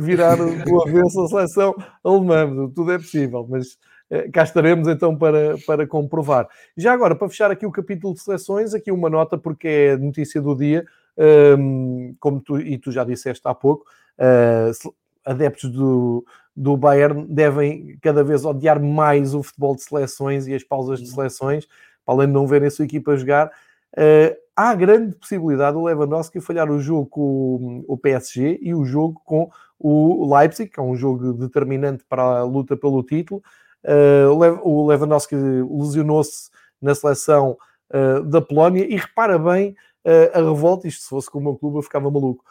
virar 0.00 0.36
do 0.36 0.82
avesso 0.82 1.20
a 1.20 1.28
seleção 1.28 1.74
alemã, 2.02 2.70
tudo 2.74 2.92
é 2.92 2.96
possível, 2.96 3.46
mas 3.46 3.76
eh, 4.08 4.30
cá 4.30 4.42
estaremos 4.42 4.88
então 4.88 5.14
para, 5.14 5.56
para 5.66 5.86
comprovar. 5.86 6.48
Já 6.74 6.94
agora, 6.94 7.14
para 7.14 7.28
fechar 7.28 7.50
aqui 7.50 7.66
o 7.66 7.70
capítulo 7.70 8.14
de 8.14 8.22
seleções, 8.22 8.72
aqui 8.72 8.90
uma 8.90 9.10
nota, 9.10 9.36
porque 9.36 9.68
é 9.68 9.96
notícia 9.98 10.40
do 10.40 10.56
dia, 10.56 10.86
um, 11.18 12.06
ehm, 12.08 12.16
como 12.18 12.40
tu, 12.40 12.58
e 12.58 12.78
tu 12.78 12.90
já 12.90 13.04
disseste 13.04 13.42
há 13.44 13.54
pouco, 13.54 13.84
uh, 14.18 14.94
adeptos 15.26 15.70
do, 15.70 16.24
do 16.56 16.74
Bayern 16.74 17.26
devem 17.28 17.98
cada 18.00 18.24
vez 18.24 18.46
odiar 18.46 18.80
mais 18.82 19.34
o 19.34 19.42
futebol 19.42 19.76
de 19.76 19.82
seleções 19.82 20.46
e 20.46 20.54
as 20.54 20.64
pausas 20.64 21.00
de 21.00 21.10
seleções, 21.10 21.66
para 22.06 22.14
além 22.14 22.28
de 22.28 22.32
não 22.32 22.46
verem 22.46 22.68
a 22.68 22.70
sua 22.70 22.86
equipa 22.86 23.14
jogar. 23.14 23.50
Uh, 23.92 24.43
há 24.56 24.74
grande 24.74 25.16
possibilidade 25.16 25.76
do 25.76 25.84
Lewandowski 25.84 26.40
falhar 26.40 26.70
o 26.70 26.80
jogo 26.80 27.06
com 27.06 27.84
o 27.86 27.96
PSG 27.96 28.58
e 28.62 28.74
o 28.74 28.84
jogo 28.84 29.20
com 29.24 29.50
o 29.78 30.34
Leipzig, 30.34 30.70
que 30.70 30.80
é 30.80 30.82
um 30.82 30.96
jogo 30.96 31.32
determinante 31.32 32.04
para 32.08 32.22
a 32.22 32.44
luta 32.44 32.76
pelo 32.76 33.02
título. 33.02 33.42
Uh, 33.84 34.60
o 34.62 34.86
Lewandowski 34.86 35.34
lesionou-se 35.34 36.50
na 36.80 36.94
seleção 36.94 37.58
uh, 37.92 38.22
da 38.22 38.40
Polónia. 38.40 38.86
E 38.86 38.96
repara 38.96 39.38
bem 39.38 39.76
uh, 40.04 40.38
a 40.38 40.38
revolta, 40.38 40.88
isto 40.88 41.02
se 41.02 41.08
fosse 41.08 41.30
com 41.30 41.38
o 41.38 41.42
meu 41.42 41.56
clube 41.56 41.78
eu 41.78 41.82
ficava 41.82 42.10
maluco. 42.10 42.44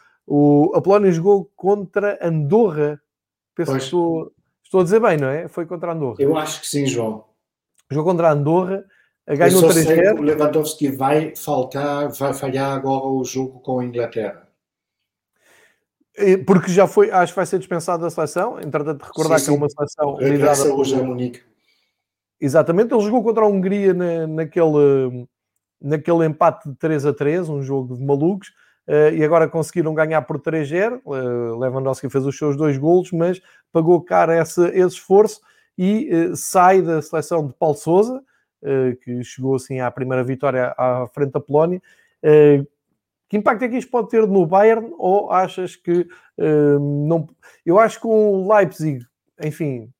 A 0.74 0.80
Polónia 0.80 1.12
jogou 1.12 1.50
contra 1.56 2.18
Andorra. 2.22 3.00
Penso 3.54 3.72
pois. 3.72 3.82
que 3.82 3.84
estou, 3.86 4.32
estou 4.62 4.80
a 4.80 4.84
dizer 4.84 5.00
bem, 5.00 5.16
não 5.16 5.28
é? 5.28 5.48
Foi 5.48 5.66
contra 5.66 5.92
Andorra. 5.92 6.16
Eu 6.18 6.36
acho 6.36 6.60
que 6.60 6.68
sim, 6.68 6.86
João. 6.86 7.24
Jogou 7.90 8.12
contra 8.12 8.32
Andorra 8.32 8.84
ganhou 9.26 9.62
3-0. 9.62 10.18
O 10.18 10.22
Lewandowski 10.22 10.88
vai 10.88 11.34
faltar, 11.34 12.10
vai 12.10 12.34
falhar 12.34 12.72
agora 12.72 13.06
o 13.06 13.24
jogo 13.24 13.60
com 13.60 13.80
a 13.80 13.84
Inglaterra. 13.84 14.44
Porque 16.46 16.70
já 16.70 16.86
foi, 16.86 17.10
acho 17.10 17.32
que 17.32 17.36
vai 17.36 17.46
ser 17.46 17.58
dispensado 17.58 18.02
da 18.02 18.10
seleção. 18.10 18.60
Entretanto, 18.60 19.02
recordar 19.02 19.38
sim, 19.38 19.46
sim. 19.46 19.50
que 19.50 19.56
é 19.56 19.60
uma 19.60 19.68
seleção 19.68 20.18
liderada 20.18 20.74
hoje 20.74 20.94
a 20.94 21.02
Munique. 21.02 21.40
Exatamente, 22.40 22.92
ele 22.92 23.02
jogou 23.02 23.22
contra 23.22 23.44
a 23.44 23.48
Hungria 23.48 23.94
na, 23.94 24.26
naquele, 24.26 25.26
naquele 25.80 26.26
empate 26.26 26.68
de 26.68 26.76
3 26.76 27.06
a 27.06 27.14
3, 27.14 27.48
um 27.48 27.62
jogo 27.62 27.96
de 27.96 28.04
malucos, 28.04 28.48
uh, 28.88 29.14
e 29.14 29.24
agora 29.24 29.48
conseguiram 29.48 29.94
ganhar 29.94 30.22
por 30.22 30.38
3-0. 30.38 31.00
Uh, 31.04 31.14
eh, 31.14 31.20
Lewandowski 31.58 32.10
fez 32.10 32.26
os 32.26 32.36
seus 32.36 32.56
dois 32.56 32.76
golos, 32.76 33.10
mas 33.12 33.40
pagou 33.72 34.00
caro 34.02 34.32
esse, 34.32 34.62
esse 34.68 34.96
esforço 34.96 35.40
e 35.76 36.10
uh, 36.12 36.36
sai 36.36 36.82
da 36.82 37.00
seleção 37.00 37.46
de 37.46 37.54
Paulo 37.54 37.76
Souza, 37.76 38.22
que 39.02 39.22
chegou 39.22 39.56
assim 39.56 39.80
à 39.80 39.90
primeira 39.90 40.24
vitória 40.24 40.74
à 40.76 41.06
frente 41.12 41.32
da 41.32 41.40
Polónia. 41.40 41.82
Que 43.28 43.36
impacto 43.36 43.62
é 43.62 43.68
que 43.68 43.76
isto 43.76 43.90
pode 43.90 44.08
ter 44.08 44.26
no 44.26 44.46
Bayern? 44.46 44.92
Ou 44.98 45.30
achas 45.30 45.76
que 45.76 46.06
não. 46.36 47.28
Eu 47.64 47.78
acho 47.78 48.00
que 48.00 48.06
o 48.06 48.52
Leipzig, 48.52 49.04
enfim, 49.42 49.90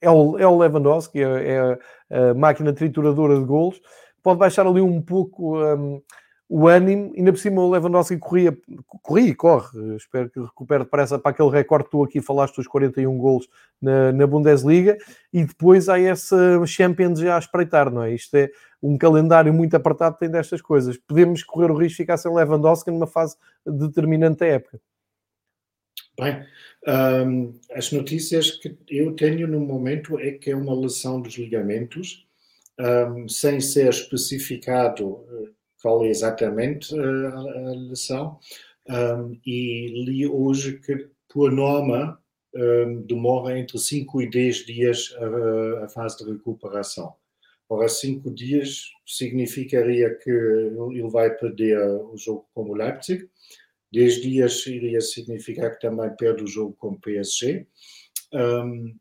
é 0.00 0.10
o, 0.10 0.38
é 0.38 0.46
Lewandowski, 0.46 1.22
é, 1.22 1.78
é 2.10 2.30
a 2.30 2.34
máquina 2.34 2.72
trituradora 2.72 3.38
de 3.38 3.44
golos, 3.44 3.80
pode 4.22 4.38
baixar 4.38 4.66
ali 4.66 4.80
um 4.80 5.02
pouco 5.02 5.56
o 6.48 6.66
ânimo, 6.66 7.12
ainda 7.14 7.30
por 7.30 7.38
cima 7.38 7.60
o 7.60 7.70
Lewandowski 7.70 8.16
corria, 8.16 8.56
corria 9.02 9.28
e 9.28 9.34
corre, 9.34 9.96
espero 9.96 10.30
que 10.30 10.40
recupere 10.40 10.84
depressa 10.84 11.18
para 11.18 11.30
aquele 11.30 11.50
recorde 11.50 11.84
que 11.84 11.90
tu 11.90 12.02
aqui 12.02 12.22
falaste 12.22 12.56
dos 12.56 12.66
41 12.66 13.18
golos 13.18 13.46
na, 13.80 14.12
na, 14.12 14.26
Bundesliga, 14.26 14.96
e 15.30 15.44
depois 15.44 15.90
há 15.90 16.00
essa 16.00 16.64
Champions 16.64 17.20
já 17.20 17.36
a 17.36 17.38
espreitar, 17.38 17.92
não 17.92 18.02
é? 18.02 18.14
Isto 18.14 18.34
é 18.36 18.50
um 18.82 18.96
calendário 18.96 19.52
muito 19.52 19.74
apertado, 19.76 20.16
tem 20.16 20.30
destas 20.30 20.62
coisas. 20.62 20.96
Podemos 20.96 21.42
correr 21.42 21.70
o 21.70 21.76
risco 21.76 21.90
de 21.90 21.96
ficar 21.96 22.16
sem 22.16 22.34
Lewandowski 22.34 22.90
numa 22.90 23.06
fase 23.06 23.36
determinante 23.66 24.38
da 24.38 24.46
época. 24.46 24.80
Bem, 26.18 26.44
um, 27.26 27.52
as 27.72 27.92
notícias 27.92 28.50
que 28.52 28.76
eu 28.88 29.14
tenho 29.14 29.46
no 29.46 29.60
momento 29.60 30.18
é 30.18 30.32
que 30.32 30.50
é 30.50 30.56
uma 30.56 30.74
lesão 30.74 31.20
dos 31.20 31.36
ligamentos, 31.36 32.26
um, 32.80 33.28
sem 33.28 33.60
ser 33.60 33.90
especificado 33.90 35.24
eh, 35.30 35.57
qual 35.82 36.04
é 36.04 36.08
exatamente 36.08 36.94
eh, 36.94 37.26
a, 37.26 37.70
a 37.70 37.74
lesão, 37.74 38.38
um, 38.88 39.38
e 39.44 40.04
li 40.04 40.26
hoje 40.26 40.78
que, 40.78 41.08
por 41.28 41.52
norma, 41.52 42.18
um, 42.54 43.02
demora 43.02 43.58
entre 43.58 43.78
5 43.78 44.22
e 44.22 44.30
10 44.30 44.56
dias 44.66 45.14
a, 45.18 45.84
a, 45.84 45.88
fase 45.88 46.24
de 46.24 46.30
recuperação. 46.32 47.14
Ora, 47.68 47.88
5 47.88 48.30
dias 48.30 48.84
significaria 49.06 50.14
que 50.14 50.30
ele 50.30 51.10
vai 51.10 51.30
perder 51.34 51.78
o 51.78 52.16
jogo 52.16 52.48
com 52.54 52.70
o 52.70 52.74
Leipzig, 52.74 53.28
10 53.92 54.22
dias 54.22 54.66
iria 54.66 55.00
significar 55.00 55.72
que 55.72 55.80
também 55.80 56.10
perde 56.16 56.42
o 56.44 56.46
jogo 56.46 56.74
com 56.78 56.88
o 56.88 57.00
PSG. 57.00 57.66
Um, 58.32 58.94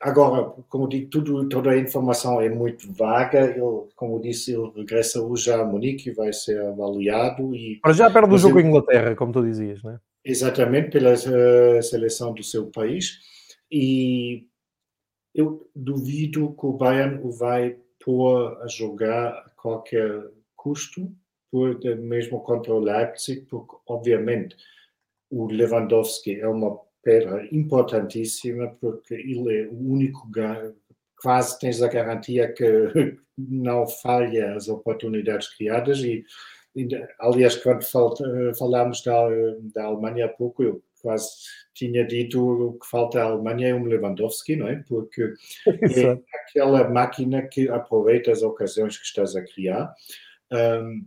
Agora, 0.00 0.44
como 0.68 0.88
digo, 0.88 1.10
tudo, 1.10 1.48
toda 1.48 1.70
a 1.70 1.78
informação 1.78 2.40
é 2.40 2.48
muito 2.48 2.90
vaga. 2.92 3.40
Ele, 3.40 3.88
como 3.94 4.20
disse, 4.20 4.54
ele 4.54 4.72
regressa 4.74 5.22
hoje 5.22 5.50
a 5.50 5.64
Munique 5.64 6.10
e 6.10 6.14
vai 6.14 6.32
ser 6.32 6.60
avaliado. 6.60 7.54
E, 7.54 7.78
Para 7.80 7.92
já 7.92 8.10
perde 8.10 8.34
o 8.34 8.38
jogo 8.38 8.60
em 8.60 8.66
Inglaterra, 8.66 9.14
como 9.14 9.32
tu 9.32 9.42
dizias, 9.42 9.82
não 9.82 9.92
é? 9.92 10.00
Exatamente, 10.24 10.90
pela 10.90 11.12
uh, 11.14 11.82
seleção 11.82 12.32
do 12.32 12.42
seu 12.42 12.66
país. 12.66 13.18
E 13.70 14.46
eu 15.34 15.68
duvido 15.74 16.54
que 16.58 16.66
o 16.66 16.72
Bayern 16.72 17.20
o 17.22 17.30
vai 17.30 17.76
pôr 18.04 18.58
a 18.62 18.66
jogar 18.66 19.28
a 19.28 19.50
qualquer 19.56 20.30
custo, 20.56 21.10
por, 21.50 21.78
mesmo 21.98 22.40
contra 22.40 22.72
o 22.72 22.78
Leipzig, 22.78 23.42
porque, 23.42 23.76
obviamente, 23.86 24.56
o 25.30 25.46
Lewandowski 25.46 26.40
é 26.40 26.48
uma 26.48 26.78
pedra 27.02 27.46
importantíssima, 27.50 28.76
porque 28.80 29.14
ele 29.14 29.62
é 29.62 29.66
o 29.68 29.92
único 29.92 30.28
quase 31.20 31.58
tens 31.58 31.80
a 31.80 31.88
garantia 31.88 32.52
que 32.52 32.64
não 33.38 33.86
falha 33.86 34.54
as 34.54 34.68
oportunidades 34.68 35.48
criadas 35.56 36.00
e 36.00 36.24
aliás 37.20 37.54
quando 37.56 37.84
falámos 38.58 39.02
da, 39.02 39.28
da 39.74 39.84
Alemanha 39.84 40.26
há 40.26 40.28
pouco 40.28 40.62
eu 40.62 40.82
quase 41.02 41.28
tinha 41.74 42.06
dito 42.06 42.78
que 42.80 42.88
falta 42.88 43.20
à 43.20 43.24
Alemanha 43.24 43.68
é 43.68 43.74
um 43.74 43.84
Lewandowski, 43.84 44.56
não 44.56 44.68
é? 44.68 44.82
Porque 44.88 45.34
é 45.66 46.18
aquela 46.48 46.88
máquina 46.88 47.42
que 47.42 47.68
aproveita 47.68 48.30
as 48.30 48.42
ocasiões 48.42 48.96
que 48.96 49.04
estás 49.04 49.34
a 49.34 49.42
criar. 49.42 49.92
Um, 50.52 51.04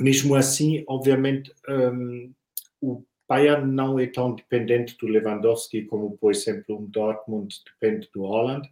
mesmo 0.00 0.34
assim, 0.34 0.84
obviamente, 0.88 1.52
um, 1.68 2.32
o 2.80 3.04
Bayern 3.28 3.70
não 3.70 3.98
é 3.98 4.06
tão 4.06 4.34
dependente 4.34 4.96
do 4.98 5.06
Lewandowski 5.06 5.82
como, 5.82 6.16
por 6.16 6.32
exemplo, 6.32 6.78
um 6.78 6.86
Dortmund 6.86 7.54
depende 7.64 8.08
do 8.14 8.22
Holland. 8.22 8.68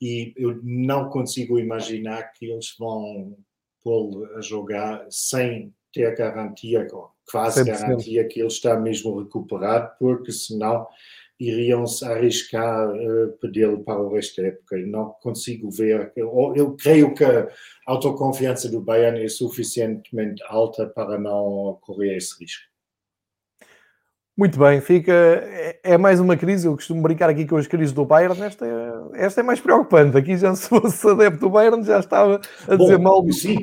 E 0.00 0.34
eu 0.36 0.58
não 0.64 1.08
consigo 1.08 1.58
imaginar 1.58 2.32
que 2.32 2.46
eles 2.50 2.74
vão 2.76 3.36
pô-lo 3.84 4.26
a 4.36 4.40
jogar 4.40 5.06
sem 5.10 5.72
ter 5.92 6.16
garantia, 6.16 6.86
quase 7.30 7.62
100%. 7.62 7.66
garantia, 7.66 8.26
que 8.26 8.40
ele 8.40 8.48
está 8.48 8.76
mesmo 8.78 9.20
recuperado, 9.20 9.92
porque 9.98 10.32
senão 10.32 10.88
iriam-se 11.38 12.04
arriscar 12.04 12.90
uh, 12.90 13.32
perdê-lo 13.40 13.82
para 13.82 14.00
o 14.00 14.12
resto 14.12 14.40
da 14.40 14.48
época. 14.48 14.76
Eu 14.76 14.86
não 14.86 15.10
consigo 15.20 15.70
ver. 15.70 16.12
Eu, 16.16 16.52
eu, 16.56 16.76
creio 16.76 17.14
que 17.14 17.24
a 17.24 17.48
autoconfiança 17.86 18.68
do 18.68 18.80
Bayern 18.80 19.22
é 19.22 19.28
suficientemente 19.28 20.42
alta 20.46 20.86
para 20.86 21.18
não 21.18 21.78
correr 21.80 22.16
esse 22.16 22.38
risco. 22.40 22.71
Muito 24.42 24.58
bem, 24.58 24.80
fica. 24.80 25.12
É, 25.12 25.78
é, 25.84 25.96
mais 25.96 26.18
uma 26.18 26.36
crise. 26.36 26.66
Eu 26.66 26.74
costumo 26.74 27.00
brincar 27.00 27.30
aqui 27.30 27.46
com 27.46 27.56
as 27.56 27.68
crises 27.68 27.92
do 27.92 28.04
Bayern. 28.04 28.42
Esta 28.42 28.66
é, 28.66 29.24
esta 29.24 29.40
é 29.40 29.44
mais 29.44 29.60
preocupante. 29.60 30.16
Aqui 30.16 30.36
já 30.36 30.52
se 30.56 30.68
fosse 30.68 31.08
adepto 31.08 31.38
do 31.38 31.48
Bayern 31.48 31.84
já 31.84 32.00
estava 32.00 32.40
a 32.66 32.74
dizer 32.74 32.98
Bom, 32.98 33.04
mal 33.04 33.22
do 33.22 33.32
sim, 33.32 33.56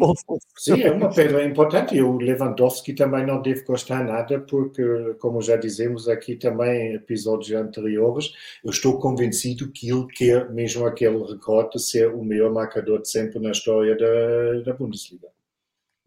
sim, 0.56 0.82
é 0.82 0.90
uma 0.90 1.14
pedra 1.14 1.44
importante. 1.44 1.98
E 1.98 2.02
o 2.02 2.16
Lewandowski 2.16 2.94
também 2.94 3.26
não 3.26 3.42
deve 3.42 3.62
gostar 3.66 4.06
nada, 4.06 4.40
porque, 4.40 4.82
como 5.20 5.42
já 5.42 5.58
dizemos 5.58 6.08
aqui 6.08 6.38
também 6.38 6.92
em 6.92 6.96
episódios 6.96 7.52
anteriores, 7.52 8.32
eu 8.64 8.70
estou 8.70 8.98
convencido 9.00 9.70
que 9.74 9.92
ele 9.92 10.08
quer 10.08 10.50
mesmo 10.50 10.86
aquele 10.86 11.22
recorde 11.26 11.72
de 11.72 11.82
ser 11.82 12.08
o 12.08 12.24
melhor 12.24 12.54
marcador 12.54 13.02
de 13.02 13.10
sempre 13.10 13.38
na 13.38 13.52
história 13.52 13.98
da, 13.98 14.62
da 14.62 14.74
Bundesliga. 14.78 15.28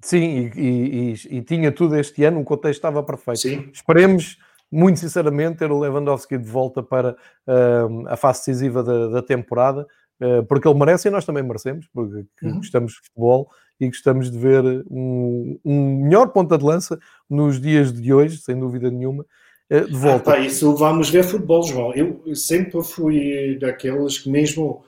Sim, 0.00 0.50
e, 0.56 0.60
e, 0.60 1.12
e, 1.12 1.36
e 1.36 1.42
tinha 1.42 1.70
tudo 1.70 1.94
este 1.94 2.24
ano, 2.24 2.40
o 2.40 2.44
contexto 2.44 2.78
estava 2.78 3.02
perfeito. 3.02 3.40
Sim. 3.40 3.68
Esperemos 3.70 4.38
muito 4.72 4.98
sinceramente, 4.98 5.58
ter 5.58 5.70
o 5.70 5.78
Lewandowski 5.78 6.38
de 6.38 6.48
volta 6.48 6.82
para 6.82 7.10
uh, 7.46 8.08
a 8.08 8.16
fase 8.16 8.40
decisiva 8.40 8.82
da, 8.82 9.08
da 9.08 9.22
temporada, 9.22 9.86
uh, 10.18 10.42
porque 10.46 10.66
ele 10.66 10.78
merece 10.78 11.08
e 11.08 11.10
nós 11.10 11.26
também 11.26 11.42
merecemos, 11.42 11.86
porque 11.92 12.24
uhum. 12.42 12.56
gostamos 12.56 12.92
de 12.92 12.98
futebol 13.00 13.50
e 13.78 13.86
gostamos 13.86 14.30
de 14.30 14.38
ver 14.38 14.64
um, 14.90 15.58
um, 15.62 16.02
melhor 16.04 16.28
ponta 16.28 16.56
de 16.56 16.64
lança 16.64 16.98
nos 17.28 17.60
dias 17.60 17.92
de 17.92 18.14
hoje, 18.14 18.38
sem 18.38 18.58
dúvida 18.58 18.90
nenhuma. 18.90 19.26
Uh, 19.70 19.84
de 19.86 19.96
volta. 19.96 20.30
Ah, 20.30 20.34
pá, 20.36 20.40
isso 20.40 20.74
vamos 20.74 21.10
ver 21.10 21.22
futebol, 21.22 21.62
João. 21.62 21.92
Eu 21.94 22.34
sempre 22.34 22.82
fui 22.82 23.58
daqueles 23.60 24.18
que, 24.18 24.30
mesmo 24.30 24.84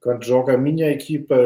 quando 0.00 0.24
joga 0.24 0.54
a 0.54 0.58
minha 0.58 0.90
equipa 0.90 1.36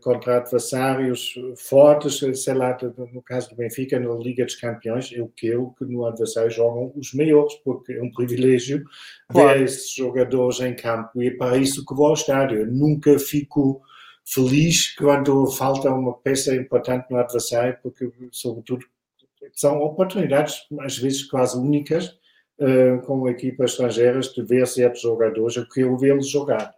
contra 0.00 0.38
adversários 0.38 1.34
fortes, 1.56 2.20
sei 2.42 2.54
lá, 2.54 2.76
no 3.12 3.22
caso 3.22 3.50
do 3.50 3.56
Benfica, 3.56 3.98
na 3.98 4.14
Liga 4.14 4.44
dos 4.44 4.54
Campeões, 4.54 5.10
eu 5.12 5.30
quero 5.36 5.74
que 5.78 5.84
no 5.84 6.06
adversário 6.06 6.50
jogam 6.50 6.92
os 6.96 7.12
maiores, 7.14 7.54
porque 7.64 7.92
é 7.92 8.02
um 8.02 8.10
privilégio 8.10 8.84
claro. 9.28 9.58
ver 9.58 9.64
esses 9.64 9.92
jogadores 9.94 10.60
em 10.60 10.74
campo 10.74 11.22
e 11.22 11.28
é 11.28 11.30
para 11.36 11.56
isso 11.56 11.84
que 11.84 11.94
vou 11.94 12.06
ao 12.06 12.14
estádio. 12.14 12.60
Eu 12.60 12.66
nunca 12.66 13.18
fico 13.18 13.82
feliz 14.24 14.94
quando 14.94 15.46
falta 15.50 15.90
uma 15.90 16.14
peça 16.14 16.54
importante 16.54 17.06
no 17.10 17.18
adversário, 17.18 17.78
porque, 17.82 18.10
sobretudo, 18.30 18.84
são 19.52 19.80
oportunidades, 19.80 20.66
às 20.80 20.96
vezes 20.96 21.24
quase 21.24 21.58
únicas, 21.58 22.08
uh, 22.58 23.00
com 23.04 23.28
equipas 23.28 23.72
estrangeiras, 23.72 24.32
de 24.32 24.42
ver 24.42 24.66
certos 24.66 25.02
jogadores, 25.02 25.56
eu 25.56 25.68
quero 25.68 25.96
vê-los 25.98 26.28
jogar. 26.28 26.72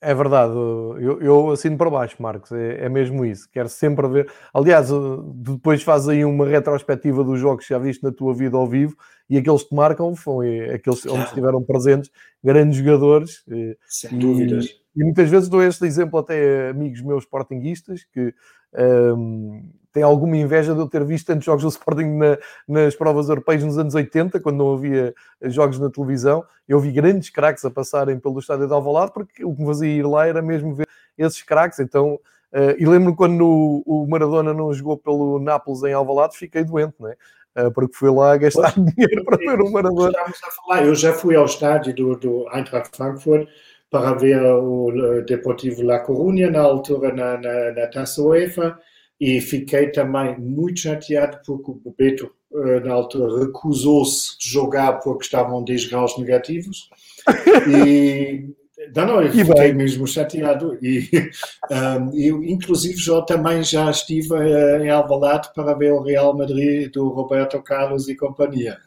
É 0.00 0.14
verdade, 0.14 0.52
eu, 0.52 1.20
eu 1.22 1.50
assino 1.50 1.76
para 1.78 1.88
baixo, 1.88 2.16
Marcos, 2.20 2.52
é, 2.52 2.84
é, 2.84 2.88
mesmo 2.88 3.24
isso. 3.24 3.48
Quero 3.50 3.68
sempre 3.68 4.06
ver. 4.06 4.30
Aliás, 4.52 4.88
depois 5.34 5.82
faz 5.82 6.06
aí 6.06 6.22
uma 6.22 6.46
retrospectiva 6.46 7.24
dos 7.24 7.40
jogos 7.40 7.66
que 7.66 7.72
já 7.72 7.78
viste 7.78 8.02
na 8.02 8.12
tua 8.12 8.34
vida 8.34 8.58
ao 8.58 8.66
vivo 8.66 8.94
e 9.28 9.38
aqueles 9.38 9.62
que 9.62 9.74
marcam 9.74 10.14
foi 10.14 10.68
aqueles 10.68 11.04
onde 11.06 11.24
estiveram 11.24 11.62
presentes 11.62 12.10
grandes 12.44 12.78
jogadores. 12.78 13.42
Sem 13.88 14.12
e, 14.12 14.18
dúvidas. 14.18 14.66
E 14.94 15.02
muitas 15.02 15.30
vezes 15.30 15.48
dou 15.48 15.62
este 15.62 15.86
exemplo 15.86 16.18
até 16.18 16.68
a 16.68 16.70
amigos 16.70 17.00
meus 17.00 17.24
sportinguistas 17.24 18.04
que 18.12 18.34
um, 18.74 19.66
têm 19.96 20.02
alguma 20.02 20.36
inveja 20.36 20.74
de 20.74 20.80
eu 20.80 20.86
ter 20.86 21.02
visto 21.02 21.26
tantos 21.26 21.46
jogos 21.46 21.62
do 21.62 21.70
Sporting 21.70 22.18
na, 22.18 22.36
nas 22.68 22.94
provas 22.94 23.30
europeias 23.30 23.64
nos 23.64 23.78
anos 23.78 23.94
80, 23.94 24.38
quando 24.40 24.58
não 24.58 24.74
havia 24.74 25.14
jogos 25.44 25.78
na 25.78 25.88
televisão. 25.88 26.44
Eu 26.68 26.78
vi 26.78 26.92
grandes 26.92 27.30
craques 27.30 27.64
a 27.64 27.70
passarem 27.70 28.18
pelo 28.18 28.38
estádio 28.38 28.66
de 28.66 28.74
Alvalade, 28.74 29.12
porque 29.14 29.42
o 29.42 29.54
que 29.54 29.62
me 29.62 29.66
fazia 29.66 29.88
ir 29.88 30.06
lá 30.06 30.26
era 30.26 30.42
mesmo 30.42 30.74
ver 30.74 30.86
esses 31.16 31.42
craques. 31.42 31.80
Então, 31.80 32.20
Uh, 32.52 32.72
e 32.78 32.86
lembro-me 32.86 33.14
quando 33.14 33.82
o 33.84 34.06
Maradona 34.08 34.54
não 34.54 34.72
jogou 34.72 34.96
pelo 34.96 35.38
Nápoles 35.40 35.82
em 35.82 35.92
Alvalade, 35.92 36.38
fiquei 36.38 36.64
doente, 36.64 36.94
não 36.98 37.10
é? 37.10 37.16
Uh, 37.58 37.70
porque 37.72 37.94
fui 37.94 38.08
lá 38.08 38.34
gastar 38.36 38.72
pois, 38.72 38.94
dinheiro 38.94 39.24
para 39.24 39.36
ver 39.36 39.60
o 39.60 39.70
Maradona. 39.70 40.10
Estamos 40.10 40.40
a 40.42 40.50
falar, 40.52 40.86
eu 40.86 40.94
já 40.94 41.12
fui 41.12 41.34
ao 41.34 41.44
estádio 41.44 41.94
do, 41.94 42.16
do 42.16 42.46
Eintracht 42.54 42.96
Frankfurt 42.96 43.48
para 43.90 44.14
ver 44.14 44.42
o 44.42 45.22
Deportivo 45.26 45.82
La 45.82 46.02
Coruña, 46.02 46.50
na 46.50 46.60
altura 46.60 47.12
na, 47.12 47.36
na, 47.36 47.72
na 47.72 47.86
Taça 47.88 48.22
UEFA, 48.22 48.78
e 49.20 49.40
fiquei 49.40 49.90
também 49.90 50.38
muito 50.38 50.80
chateado 50.80 51.40
porque 51.44 51.70
o 51.70 51.94
Beto, 51.96 52.30
uh, 52.50 52.80
na 52.80 52.92
altura, 52.92 53.46
recusou-se 53.46 54.38
de 54.38 54.48
jogar 54.48 55.00
porque 55.00 55.24
estavam 55.24 55.64
10 55.64 55.86
graus 55.86 56.18
negativos. 56.18 56.90
e 57.86 58.54
não, 58.94 59.06
não, 59.06 59.22
eu 59.22 59.32
fiquei 59.32 59.54
bem. 59.54 59.74
mesmo 59.74 60.06
chateado 60.06 60.78
e 60.82 61.08
um, 61.70 62.14
eu, 62.14 62.44
inclusive, 62.44 62.98
já 62.98 63.22
também 63.22 63.62
já 63.62 63.90
estive 63.90 64.34
uh, 64.34 64.82
em 64.82 64.90
Alvalade 64.90 65.48
para 65.54 65.74
ver 65.74 65.92
o 65.92 66.02
Real 66.02 66.36
Madrid 66.36 66.92
do 66.92 67.08
Roberto 67.08 67.60
Carlos 67.62 68.08
e 68.08 68.14
companhia. 68.14 68.78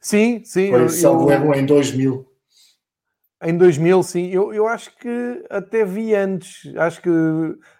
Sim, 0.00 0.42
sim. 0.44 0.70
Foi, 0.70 0.82
eu, 0.82 0.88
salvo 0.88 1.30
erro, 1.32 1.54
em 1.54 1.64
2000. 1.64 2.24
Em 3.42 3.56
2000, 3.56 4.02
sim. 4.02 4.30
Eu, 4.30 4.52
eu 4.52 4.66
acho 4.66 4.96
que 4.96 5.44
até 5.50 5.84
vi 5.84 6.14
antes. 6.14 6.74
Acho 6.76 7.02
que, 7.02 7.10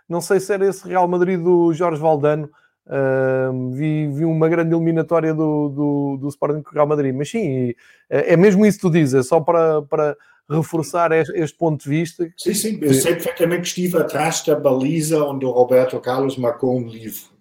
não 0.09 0.21
sei 0.21 0.41
se 0.41 0.53
era 0.53 0.67
esse 0.69 0.87
Real 0.87 1.07
Madrid 1.09 1.41
do 1.41 1.73
Jorge 1.73 2.01
Valdano. 2.01 2.51
Uh, 2.87 3.71
vi, 3.73 4.07
vi 4.07 4.25
uma 4.25 4.49
grande 4.49 4.73
eliminatória 4.75 5.35
do, 5.35 5.69
do, 5.69 6.19
do 6.21 6.29
Sporting 6.29 6.63
com 6.63 6.71
o 6.71 6.75
Real 6.75 6.87
Madrid. 6.87 7.15
Mas 7.15 7.31
sim, 7.31 7.75
é, 8.09 8.35
é 8.35 8.37
mesmo 8.37 8.65
isso 8.65 8.79
que 8.79 8.83
tu 8.83 8.91
dizes. 8.91 9.15
É 9.15 9.23
só 9.23 9.41
para... 9.41 9.83
para 9.83 10.17
reforçar 10.49 11.11
este 11.13 11.59
ponto 11.59 11.83
de 11.83 11.89
vista. 11.89 12.33
Sim, 12.37 12.55
sim, 12.55 12.79
eu 12.81 12.95
sei 12.95 13.15
perfeitamente 13.15 13.63
que 13.63 13.67
estive 13.67 13.99
atrás 13.99 14.43
da 14.45 14.55
baliza 14.55 15.23
onde 15.25 15.45
o 15.45 15.51
Roberto 15.51 15.99
Carlos 16.01 16.37
marcou 16.37 16.79
um 16.79 16.87
livro. 16.87 17.37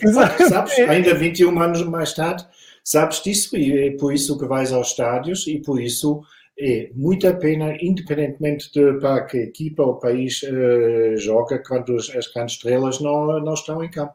Exato. 0.00 0.48
Sabes, 0.48 0.78
ainda 0.78 1.14
21 1.14 1.60
anos 1.60 1.82
mais 1.82 2.12
tarde, 2.12 2.46
sabes 2.84 3.22
disso 3.22 3.56
e 3.56 3.88
é 3.88 3.90
por 3.92 4.12
isso 4.12 4.38
que 4.38 4.46
vais 4.46 4.72
aos 4.72 4.90
estádios 4.90 5.46
e 5.46 5.58
por 5.58 5.80
isso 5.80 6.22
é 6.60 6.90
muito 6.94 7.26
a 7.28 7.34
pena, 7.34 7.76
independentemente 7.80 8.70
de 8.72 8.98
para 8.98 9.24
que 9.24 9.38
equipa 9.38 9.82
ou 9.82 9.98
país 9.98 10.42
uh, 10.42 11.16
joga, 11.16 11.62
quando 11.64 11.96
as 11.96 12.08
grandes 12.32 12.56
estrelas 12.56 13.00
não, 13.00 13.40
não 13.40 13.54
estão 13.54 13.82
em 13.82 13.90
campo. 13.90 14.14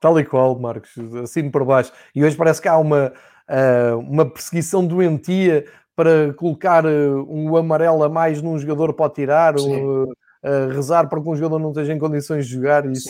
Tal 0.00 0.18
e 0.18 0.24
qual, 0.24 0.58
Marcos, 0.58 0.92
assim 1.22 1.50
por 1.50 1.64
baixo. 1.64 1.92
E 2.14 2.24
hoje 2.24 2.36
parece 2.36 2.62
que 2.62 2.68
há 2.68 2.78
uma, 2.78 3.12
uh, 3.48 3.98
uma 3.98 4.24
perseguição 4.24 4.86
doentia 4.86 5.66
para 5.94 6.32
colocar 6.34 6.84
eh, 6.84 7.08
um 7.26 7.56
amarelo 7.56 8.04
a 8.04 8.08
mais 8.10 8.42
num 8.42 8.58
jogador 8.58 8.92
pode 8.92 9.14
tirar, 9.14 9.58
ou, 9.58 10.12
rezar 10.74 11.08
para 11.08 11.18
que 11.18 11.26
um 11.26 11.34
jogador 11.34 11.58
não 11.58 11.70
esteja 11.70 11.94
em 11.94 11.98
condições 11.98 12.46
de 12.46 12.52
jogar. 12.52 12.84
Isso, 12.84 13.08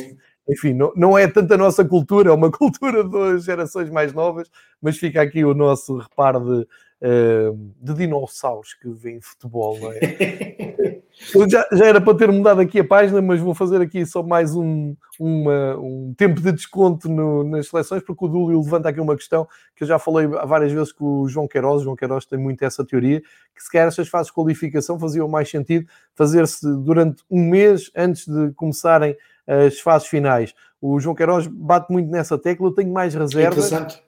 enfim, 0.48 0.72
não, 0.72 0.92
não 0.94 1.18
é 1.18 1.26
tanto 1.26 1.52
a 1.52 1.56
nossa 1.56 1.84
cultura, 1.84 2.30
é 2.30 2.32
uma 2.32 2.48
cultura 2.52 3.02
das 3.02 3.42
gerações 3.42 3.90
mais 3.90 4.12
novas, 4.12 4.48
mas 4.80 4.96
fica 4.96 5.20
aqui 5.20 5.44
o 5.44 5.52
nosso 5.52 5.98
reparo 5.98 6.38
de, 6.38 6.68
uh, 7.02 7.72
de 7.80 7.94
dinossauros 7.94 8.74
que 8.74 8.88
vêm 8.90 9.20
futebol, 9.20 9.78
não 9.78 9.92
é? 9.92 11.02
já, 11.48 11.66
já, 11.72 11.86
era 11.86 12.00
para 12.00 12.16
ter 12.16 12.30
mudado 12.30 12.60
aqui 12.60 12.80
a 12.80 12.84
página, 12.84 13.20
mas 13.22 13.40
vou 13.40 13.54
fazer 13.54 13.80
aqui 13.80 14.04
só 14.04 14.22
mais 14.22 14.54
um, 14.54 14.94
uma, 15.18 15.76
um 15.78 16.14
tempo 16.16 16.40
de 16.40 16.52
desconto 16.52 17.08
no, 17.08 17.42
nas 17.44 17.68
seleções, 17.68 18.02
porque 18.02 18.24
o 18.24 18.28
Dúlio 18.28 18.60
levanta 18.60 18.88
aqui 18.88 19.00
uma 19.00 19.16
questão 19.16 19.46
que 19.74 19.84
eu 19.84 19.88
já 19.88 19.98
falei 19.98 20.26
várias 20.26 20.72
vezes 20.72 20.92
com 20.92 21.22
o 21.22 21.28
João 21.28 21.48
Queiroz. 21.48 21.80
O 21.80 21.84
João 21.84 21.96
Queiroz 21.96 22.26
tem 22.26 22.38
muito 22.38 22.62
essa 22.64 22.84
teoria, 22.84 23.20
que 23.54 23.62
se 23.62 23.70
calhar 23.70 23.88
estas 23.88 24.08
fases 24.08 24.28
de 24.28 24.34
qualificação 24.34 24.98
faziam 24.98 25.28
mais 25.28 25.50
sentido 25.50 25.86
fazer-se 26.14 26.66
durante 26.82 27.22
um 27.30 27.42
mês 27.48 27.90
antes 27.96 28.26
de 28.26 28.52
começarem 28.52 29.16
as 29.46 29.78
fases 29.80 30.08
finais. 30.08 30.54
O 30.80 31.00
João 31.00 31.14
Queiroz 31.14 31.46
bate 31.46 31.90
muito 31.90 32.10
nessa 32.10 32.36
tecla, 32.36 32.66
eu 32.66 32.72
tenho 32.72 32.92
mais 32.92 33.14
reservas. 33.14 33.72
Interessante. 33.72 34.05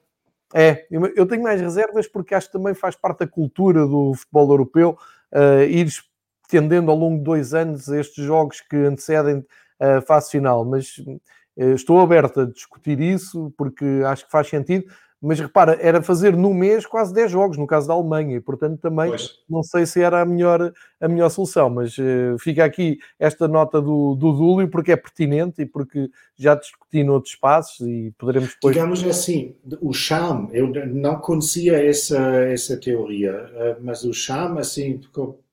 É, 0.55 0.86
eu 0.90 1.26
tenho 1.26 1.42
mais 1.42 1.61
reservas 1.61 2.09
porque 2.09 2.34
acho 2.34 2.46
que 2.46 2.55
também 2.55 2.72
faz 2.72 2.96
parte 2.96 3.18
da 3.18 3.26
cultura 3.26 3.86
do 3.86 4.14
futebol 4.14 4.51
europeu 4.51 4.99
uh, 5.32 5.62
ires 5.64 6.03
tendendo 6.49 6.90
ao 6.90 6.96
longo 6.96 7.18
de 7.18 7.24
dois 7.24 7.53
anos 7.53 7.88
estes 7.88 8.24
jogos 8.24 8.62
que 8.62 8.76
antecedem 8.76 9.44
a 9.78 10.01
fase 10.01 10.30
final, 10.30 10.64
mas 10.64 10.96
uh, 10.99 11.74
estou 11.74 12.01
aberto 12.01 12.40
a 12.40 12.46
discutir 12.46 12.99
isso 12.99 13.53
porque 13.59 13.84
acho 14.07 14.24
que 14.24 14.30
faz 14.30 14.49
sentido 14.49 14.86
mas 15.20 15.40
repara, 15.40 15.76
era 15.80 16.00
fazer 16.00 16.36
no 16.36 16.54
mês 16.54 16.86
quase 16.86 17.12
10 17.12 17.30
jogos, 17.30 17.56
no 17.56 17.66
caso 17.66 17.88
da 17.88 17.94
Alemanha, 17.94 18.36
e 18.36 18.40
portanto 18.40 18.78
também 18.80 19.10
pois. 19.10 19.30
não 19.48 19.62
sei 19.62 19.84
se 19.84 20.00
era 20.00 20.20
a 20.20 20.24
melhor, 20.24 20.72
a 21.00 21.08
melhor 21.08 21.28
solução, 21.28 21.68
mas 21.68 21.96
uh, 21.98 22.38
fica 22.38 22.64
aqui 22.64 22.98
esta 23.18 23.48
nota 23.48 23.80
do, 23.80 24.14
do 24.14 24.32
Dúlio 24.32 24.68
porque 24.68 24.92
é 24.92 24.96
pertinente 24.96 25.62
e 25.62 25.66
porque 25.66 26.08
já 26.36 26.54
discuti 26.54 27.02
noutros 27.02 27.34
espaços 27.34 27.86
e 27.86 28.12
poderemos 28.16 28.50
depois... 28.54 28.74
Digamos 28.74 29.04
assim, 29.04 29.56
o 29.80 29.92
charme, 29.92 30.48
eu 30.52 30.68
não 30.86 31.16
conhecia 31.16 31.84
essa, 31.84 32.18
essa 32.44 32.76
teoria, 32.76 33.32
eh, 33.54 33.76
mas 33.80 34.04
o 34.04 34.12
charme, 34.12 34.60
assim, 34.60 35.00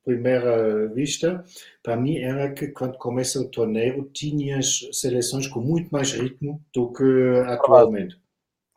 primeira 0.06 0.88
vista, 0.90 1.44
para 1.82 1.98
mim 1.98 2.18
era 2.20 2.52
que 2.52 2.68
quando 2.68 2.98
começa 2.98 3.42
o 3.42 3.50
torneio 3.50 4.08
tinhas 4.14 4.88
seleções 4.94 5.48
com 5.48 5.60
muito 5.60 5.90
mais 5.90 6.12
ritmo 6.12 6.62
do 6.74 6.94
que 6.94 7.04
atualmente. 7.48 8.18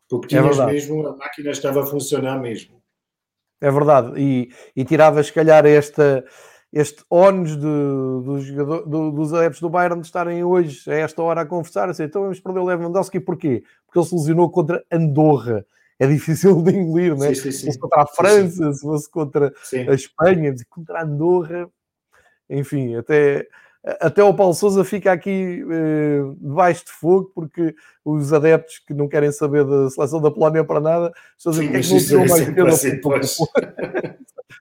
Porque 0.09 0.35
é 0.35 0.41
tinhas 0.41 0.59
é 0.59 0.65
mesmo, 0.65 1.07
a 1.07 1.15
máquina 1.15 1.51
estava 1.51 1.83
a 1.83 1.85
funcionar 1.85 2.39
mesmo. 2.39 2.81
É 3.61 3.69
verdade, 3.69 4.13
e, 4.17 4.49
e 4.75 4.83
tiravas, 4.85 5.27
se 5.27 5.33
calhar, 5.33 5.65
esta, 5.65 6.25
este 6.71 7.03
ónus 7.09 7.55
do, 7.57 8.21
do 8.21 8.39
jogador, 8.39 8.87
do, 8.87 9.11
dos 9.11 9.33
adeptos 9.33 9.59
do 9.59 9.69
Bayern 9.69 9.99
de 9.99 10.07
estarem 10.07 10.43
hoje, 10.43 10.89
a 10.89 10.95
esta 10.95 11.21
hora, 11.21 11.41
a 11.41 11.45
conversar, 11.45 11.89
assim, 11.89 12.03
então 12.03 12.21
vamos 12.21 12.39
perder 12.39 12.59
o 12.59 12.65
Lewandowski, 12.65 13.19
porquê? 13.19 13.63
Porque 13.85 13.99
ele 13.99 14.05
se 14.05 14.15
lesionou 14.15 14.49
contra 14.49 14.83
Andorra. 14.91 15.65
É 15.99 16.07
difícil 16.07 16.61
de 16.63 16.71
engolir, 16.71 17.15
não 17.15 17.25
é? 17.25 17.33
Sim, 17.33 17.41
sim, 17.41 17.51
sim. 17.51 17.57
Se 17.59 17.65
fosse 17.65 17.79
contra 17.79 18.01
a 18.03 18.07
França, 18.07 18.73
se 18.73 18.81
fosse 18.81 19.11
contra 19.11 19.53
a 19.73 19.93
Espanha, 19.93 20.55
contra 20.69 20.99
a 20.99 21.03
Andorra, 21.03 21.69
enfim, 22.49 22.95
até 22.95 23.45
até 23.99 24.23
o 24.23 24.33
Paulo 24.33 24.53
Souza 24.53 24.83
fica 24.83 25.11
aqui 25.11 25.63
eh, 25.69 26.21
debaixo 26.39 26.85
de 26.85 26.91
fogo, 26.91 27.31
porque 27.33 27.75
os 28.03 28.33
adeptos 28.33 28.79
que 28.79 28.93
não 28.93 29.07
querem 29.07 29.31
saber 29.31 29.65
da 29.65 29.89
seleção 29.89 30.21
da 30.21 30.31
Polónia 30.31 30.63
para 30.63 30.79
nada 30.79 31.13
estão 31.37 31.51
a 31.51 31.55
dizer 31.55 31.71
que 31.71 31.77
é 31.77 32.17
não 32.17 32.25
mais 32.27 32.81
ter 32.81 33.25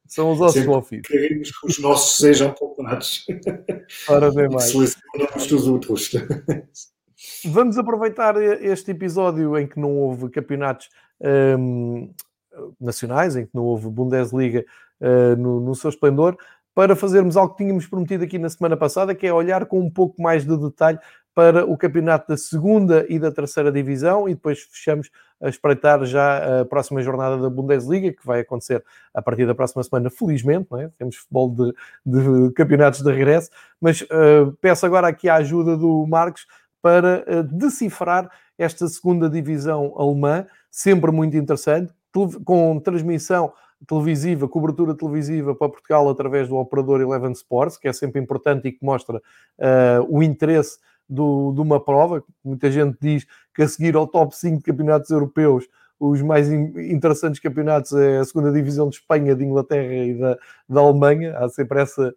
São 0.06 0.32
os 0.32 0.40
ossos 0.40 0.64
do 0.64 0.72
ofício. 0.72 1.02
Queremos 1.02 1.50
que 1.50 1.66
os 1.66 1.78
nossos 1.78 2.18
sejam 2.18 2.52
poupados. 2.52 3.26
Ora 4.08 4.32
bem 4.32 4.48
mais. 4.50 4.70
Selecionamos 4.70 5.46
dos 5.46 5.66
outros. 5.66 6.10
Vamos 7.44 7.78
aproveitar 7.78 8.36
este 8.62 8.90
episódio 8.90 9.58
em 9.58 9.66
que 9.66 9.78
não 9.78 9.96
houve 9.96 10.28
campeonatos 10.30 10.88
um, 11.20 11.26
ehm, 11.26 12.10
nacionais, 12.80 13.36
em 13.36 13.44
que 13.46 13.54
não 13.54 13.64
houve 13.64 13.88
Bundesliga 13.88 14.64
uh, 15.00 15.36
no, 15.36 15.60
no 15.60 15.74
seu 15.74 15.90
esplendor, 15.90 16.36
para 16.78 16.94
fazermos 16.94 17.36
algo 17.36 17.54
que 17.54 17.64
tínhamos 17.64 17.88
prometido 17.88 18.22
aqui 18.22 18.38
na 18.38 18.48
semana 18.48 18.76
passada, 18.76 19.12
que 19.12 19.26
é 19.26 19.32
olhar 19.32 19.66
com 19.66 19.80
um 19.80 19.90
pouco 19.90 20.22
mais 20.22 20.44
de 20.44 20.56
detalhe 20.56 20.96
para 21.34 21.66
o 21.66 21.76
campeonato 21.76 22.28
da 22.28 22.36
segunda 22.36 23.04
e 23.08 23.18
da 23.18 23.32
terceira 23.32 23.72
divisão 23.72 24.28
e 24.28 24.34
depois 24.34 24.60
fechamos 24.60 25.10
a 25.42 25.48
espreitar 25.48 26.04
já 26.04 26.60
a 26.60 26.64
próxima 26.64 27.02
jornada 27.02 27.36
da 27.36 27.50
Bundesliga, 27.50 28.12
que 28.12 28.24
vai 28.24 28.42
acontecer 28.42 28.84
a 29.12 29.20
partir 29.20 29.44
da 29.44 29.56
próxima 29.56 29.82
semana, 29.82 30.08
felizmente, 30.08 30.68
não 30.70 30.80
é? 30.80 30.88
temos 30.96 31.16
futebol 31.16 31.50
de, 31.50 31.74
de 32.06 32.52
campeonatos 32.52 33.02
de 33.02 33.10
regresso, 33.10 33.50
mas 33.80 34.02
uh, 34.02 34.52
peço 34.60 34.86
agora 34.86 35.08
aqui 35.08 35.28
a 35.28 35.34
ajuda 35.34 35.76
do 35.76 36.06
Marcos 36.06 36.46
para 36.80 37.24
uh, 37.26 37.42
decifrar 37.42 38.30
esta 38.56 38.86
segunda 38.86 39.28
divisão 39.28 39.94
alemã, 39.98 40.46
sempre 40.70 41.10
muito 41.10 41.36
interessante, 41.36 41.92
com 42.44 42.78
transmissão 42.78 43.52
televisiva, 43.86 44.48
cobertura 44.48 44.94
televisiva 44.94 45.54
para 45.54 45.68
Portugal 45.68 46.08
através 46.08 46.48
do 46.48 46.56
operador 46.56 47.00
Eleven 47.00 47.32
Sports, 47.32 47.76
que 47.76 47.88
é 47.88 47.92
sempre 47.92 48.20
importante 48.20 48.68
e 48.68 48.72
que 48.72 48.84
mostra 48.84 49.18
uh, 49.18 50.06
o 50.08 50.22
interesse 50.22 50.78
do, 51.08 51.52
de 51.52 51.60
uma 51.60 51.82
prova. 51.82 52.22
Muita 52.44 52.70
gente 52.70 52.96
diz 53.00 53.26
que 53.54 53.62
a 53.62 53.68
seguir 53.68 53.96
ao 53.96 54.06
top 54.06 54.36
5 54.36 54.58
de 54.58 54.62
campeonatos 54.64 55.10
europeus, 55.10 55.66
os 55.98 56.22
mais 56.22 56.50
interessantes 56.50 57.40
campeonatos 57.40 57.92
é 57.92 58.18
a 58.18 58.24
segunda 58.24 58.52
divisão 58.52 58.88
de 58.88 58.96
Espanha, 58.96 59.34
de 59.34 59.44
Inglaterra 59.44 59.94
e 59.94 60.14
da, 60.14 60.38
da 60.68 60.80
Alemanha. 60.80 61.36
Há 61.36 61.48
sempre 61.48 61.80
essa, 61.80 62.14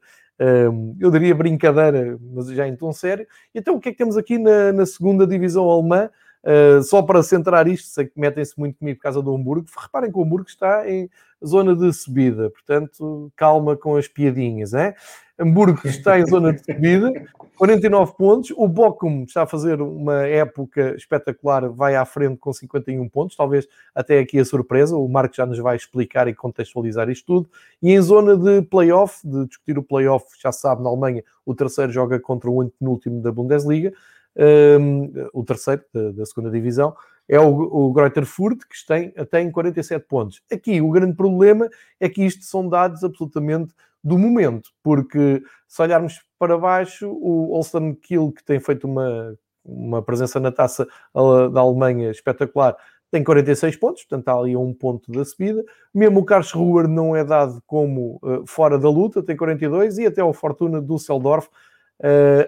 um, 0.72 0.96
eu 1.00 1.10
diria 1.10 1.34
brincadeira, 1.34 2.18
mas 2.34 2.48
já 2.50 2.68
em 2.68 2.76
tom 2.76 2.94
sério. 2.94 3.26
Então, 3.56 3.76
o 3.76 3.80
que 3.80 3.90
é 3.90 3.92
que 3.92 3.98
temos 3.98 4.18
aqui 4.18 4.38
na, 4.38 4.72
na 4.72 4.86
segunda 4.86 5.26
divisão 5.26 5.70
alemã? 5.70 6.10
Uh, 6.44 6.82
só 6.84 7.04
para 7.04 7.22
centrar 7.22 7.68
isto, 7.68 7.88
sei 7.88 8.06
que 8.06 8.20
metem-se 8.20 8.60
muito 8.60 8.80
comigo 8.80 8.98
por 8.98 9.04
causa 9.04 9.22
do 9.22 9.34
Hamburgo. 9.34 9.68
Reparem 9.78 10.12
que 10.12 10.18
o 10.18 10.24
Hamburgo 10.24 10.48
está 10.48 10.90
em 10.90 11.10
zona 11.46 11.76
de 11.76 11.92
subida, 11.94 12.50
portanto, 12.50 13.32
calma 13.36 13.76
com 13.76 13.96
as 13.96 14.08
piadinhas. 14.08 14.74
É? 14.74 14.96
Hamburgo 15.40 15.82
está 15.86 16.20
em 16.20 16.26
zona 16.26 16.54
de 16.54 16.64
subida, 16.64 17.12
49 17.58 18.14
pontos. 18.16 18.52
O 18.56 18.68
Bochum 18.68 19.24
está 19.24 19.44
a 19.44 19.48
fazer 19.48 19.82
uma 19.82 20.26
época 20.28 20.96
espetacular, 20.96 21.68
vai 21.70 21.96
à 21.96 22.06
frente 22.06 22.38
com 22.38 22.54
51 22.54 23.10
pontos. 23.10 23.36
Talvez 23.36 23.68
até 23.94 24.20
aqui 24.20 24.40
a 24.40 24.46
surpresa. 24.46 24.96
O 24.96 25.08
Marco 25.08 25.36
já 25.36 25.46
nos 25.46 25.58
vai 25.58 25.76
explicar 25.76 26.28
e 26.28 26.34
contextualizar 26.34 27.10
isto 27.10 27.26
tudo. 27.26 27.50
E 27.82 27.92
em 27.92 28.02
zona 28.02 28.38
de 28.38 28.62
playoff, 28.64 29.28
de 29.28 29.48
discutir 29.48 29.78
o 29.78 29.84
playoff, 29.84 30.26
já 30.42 30.52
sabe, 30.52 30.84
na 30.84 30.90
Alemanha, 30.90 31.24
o 31.46 31.56
terceiro 31.56 31.92
joga 31.92 32.20
contra 32.20 32.50
o 32.50 32.70
penúltimo 32.70 33.22
da 33.22 33.32
Bundesliga. 33.32 33.94
Um, 34.36 35.12
o 35.34 35.44
terceiro 35.44 35.84
da, 35.94 36.12
da, 36.12 36.26
segunda 36.26 36.50
divisão, 36.50 36.96
é 37.28 37.40
o, 37.40 37.48
o 37.48 37.92
Greuther 37.92 38.26
Furt, 38.26 38.60
que 38.60 38.86
tem, 38.88 39.12
tem 39.30 39.52
47 39.52 40.06
pontos. 40.08 40.42
Aqui 40.52 40.82
o 40.82 40.90
grande 40.90 41.16
problema 41.16 41.70
é 42.00 42.08
que 42.08 42.24
isto 42.24 42.44
são 42.46 42.68
dados 42.68 43.04
absolutamente 43.04 43.74
do 44.04 44.18
momento, 44.18 44.72
porque 44.82 45.44
se 45.68 45.82
olharmos 45.82 46.22
para 46.40 46.58
baixo, 46.58 47.10
o 47.10 47.52
Olsen 47.52 47.94
Kiel, 47.96 48.32
que 48.32 48.44
tem 48.44 48.60
feito 48.60 48.86
uma, 48.88 49.38
uma 49.64 50.02
presença 50.02 50.40
na 50.40 50.52
taça 50.52 50.88
da 51.54 51.62
Alemanha 51.62 52.10
espetacular, 52.10 52.76
tem 53.12 53.24
46 53.24 53.76
pontos, 53.76 54.04
portanto 54.04 54.22
está 54.22 54.34
ali 54.34 54.56
um 54.56 54.74
ponto 54.74 55.12
da 55.12 55.26
subida. 55.26 55.64
Mesmo 55.94 56.22
o 56.22 56.26
Carlos 56.26 56.52
Ruhr 56.52 56.88
não 56.88 57.14
é 57.14 57.26
dado 57.26 57.62
como 57.68 58.18
uh, 58.24 58.48
fora 58.48 58.80
da 58.80 58.90
luta, 58.90 59.22
tem 59.22 59.36
42, 59.36 59.98
e 59.98 60.06
até 60.06 60.24
o 60.24 60.32
Fortuna 60.32 60.82
Düsseldorf, 60.82 61.50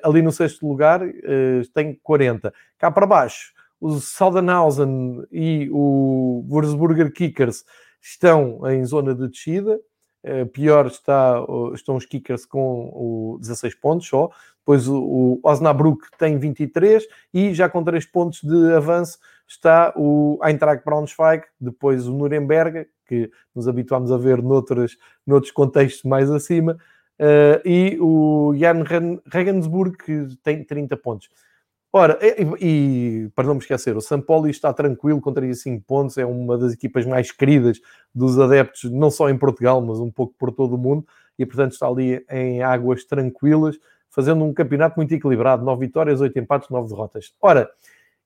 ali 0.04 0.22
no 0.22 0.32
sexto 0.32 0.68
lugar, 0.68 1.01
uh, 1.01 1.68
tem 1.74 1.99
40. 2.01 2.54
Cá 2.78 2.91
para 2.91 3.06
baixo, 3.06 3.54
o 3.80 3.99
Saldenhausen 3.99 5.26
e 5.32 5.70
o 5.72 6.45
Würzburger 6.49 7.12
Kickers 7.12 7.64
estão 8.01 8.60
em 8.70 8.84
zona 8.86 9.14
de 9.14 9.28
descida, 9.28 9.80
Uh, 10.26 10.45
pior 10.45 10.88
está, 10.88 11.36
estão 11.74 11.97
os 11.97 12.06
Kickers 12.06 12.45
com 12.45 12.89
o 12.93 13.38
16 13.41 13.76
pontos 13.76 14.08
só. 14.08 14.30
Depois 14.60 14.88
o, 14.88 14.95
o 14.95 15.39
Osnabrück 15.43 16.08
tem 16.18 16.39
23 16.39 17.06
e 17.34 17.54
já 17.54 17.68
com 17.68 17.84
3 17.84 18.06
pontos 18.06 18.41
de 18.41 18.74
avanço 18.74 19.20
está 19.45 19.93
o 19.97 20.39
Eintracht 20.41 20.86
Braunschweig, 20.86 21.43
depois 21.60 22.08
o 22.08 22.14
Nuremberg, 22.14 22.88
que 23.06 23.30
nos 23.54 23.68
habituámos 23.68 24.14
a 24.14 24.18
ver 24.18 24.41
noutros, 24.41 24.97
noutros 25.28 25.51
contextos 25.51 26.04
mais 26.04 26.32
acima, 26.32 26.78
uh, 27.20 27.68
e 27.68 27.97
o 27.99 28.53
Jan 28.55 28.84
Regensburg, 29.26 29.97
que 29.97 30.28
tem 30.43 30.64
30 30.64 30.97
pontos. 30.97 31.30
Ora, 31.95 32.18
e, 32.22 33.26
e, 33.26 33.30
para 33.36 33.45
não 33.45 33.53
me 33.53 33.59
esquecer, 33.59 33.95
o 33.95 34.01
São 34.01 34.20
Paulo 34.20 34.49
está 34.49 34.74
tranquilo 34.74 35.22
com 35.22 35.32
35 35.32 35.84
pontos, 35.86 36.18
é 36.18 36.26
uma 36.26 36.57
das 36.57 36.74
equipas 36.74 37.05
mais 37.05 37.32
queridas 37.32 37.80
dos 38.14 38.39
adeptos, 38.39 38.89
não 38.91 39.11
só 39.11 39.30
em 39.30 39.38
Portugal, 39.38 39.80
mas 39.80 39.99
um 39.99 40.09
pouco 40.09 40.34
por 40.39 40.51
todo 40.51 40.74
o 40.74 40.78
mundo, 40.78 41.05
e 41.38 41.45
portanto 41.45 41.74
está 41.74 41.88
ali 41.88 42.26
em 42.32 42.64
águas 42.64 43.03
tranquilas, 43.03 43.78
fazendo 44.09 44.43
um 44.43 44.53
campeonato 44.53 44.95
muito 44.97 45.14
equilibrado, 45.14 45.64
9 45.64 45.86
vitórias, 45.86 46.20
8 46.20 46.39
empates, 46.39 46.70
9 46.70 46.89
derrotas. 46.89 47.32
Ora, 47.39 47.70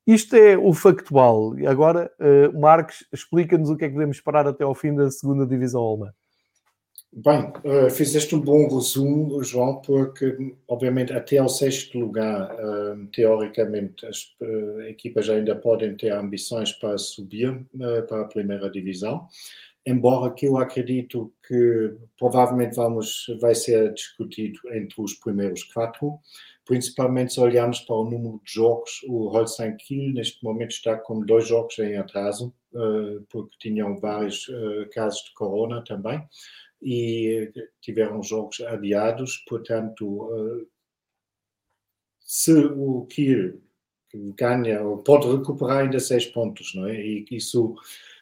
isto 0.05 0.37
é 0.37 0.57
o 0.57 0.73
factual. 0.73 1.53
Agora, 1.67 2.09
uh, 2.19 2.57
Marcos, 2.57 3.05
explica-nos 3.11 3.69
o 3.69 3.75
que 3.75 3.83
é 3.83 3.87
que 3.89 3.93
devemos 3.93 4.15
esperar 4.15 4.47
até 4.47 4.63
ao 4.63 4.73
fim 4.73 4.95
da 4.95 5.11
segunda 5.11 5.45
divisão 5.45 5.81
alemã. 5.83 6.13
Bem, 7.13 7.51
uh, 7.63 7.89
fizeste 7.89 8.35
um 8.35 8.41
bom 8.41 8.67
resumo, 8.67 9.41
João, 9.41 9.81
porque, 9.81 10.53
obviamente, 10.67 11.13
até 11.13 11.37
ao 11.37 11.47
sexto 11.47 11.97
lugar, 11.97 12.53
uh, 12.53 13.07
teoricamente, 13.07 14.05
as 14.05 14.35
uh, 14.41 14.81
equipas 14.81 15.29
ainda 15.29 15.55
podem 15.55 15.95
ter 15.95 16.11
ambições 16.11 16.73
para 16.73 16.97
subir 16.97 17.65
para 18.07 18.21
a 18.21 18.27
primeira 18.27 18.69
divisão, 18.69 19.25
embora 19.85 20.33
que 20.33 20.47
eu 20.47 20.57
acredito 20.57 21.33
que 21.47 21.95
provavelmente 22.19 22.75
vamos, 22.75 23.25
vai 23.39 23.55
ser 23.55 23.93
discutido 23.93 24.59
entre 24.73 25.01
os 25.01 25.13
primeiros 25.13 25.63
quatro, 25.63 26.19
principalmente 26.65 27.33
se 27.33 27.39
olharmos 27.39 27.79
para 27.79 27.95
o 27.95 28.03
número 28.03 28.41
de 28.45 28.53
jogos, 28.53 29.01
o 29.07 29.29
Holstein 29.29 29.77
Kiel 29.77 30.13
neste 30.13 30.43
momento 30.43 30.71
está 30.71 30.97
com 30.97 31.21
dois 31.21 31.47
jogos 31.47 31.79
em 31.79 31.95
atraso, 31.95 32.53
porque 33.29 33.55
tinham 33.59 33.97
vários 33.97 34.45
casos 34.91 35.23
de 35.23 35.33
corona 35.33 35.81
também, 35.85 36.21
e 36.81 37.51
tiveram 37.81 38.21
jogos 38.21 38.61
adiados, 38.61 39.37
portanto, 39.47 40.29
eh, 40.33 40.65
se 42.19 42.53
o 42.53 43.05
Kiel 43.07 43.59
ganha, 44.37 44.79
pode 45.05 45.27
recuperar 45.27 45.79
ainda 45.79 45.99
seis 45.99 46.25
pontos, 46.25 46.73
não 46.75 46.87
é? 46.87 46.99
E 46.99 47.25
isso, 47.31 47.75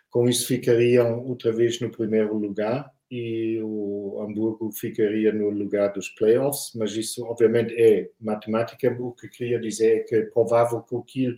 com 0.10 0.28
isso 0.30 0.48
ficariam 0.48 1.24
outra 1.26 1.52
vez 1.52 1.80
no 1.80 1.92
primeiro 1.92 2.38
lugar 2.38 2.94
e 3.10 3.60
o 3.62 4.20
Hamburgo 4.22 4.72
ficaria 4.72 5.32
no 5.32 5.50
lugar 5.50 5.94
dos 5.94 6.10
playoffs, 6.10 6.72
mas 6.76 6.96
isso 6.96 7.24
obviamente 7.26 7.74
é 7.76 8.10
matemática. 8.20 8.96
O 9.00 9.12
que 9.12 9.28
queria 9.28 9.60
dizer 9.60 9.98
é 9.98 10.00
que 10.00 10.16
é 10.16 10.26
provável 10.26 10.82
que 10.82 10.96
o 10.96 11.04
Kiel 11.04 11.36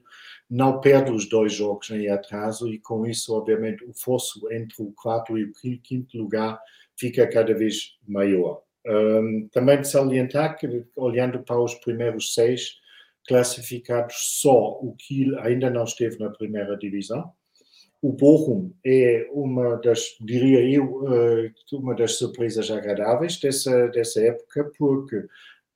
não 0.50 0.80
perde 0.80 1.12
os 1.12 1.28
dois 1.28 1.54
jogos 1.54 1.90
em 1.92 2.08
atraso 2.08 2.72
e 2.72 2.80
com 2.80 3.06
isso, 3.06 3.34
obviamente, 3.36 3.84
o 3.84 3.94
fosso 3.94 4.50
entre 4.52 4.82
o 4.82 4.94
quarto 4.94 5.38
e 5.38 5.44
o 5.44 5.52
quinto 5.82 6.18
lugar 6.18 6.60
fica 6.98 7.28
cada 7.28 7.54
vez 7.54 7.98
maior. 8.08 8.62
Um, 8.86 9.50
também 9.52 9.82
de 9.82 9.88
salientar 9.88 10.58
que, 10.58 10.86
olhando 10.96 11.44
para 11.44 11.62
os 11.62 11.76
primeiros 11.76 12.34
seis 12.34 12.78
classificados, 13.28 14.16
só 14.42 14.80
o 14.80 14.96
Kiel 14.98 15.40
ainda 15.42 15.70
não 15.70 15.84
esteve 15.84 16.18
na 16.18 16.30
primeira 16.30 16.78
divisão. 16.78 17.32
O 18.02 18.14
Bochum 18.14 18.72
é 18.86 19.28
uma 19.32 19.76
das, 19.78 20.16
diria 20.22 20.62
eu, 20.62 21.04
uma 21.74 21.96
das 21.96 22.14
surpresas 22.14 22.70
agradáveis 22.72 23.40
dessa, 23.40 23.88
dessa 23.88 24.22
época, 24.22 24.72
porque 24.78 25.26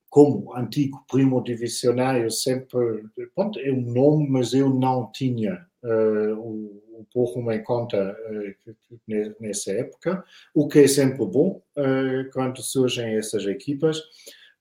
como 0.10 0.54
antigo 0.56 1.04
primo 1.10 1.42
divisionário 1.42 2.30
sempre, 2.30 3.04
pronto, 3.34 3.58
é 3.60 3.72
um 3.72 3.82
nome, 3.82 4.30
mas 4.30 4.54
eu 4.54 4.70
não 4.70 5.10
tinha 5.12 5.66
uh, 5.84 6.82
o 7.02 7.08
Bochum 7.14 7.52
em 7.52 7.64
conta 7.64 8.16
uh, 8.16 9.34
nessa 9.40 9.72
época, 9.72 10.24
o 10.54 10.68
que 10.68 10.80
é 10.80 10.88
sempre 10.88 11.26
bom 11.26 11.62
uh, 11.78 12.32
quando 12.32 12.62
surgem 12.62 13.16
essas 13.16 13.46
equipas. 13.46 14.02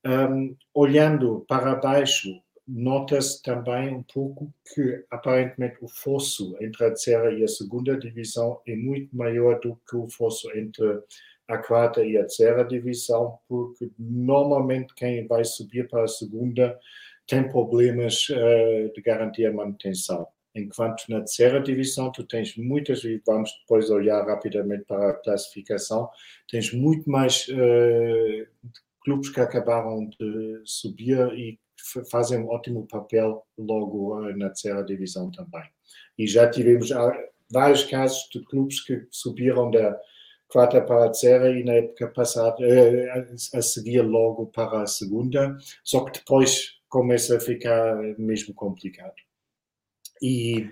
Um, 0.05 0.57
olhando 0.73 1.45
para 1.47 1.75
baixo, 1.75 2.31
nota-se 2.67 3.43
também 3.43 3.95
um 3.95 4.03
pouco 4.03 4.53
que 4.73 5.05
aparentemente 5.11 5.77
o 5.83 5.89
fosso 5.89 6.57
entre 6.61 6.85
a 6.85 6.89
terceira 6.89 7.33
e 7.33 7.45
a 7.45 7.49
segunda 7.49 7.99
divisão 7.99 8.61
é 8.67 8.75
muito 8.75 9.15
maior 9.15 9.61
do 9.61 9.79
que 9.89 9.97
o 9.97 10.09
fosso 10.09 10.51
entre 10.57 11.03
a 11.49 11.59
quarta 11.59 12.03
e 12.03 12.17
a 12.17 12.21
terceira 12.21 12.65
divisão, 12.65 13.39
porque 13.49 13.91
normalmente 13.99 14.95
quem 14.95 15.27
vai 15.27 15.45
subir 15.45 15.89
para 15.89 16.05
a 16.05 16.09
segunda 16.09 16.79
tem 17.27 17.49
problemas 17.49 18.29
uh, 18.31 18.93
de 18.95 19.03
garantir 19.03 19.47
a 19.47 19.53
manutenção 19.53 20.27
enquanto 20.55 21.05
na 21.09 21.19
terceira 21.19 21.61
divisão 21.61 22.11
tu 22.11 22.25
tens 22.25 22.57
muitas, 22.57 23.05
e 23.05 23.23
vamos 23.27 23.51
depois 23.61 23.91
olhar 23.91 24.27
rapidamente 24.27 24.85
para 24.85 25.11
a 25.11 25.15
classificação, 25.15 26.09
tens 26.49 26.73
muito 26.73 27.09
mais 27.11 27.47
uh, 27.49 28.71
clubes 29.05 29.31
que 29.31 29.41
acabaram 29.41 30.09
de 30.19 30.61
subir 30.65 31.19
e 31.35 31.59
fazem 32.11 32.41
um 32.41 32.49
ótimo 32.49 32.87
papel 32.87 33.47
logo 33.57 34.19
uh, 34.19 34.37
na 34.37 34.49
terceira 34.49 34.85
divisão 34.85 35.31
também. 35.31 35.65
E 36.19 36.27
já 36.27 36.51
tivemos 36.51 36.91
vários 37.51 37.85
casos 37.85 38.29
de 38.33 38.45
clubes 38.45 38.81
que 38.81 39.07
subiram 39.11 39.71
da 39.71 39.99
quarta 40.49 40.81
para 40.81 41.05
a 41.05 41.11
terceira 41.11 41.51
e 41.51 41.63
na 41.63 41.75
época 41.75 42.09
passada 42.09 42.57
uh, 42.61 43.57
a 43.57 43.63
seguir 43.63 44.03
logo 44.03 44.47
para 44.47 44.83
a 44.83 44.87
segunda, 44.87 45.57
só 45.85 46.05
que 46.05 46.19
depois 46.19 46.81
começa 46.89 47.37
a 47.37 47.41
ficar 47.41 47.97
mesmo 48.19 48.53
complicado. 48.53 49.15
E 50.21 50.69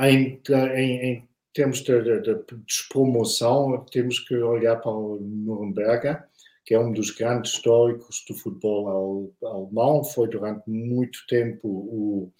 em, 0.00 0.40
em, 0.50 1.06
em 1.06 1.28
termos 1.52 1.80
de, 1.80 2.02
de, 2.02 2.20
de, 2.20 2.56
despromoção, 2.66 3.84
temos 3.90 4.20
que 4.20 4.36
olhar 4.36 4.76
para 4.76 4.92
o 4.92 5.18
Nuremberg, 5.20 6.18
que 6.64 6.74
é 6.74 6.80
um 6.80 6.92
dos 6.92 7.10
grandes 7.10 7.52
históricos 7.52 8.24
do 8.28 8.34
futebol 8.34 9.32
alemão, 9.42 10.04
foi 10.04 10.28
durante 10.28 10.68
muito 10.68 11.18
tempo 11.26 11.66
o 11.66 12.32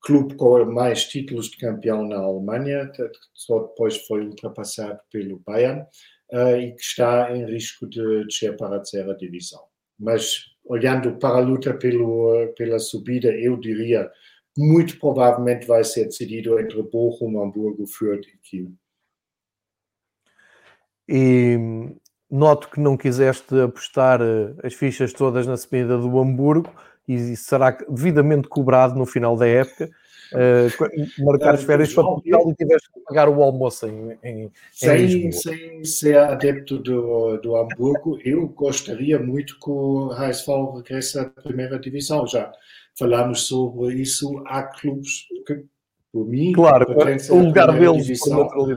clube 0.00 0.34
com 0.36 0.64
mais 0.66 1.04
títulos 1.04 1.50
de 1.50 1.56
campeão 1.56 2.06
na 2.06 2.18
Alemanha, 2.18 2.90
só 3.32 3.60
depois 3.60 3.96
foi 4.06 4.26
ultrapassado 4.26 5.00
pelo 5.10 5.40
Bayern, 5.46 5.82
uh, 6.32 6.56
e 6.56 6.72
que 6.72 6.82
está 6.82 7.34
em 7.34 7.46
risco 7.46 7.88
de 7.88 8.24
descer 8.24 8.56
para 8.56 8.76
a 8.76 8.80
terceira 8.80 9.16
divisão. 9.16 9.62
Mas 9.98 10.44
olhando 10.64 11.16
para 11.16 11.36
a 11.36 11.40
luta 11.40 11.74
pelo, 11.74 12.52
pela 12.56 12.78
subida, 12.78 13.28
eu 13.28 13.56
diria 13.56 14.10
muito 14.56 14.98
provavelmente 14.98 15.66
vai 15.66 15.82
ser 15.84 16.04
decidido 16.04 16.58
entre 16.58 16.82
Bochum, 16.82 17.42
Hamburgo, 17.42 17.86
Fürth 17.86 18.26
e 18.28 18.38
Kiel. 18.38 18.72
E 21.08 21.56
noto 22.30 22.70
que 22.70 22.80
não 22.80 22.96
quiseste 22.96 23.60
apostar 23.60 24.20
eh, 24.20 24.54
as 24.62 24.74
fichas 24.74 25.12
todas 25.12 25.46
na 25.46 25.56
subida 25.56 25.98
do 25.98 26.18
Hamburgo 26.18 26.72
e 27.06 27.36
será 27.36 27.70
devidamente 27.88 28.48
cobrado 28.48 28.94
no 28.94 29.04
final 29.04 29.36
da 29.36 29.46
época. 29.46 29.90
uh, 30.32 31.24
marcar 31.24 31.54
as 31.54 31.62
férias 31.62 31.92
para 31.92 32.02
Portugal 32.02 32.50
e 32.50 32.54
tiveste 32.54 32.88
que 32.92 33.00
pagar 33.00 33.28
o 33.28 33.42
almoço 33.42 33.86
em, 33.86 34.18
em, 34.24 34.50
sem, 34.72 35.30
sem 35.30 35.84
ser 35.84 36.16
adepto 36.16 36.78
do, 36.78 37.36
do 37.36 37.54
Hamburgo, 37.54 38.18
eu 38.24 38.48
gostaria 38.48 39.18
muito 39.18 39.60
que 39.60 39.70
o 39.70 40.10
HSV 40.12 40.76
regresse 40.76 41.18
à 41.18 41.26
primeira 41.26 41.78
divisão. 41.78 42.26
Já 42.26 42.50
falámos 42.98 43.46
sobre 43.46 43.94
isso. 43.94 44.42
Há 44.46 44.62
clubes 44.62 45.26
que 45.46 45.64
por 46.14 46.28
mim, 46.28 46.52
claro, 46.52 46.86
o 46.88 47.38
lugar 47.40 47.72
deles 47.72 48.08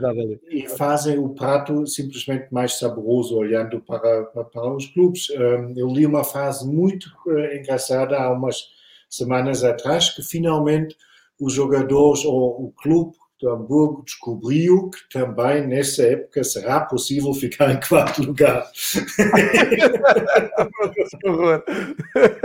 ali. 0.08 0.40
E 0.50 0.68
fazem 0.68 1.18
o 1.18 1.28
prato 1.28 1.86
simplesmente 1.86 2.48
mais 2.50 2.80
saboroso 2.80 3.36
olhando 3.36 3.80
para, 3.80 4.24
para, 4.24 4.74
os 4.74 4.86
clubes. 4.86 5.28
Eu 5.76 5.86
li 5.86 6.04
uma 6.04 6.24
frase 6.24 6.66
muito 6.66 7.08
eh, 7.28 7.60
engraçada 7.60 8.18
há 8.18 8.32
umas 8.32 8.64
semanas 9.08 9.62
atrás 9.62 10.10
que 10.10 10.20
finalmente 10.20 10.96
os 11.40 11.52
jogadores 11.52 12.24
ou 12.24 12.64
o 12.64 12.72
clube 12.72 13.16
do 13.40 13.50
Hamburgo 13.50 14.02
descobriu 14.04 14.90
que 14.90 14.98
também 15.18 15.66
nessa 15.66 16.02
época 16.02 16.42
será 16.42 16.80
possível 16.80 17.32
ficar 17.32 17.70
em 17.72 17.80
quarto 17.80 18.22
lugar. 18.22 18.66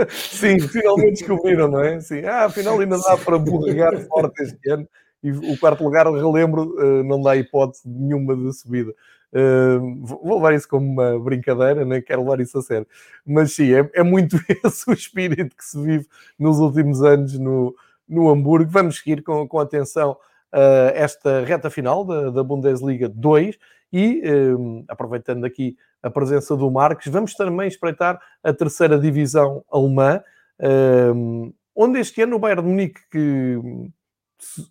Sim, 0.08 0.60
finalmente 0.60 1.18
descobriram, 1.18 1.68
não 1.68 1.80
é? 1.80 2.00
Sim. 2.00 2.24
Ah, 2.24 2.44
afinal 2.44 2.78
ainda 2.78 2.98
dá 2.98 3.16
para 3.16 3.38
borregar 3.38 3.98
forte 4.06 4.42
este 4.42 4.70
ano. 4.70 4.88
E 5.22 5.30
o 5.30 5.58
quarto 5.58 5.82
lugar, 5.82 6.06
relembro, 6.06 6.76
eh, 6.78 7.02
não 7.02 7.20
dá 7.20 7.34
hipótese 7.34 7.82
nenhuma 7.88 8.36
de 8.36 8.52
subida. 8.52 8.94
Uh, 9.32 10.04
vou 10.04 10.36
levar 10.36 10.54
isso 10.54 10.68
como 10.68 10.86
uma 10.86 11.18
brincadeira, 11.18 11.84
nem 11.84 12.00
quero 12.00 12.22
levar 12.22 12.38
isso 12.40 12.56
a 12.58 12.62
sério. 12.62 12.86
Mas 13.26 13.52
sim, 13.52 13.72
é, 13.72 13.90
é 13.94 14.02
muito 14.04 14.36
esse 14.64 14.88
o 14.88 14.92
espírito 14.92 15.56
que 15.56 15.64
se 15.64 15.82
vive 15.82 16.06
nos 16.38 16.58
últimos 16.58 17.02
anos 17.02 17.36
no, 17.36 17.74
no 18.08 18.28
Hamburgo. 18.30 18.70
Vamos 18.70 18.98
seguir 18.98 19.22
com, 19.22 19.48
com 19.48 19.58
atenção 19.58 20.16
esta 20.94 21.44
reta 21.44 21.68
final 21.68 22.04
da, 22.04 22.30
da 22.30 22.44
Bundesliga 22.44 23.08
2 23.08 23.58
e, 23.94 24.22
uh, 24.28 24.84
aproveitando 24.88 25.44
aqui 25.44 25.76
a 26.02 26.10
presença 26.10 26.56
do 26.56 26.68
Marques, 26.68 27.10
vamos 27.12 27.34
também 27.34 27.68
espreitar 27.68 28.20
a 28.42 28.52
terceira 28.52 28.98
divisão 28.98 29.64
alemã, 29.70 30.20
uh, 30.60 31.54
onde 31.76 32.00
este 32.00 32.20
ano 32.22 32.34
o 32.34 32.38
Bayern 32.40 32.62
de 32.62 32.68
Munique, 32.68 33.00
que 33.08 33.56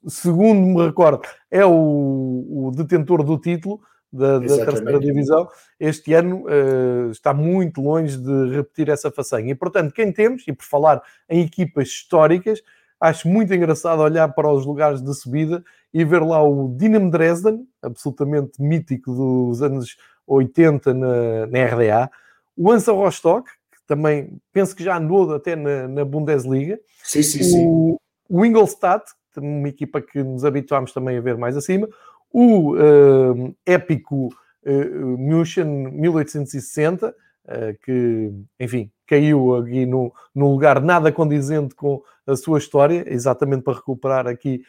segundo 0.07 0.59
me 0.59 0.85
recordo, 0.85 1.21
é 1.49 1.65
o, 1.65 2.67
o 2.67 2.71
detentor 2.75 3.23
do 3.23 3.37
título, 3.37 3.79
da, 4.11 4.37
da, 4.39 4.65
terceira 4.65 4.99
divisão, 4.99 5.47
este 5.79 6.13
ano 6.13 6.43
uh, 6.43 7.09
está 7.09 7.33
muito 7.33 7.81
longe 7.81 8.17
de 8.17 8.55
repetir 8.55 8.89
essa 8.89 9.09
façanha. 9.09 9.51
E, 9.51 9.55
portanto, 9.55 9.93
quem 9.93 10.11
temos, 10.11 10.43
e 10.47 10.53
por 10.53 10.65
falar 10.65 11.01
em 11.29 11.41
equipas 11.45 11.87
históricas, 11.87 12.61
acho 13.03 13.27
muito 13.27 13.53
engraçado 13.53 14.01
olhar 14.01 14.29
para 14.29 14.49
os 14.49 14.65
lugares 14.65 15.01
de 15.01 15.13
subida 15.13 15.61
e 15.93 16.05
ver 16.05 16.23
lá 16.23 16.41
o 16.41 16.73
Dinamo 16.77 17.11
Dresden, 17.11 17.67
absolutamente 17.81 18.61
mítico 18.61 19.13
dos 19.13 19.61
anos 19.61 19.97
80 20.25 20.93
na, 20.93 21.47
na 21.47 21.65
RDA, 21.65 22.09
o 22.55 22.71
Hansa 22.71 22.93
Rostock, 22.93 23.49
que 23.49 23.79
também 23.85 24.39
penso 24.53 24.73
que 24.73 24.85
já 24.85 24.97
andou 24.97 25.33
até 25.33 25.53
na, 25.53 25.85
na 25.85 26.05
Bundesliga, 26.05 26.79
sim, 27.03 27.21
sim, 27.21 27.43
sim. 27.43 27.65
O, 27.67 27.99
o 28.29 28.45
Ingolstadt, 28.45 29.03
uma 29.35 29.67
equipa 29.67 29.99
que 29.99 30.23
nos 30.23 30.45
habituámos 30.45 30.93
também 30.93 31.17
a 31.17 31.21
ver 31.21 31.37
mais 31.37 31.57
acima, 31.57 31.89
o 32.31 32.73
uh, 32.75 33.53
épico 33.65 34.27
uh, 34.65 35.17
München 35.17 35.91
1860, 35.91 37.09
uh, 37.09 37.13
que, 37.83 38.31
enfim, 38.57 38.89
caiu 39.07 39.55
aqui 39.55 39.85
no, 39.85 40.13
num 40.33 40.51
lugar 40.51 40.81
nada 40.81 41.11
condizente 41.11 41.75
com 41.75 42.01
a 42.25 42.35
sua 42.35 42.57
história, 42.57 43.03
exatamente 43.07 43.63
para 43.63 43.73
recuperar 43.73 44.27
aqui 44.27 44.63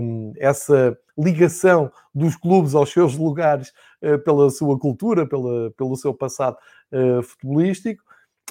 um, 0.00 0.32
essa 0.36 0.96
ligação 1.18 1.90
dos 2.14 2.36
clubes 2.36 2.74
aos 2.74 2.92
seus 2.92 3.16
lugares 3.16 3.72
uh, 4.02 4.18
pela 4.18 4.50
sua 4.50 4.78
cultura, 4.78 5.26
pela, 5.26 5.70
pelo 5.72 5.96
seu 5.96 6.12
passado 6.12 6.56
uh, 6.92 7.22
futebolístico. 7.22 8.04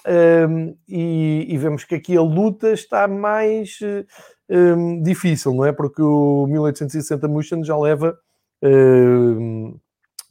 Um, 0.08 0.78
e, 0.88 1.48
e, 1.50 1.58
vemos 1.58 1.84
que 1.84 1.96
aqui 1.96 2.16
a 2.16 2.22
luta 2.22 2.72
está 2.72 3.08
mais 3.08 3.80
uh, 3.82 4.06
um, 4.50 5.02
difícil, 5.02 5.54
não 5.54 5.66
é? 5.66 5.72
Porque 5.72 6.02
o 6.02 6.46
1860 6.48 7.28
München 7.28 7.64
já 7.64 7.76
leva 7.76 8.16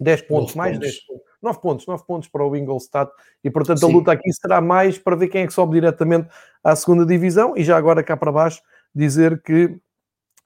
10 0.01 0.23
pontos, 0.23 0.55
mais 0.55 0.75
pontos. 0.75 0.93
10 0.93 1.07
pontos 1.07 1.34
9 1.45 1.61
pontos, 1.61 1.87
9 1.87 2.05
pontos 2.05 2.29
para 2.29 2.45
o 2.45 2.57
Ingolstadt 2.57 3.13
e 3.43 3.51
portanto 3.51 3.81
Sim. 3.81 3.87
a 3.87 3.89
luta 3.89 4.13
aqui 4.13 4.33
será 4.33 4.61
mais 4.61 4.99
para 4.99 5.15
ver 5.15 5.29
quem 5.29 5.43
é 5.43 5.47
que 5.47 5.53
sobe 5.53 5.75
diretamente 5.75 6.29
à 6.63 6.75
segunda 6.75 7.07
divisão 7.07 7.55
e 7.57 7.63
já 7.63 7.77
agora 7.77 8.03
cá 8.03 8.17
para 8.17 8.33
baixo 8.33 8.61
dizer 8.95 9.43
que 9.43 9.67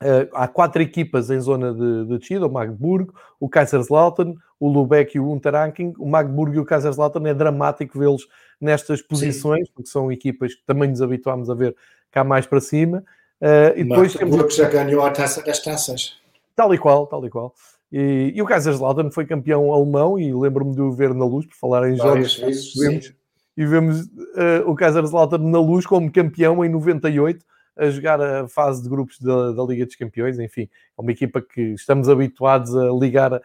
uh, 0.03 0.29
há 0.33 0.49
quatro 0.49 0.83
equipas 0.83 1.31
em 1.31 1.41
zona 1.41 1.73
de, 1.73 2.07
de 2.07 2.19
descida, 2.19 2.47
o 2.47 2.51
Magdeburg, 2.51 3.11
o 3.39 3.49
Kaiserslautern, 3.49 4.35
o 4.59 4.69
Lubeck 4.69 5.17
e 5.17 5.21
o 5.21 5.31
Unterhaching. 5.31 5.95
O 5.99 6.09
Magdeburg 6.09 6.57
e 6.57 6.61
o 6.61 6.65
Kaiserslautern 6.65 7.29
é 7.29 7.35
dramático 7.35 7.99
vê-los 7.99 8.27
nestas 8.61 9.03
posições, 9.03 9.69
Sim. 9.69 9.73
porque 9.75 9.91
são 9.91 10.11
equipas 10.11 10.55
que 10.55 10.65
também 10.67 10.89
nos 10.89 11.03
habituámos 11.03 11.51
a 11.51 11.55
ver 11.55 11.77
cá 12.11 12.25
mais 12.25 12.47
para 12.47 12.61
cima. 12.61 13.05
Uh, 13.41 13.77
e 13.77 13.85
depois 13.85 14.15
Magdeburg 14.15 14.49
temos... 14.49 14.57
já 14.57 14.69
ganhou 14.69 15.05
a 15.05 15.11
taça 15.11 15.43
das 15.43 15.63
taças. 15.63 16.17
Tal 16.57 16.75
e 16.75 16.79
qual, 16.79 17.07
tal 17.07 17.25
e 17.25 17.31
qual. 17.31 17.55
E, 17.91 18.33
e 18.35 18.43
o 18.43 18.45
Kaiserslautern 18.45 19.11
foi 19.11 19.25
campeão 19.25 19.73
alemão 19.73 20.19
e 20.19 20.33
lembro-me 20.33 20.75
de 20.75 20.81
o 20.83 20.93
ver 20.93 21.15
na 21.15 21.25
luz, 21.25 21.47
por 21.47 21.57
falar 21.57 21.89
em 21.89 21.97
jogos. 21.97 22.37
Vezes, 22.37 22.75
vemos, 22.75 23.15
e 23.57 23.67
vemos 23.67 24.01
uh, 24.03 24.67
o 24.67 24.75
Kaiserslautern 24.75 25.51
na 25.51 25.61
luz 25.61 25.87
como 25.87 26.13
campeão 26.13 26.65
em 26.65 26.69
98 26.69 27.45
a 27.77 27.89
jogar 27.91 28.21
a 28.21 28.49
fase 28.49 28.83
de 28.83 28.89
grupos 28.89 29.19
da, 29.21 29.53
da, 29.53 29.63
Liga 29.63 29.87
dos 29.87 29.95
Campeões. 29.95 30.39
Enfim, 30.39 30.69
é 30.99 31.01
uma 31.01 31.13
equipa 31.13 31.41
que 31.41 31.61
estamos 31.75 32.09
habituados 32.09 32.77
a 32.77 32.91
ligar 32.91 33.35
a 33.35 33.41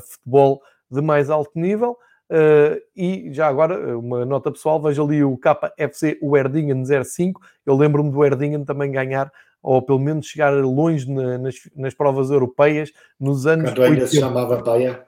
futebol 0.00 0.62
de 0.90 1.02
mais 1.02 1.28
alto 1.28 1.50
nível. 1.54 1.96
Uh, 2.30 2.78
e 2.94 3.32
já 3.32 3.48
agora, 3.48 3.98
uma 3.98 4.24
nota 4.24 4.52
pessoal, 4.52 4.80
veja 4.80 5.02
ali 5.02 5.24
o 5.24 5.36
KFC, 5.36 6.18
o 6.22 6.36
Erdingen 6.36 6.84
05. 7.04 7.40
Eu 7.66 7.76
lembro-me 7.76 8.10
do 8.10 8.24
Erdingen 8.24 8.64
também 8.64 8.92
ganhar 8.92 9.32
ou 9.62 9.82
pelo 9.82 9.98
menos 9.98 10.26
chegar 10.26 10.52
longe 10.54 11.10
na, 11.10 11.38
nas, 11.38 11.54
nas, 11.74 11.94
provas 11.94 12.30
europeias 12.30 12.92
nos 13.18 13.46
anos. 13.46 13.70
Quando 13.70 13.82
ainda 13.82 14.02
80. 14.02 14.06
se 14.06 14.20
chamava 14.20 14.56
Bayer. 14.62 15.06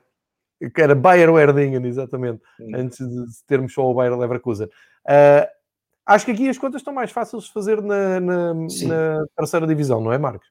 Que 0.75 0.83
era 0.83 0.95
Bayer 0.95 1.29
Erdingen, 1.31 1.87
exatamente, 1.87 2.43
hum. 2.61 2.73
antes 2.75 2.99
de 2.99 3.45
termos 3.47 3.73
só 3.73 3.89
o 3.89 3.95
Bayer 3.95 4.17
Leverkusen. 4.17 4.67
Uh, 4.67 5.49
acho 6.05 6.27
que 6.27 6.33
aqui 6.33 6.49
as 6.49 6.59
contas 6.59 6.81
estão 6.81 6.93
mais 6.93 7.11
fáceis 7.11 7.45
de 7.45 7.53
fazer 7.53 7.81
na, 7.81 8.21
na, 8.21 8.55
na, 8.55 9.27
terceira 9.37 9.67
divisão, 9.67 10.01
não 10.01 10.13
é, 10.13 10.19
Marcos? 10.19 10.47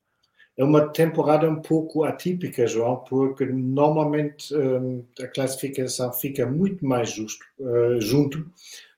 É 0.58 0.64
uma 0.64 0.90
temporada 0.90 1.50
um 1.50 1.62
pouco 1.62 2.04
atípica, 2.04 2.68
João, 2.68 2.98
porque 3.08 3.46
normalmente 3.46 4.54
um, 4.54 5.06
a 5.22 5.28
classificação 5.28 6.12
fica 6.12 6.46
muito 6.46 6.86
mais 6.86 7.12
justo, 7.12 7.46
uh, 7.60 8.02
junto, 8.02 8.46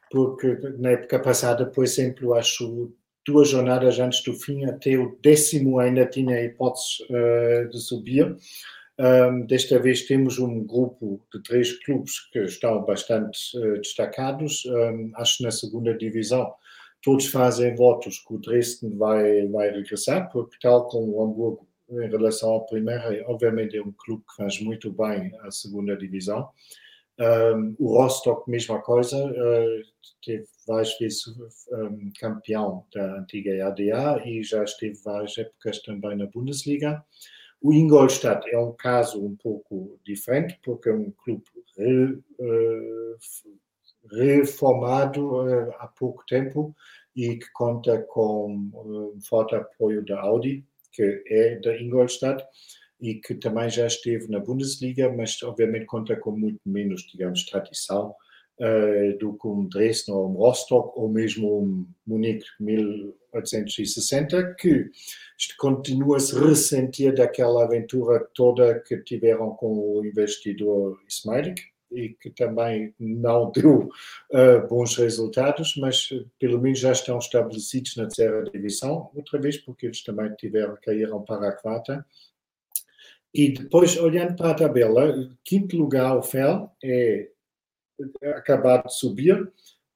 porque 0.10 0.58
na 0.80 0.92
época 0.92 1.20
passada 1.20 1.72
sempre, 1.86 2.26
eu 2.26 2.34
acho, 2.34 2.92
duas 3.26 3.50
jornadas 3.50 4.00
antes 4.00 4.24
do 4.24 4.34
fim, 4.34 4.66
até 4.66 4.98
o 4.98 5.18
décimo 5.22 5.80
ainda 5.80 6.06
tinha 6.06 6.36
a 6.38 6.44
hipótese 6.44 7.04
uh, 7.10 7.70
de 7.70 7.80
subir. 7.80 8.36
Um, 9.00 9.46
desta 9.46 9.80
vez 9.80 10.04
temos 10.04 10.38
um 10.38 10.64
grupo 10.64 11.20
de 11.34 11.42
três 11.42 11.72
clubes 11.84 12.20
que 12.32 12.40
estão 12.40 12.84
bastante 12.84 13.58
uh, 13.58 13.80
destacados. 13.80 14.64
Um, 14.66 15.12
acho 15.16 15.38
que 15.38 15.44
na 15.44 15.52
segunda 15.52 15.98
divisão 15.98 16.54
todos 17.02 17.28
fazem 17.28 17.76
votos 17.76 18.20
que 18.20 18.34
o 18.34 18.38
Dresden 18.38 18.96
vai, 18.98 19.48
vai 19.48 19.72
regressar, 19.72 20.30
porque 20.32 20.58
tal 20.62 20.88
como 20.88 21.18
o 21.18 21.24
Hamburgo 21.24 21.68
em 21.90 22.10
relação 22.10 22.52
ao 22.52 22.66
primeiro, 22.66 23.04
obviamente 23.28 23.76
é 23.76 23.82
um 23.82 23.92
clube 23.92 24.24
que 24.30 24.36
faz 24.38 24.62
muito 24.62 24.92
bem 24.92 25.32
a 25.42 25.52
segunda 25.52 25.98
divisão. 25.98 26.50
Um, 27.20 27.76
o 27.78 27.98
Rostock, 27.98 28.50
mesma 28.50 28.82
coisa, 28.82 29.18
uh, 29.18 29.82
teve 30.24 30.46
várias 30.72 30.98
vezes 30.98 31.28
um, 31.28 32.12
campeão 32.18 32.86
da 32.94 33.20
antiga 33.20 33.68
ADA 33.68 34.24
e 34.26 34.42
já 34.42 34.64
esteve 34.64 34.98
várias 35.04 35.38
épocas 35.38 35.82
também 35.82 36.18
na 36.18 36.28
Bundesliga. 36.28 37.04
O 37.62 37.74
Ingolstadt 37.74 38.50
é 38.50 38.58
um 38.58 38.72
caso 38.72 39.24
um 39.24 39.36
pouco 39.36 40.00
diferente, 40.06 40.58
porque 40.64 40.90
é 40.90 40.94
um 40.94 41.12
clube 41.12 41.44
re, 41.78 42.14
uh, 42.40 43.18
reformado 44.12 45.44
uh, 45.44 45.72
há 45.78 45.88
pouco 45.88 46.24
tempo 46.26 46.74
e 47.16 47.36
que 47.36 47.52
conta 47.52 48.02
com 48.04 48.72
um 48.74 49.20
forte 49.22 49.54
apoio 49.54 50.04
da 50.06 50.22
Audi, 50.22 50.66
que 50.94 51.22
é 51.28 51.60
da 51.60 51.80
Ingolstadt 51.80 52.44
e 53.00 53.16
que 53.16 53.36
também 53.36 53.70
já 53.70 53.88
esteve 53.88 54.28
na 54.30 54.40
Bundesliga, 54.40 55.12
mas 55.12 55.42
obviamente 55.44 55.86
conta 55.86 56.16
com 56.16 56.32
muito 56.32 56.62
menos, 56.66 57.02
digamos, 57.12 57.46
tradição 57.46 58.16
do 59.20 59.34
que 59.34 59.48
um 59.48 59.68
Dresden 59.68 60.14
ou 60.16 60.30
um 60.30 60.34
Rostock 60.34 60.92
ou 60.96 61.10
mesmo 61.10 61.62
um 61.62 61.88
Munique 62.06 62.46
1860, 62.60 64.56
que 64.60 64.90
continua 65.58 66.18
a 66.18 66.20
se 66.20 66.38
ressentir 66.38 67.16
daquela 67.16 67.64
aventura 67.64 68.28
toda 68.36 68.80
que 68.82 68.98
tiveram 68.98 69.52
com 69.56 69.98
o 69.98 70.06
investidor 70.06 71.00
Ismailik, 71.08 71.62
e 71.92 72.10
que 72.10 72.30
também 72.30 72.94
não 73.00 73.52
deu 73.52 73.90
uh, 74.32 74.68
bons 74.68 74.96
resultados, 74.96 75.76
mas 75.78 76.10
pelo 76.40 76.60
menos 76.60 76.80
já 76.80 76.92
estão 76.92 77.18
estabelecidos 77.18 77.96
na 77.98 78.04
terceira 78.04 78.44
divisão, 78.46 79.12
outra 79.14 79.40
vez 79.40 79.58
porque 79.58 79.88
eles 79.88 80.04
também 80.04 80.34
tiveram, 80.36 80.78
caíram 80.82 81.22
para 81.22 81.50
a 81.50 81.52
quarta. 81.52 82.06
E 83.34 83.52
depois, 83.52 83.98
olhando 83.98 84.36
para 84.36 84.52
a 84.52 84.56
tabela, 84.56 85.30
quinto 85.44 85.78
lugar 85.78 86.18
o 86.18 86.24
Fel 86.24 86.72
é 86.84 87.30
acabado 88.36 88.88
de 88.88 88.96
subir, 88.96 89.52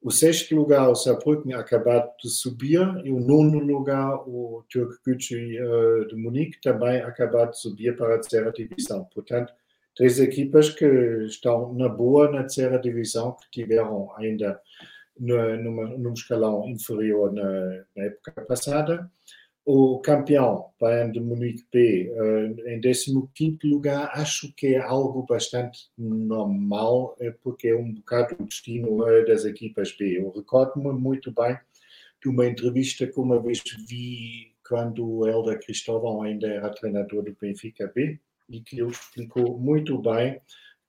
o 0.06 0.12
sexto 0.12 0.56
lugar, 0.56 0.88
o 0.88 0.94
Saarbrücken, 0.94 1.54
acabado 1.56 2.12
de 2.22 2.30
subir. 2.30 2.80
E 3.04 3.12
o 3.12 3.20
nono 3.20 3.58
lugar, 3.58 4.22
o 4.28 4.64
Türk 4.70 5.00
Gücü 5.04 5.60
uh, 5.60 6.08
de 6.08 6.16
Munique, 6.16 6.62
também 6.62 7.02
acabado 7.02 7.52
de 7.52 7.60
subir 7.60 7.98
para 7.98 8.14
a 8.14 8.20
terceira 8.20 8.52
divisão. 8.52 9.06
Portanto, 9.06 9.52
três 9.96 10.20
equipas 10.20 10.70
que 10.70 10.86
estão 11.26 11.74
na 11.74 11.90
boa 11.90 12.30
na 12.30 12.42
terceira 12.42 12.78
divisão, 12.78 13.32
que 13.32 13.62
tiveram 13.62 14.12
ainda 14.16 14.62
numa, 15.20 15.88
num 15.98 16.14
escalão 16.14 16.70
inferior 16.70 17.34
na, 17.34 17.84
na 17.96 18.04
época 18.04 18.44
passada 18.44 19.10
o 19.66 20.00
campeão 20.00 20.70
Bayern 20.80 21.12
de 21.12 21.20
Munique 21.20 21.66
B 21.72 22.12
uh, 22.14 22.70
em 22.70 22.80
15 22.80 23.58
lugar, 23.64 24.12
acho 24.14 24.54
que 24.54 24.76
é 24.76 24.78
algo 24.80 25.24
bastante 25.24 25.90
normal, 25.98 27.16
eh, 27.20 27.34
porque 27.44 27.70
é 27.70 27.76
um 27.76 27.92
bocado 27.92 28.36
o 28.40 28.46
destino 28.46 29.04
uh, 29.04 29.26
das 29.26 29.44
equipas 29.44 29.92
B. 29.98 30.20
Eu 30.20 30.30
recordo-me 30.30 30.94
muito 30.94 31.32
bem 31.32 31.58
de 32.22 32.30
uma 32.30 32.46
entrevista 32.46 33.08
que 33.08 33.20
uma 33.20 33.42
vez 33.42 33.64
vi 33.88 34.54
quando 34.68 35.08
o 35.08 35.28
Helder 35.28 35.60
Cristóvão 35.60 36.22
ainda 36.22 36.48
era 36.48 36.70
treinador 36.70 37.24
do 37.24 37.36
Benfica 37.40 37.92
B, 37.94 38.20
e 38.48 38.62
que 38.62 38.80
ele 38.80 38.92
explicou 38.92 39.58
muito 39.58 39.98
bem 39.98 40.40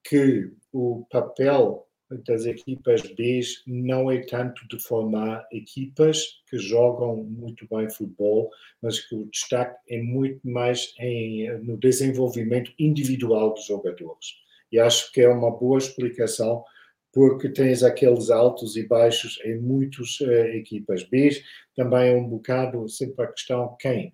que 0.05 0.51
o 0.72 1.07
papel 1.11 1.86
das 2.11 2.46
equipas 2.46 3.02
B 3.02 3.40
não 3.66 4.11
é 4.11 4.18
tanto 4.18 4.66
de 4.68 4.80
formar 4.80 5.46
equipas 5.50 6.40
que 6.48 6.59
jogam 6.59 7.16
muito 7.24 7.66
bem 7.68 7.90
futebol, 7.90 8.50
mas 8.80 9.00
que 9.00 9.14
o 9.14 9.26
destaque 9.26 9.76
é 9.88 10.00
muito 10.00 10.40
mais 10.48 10.94
em, 10.98 11.50
no 11.59 11.76
desenvolvimento 11.76 12.72
individual 12.78 13.54
dos 13.54 13.66
jogadores. 13.66 14.36
E 14.70 14.78
acho 14.78 15.12
que 15.12 15.20
é 15.20 15.28
uma 15.28 15.50
boa 15.50 15.78
explicação 15.78 16.64
porque 17.12 17.48
tens 17.48 17.82
aqueles 17.82 18.30
altos 18.30 18.76
e 18.76 18.86
baixos 18.86 19.40
em 19.42 19.59
muitas 19.59 20.20
uh, 20.20 20.30
equipas 20.30 21.02
B. 21.02 21.30
Também 21.74 22.11
é 22.11 22.14
um 22.14 22.28
bocado 22.28 22.86
sempre 22.88 23.24
a 23.24 23.28
questão 23.28 23.74
quem 23.80 24.12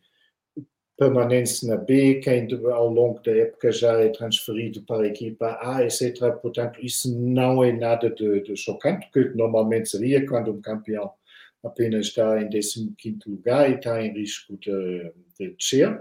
permanece 0.99 1.67
na 1.67 1.77
B, 1.77 2.17
quem 2.17 2.47
ao 2.73 2.89
longo 2.89 3.21
da 3.23 3.33
época 3.33 3.73
já 3.73 3.93
é 4.01 4.09
transferido 4.09 4.83
para 4.83 5.05
a 5.05 5.09
equipa 5.09 5.59
A, 5.61 5.83
etc. 5.83 6.33
Portanto, 6.41 6.79
isso 6.83 7.19
não 7.19 7.65
é 7.65 7.73
nada 7.73 8.11
de, 8.11 8.43
de 8.43 8.57
chocante, 8.57 9.09
que 9.13 9.21
normalmente 9.31 9.89
seria 9.89 10.27
quando 10.27 10.53
um 10.53 10.61
campeão 10.61 11.11
apenas 11.65 12.07
está 12.07 12.41
em 12.43 12.49
15 12.49 12.95
lugar 13.27 13.71
e 13.71 13.75
está 13.75 14.03
em 14.03 14.13
risco 14.13 14.57
de, 14.59 15.13
de 15.39 15.51
descer. 15.57 16.01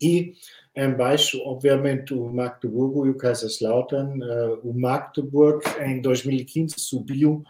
E 0.00 0.32
em 0.74 0.92
baixo, 0.94 1.38
obviamente, 1.44 2.14
o 2.14 2.28
Magdeburgo 2.32 3.06
e 3.06 3.10
o 3.10 3.16
Kaiserslautern. 3.16 4.22
Uh, 4.22 4.60
o 4.64 4.72
Magdeburg, 4.72 5.62
em 5.80 6.00
2015, 6.00 6.74
subiu 6.78 7.44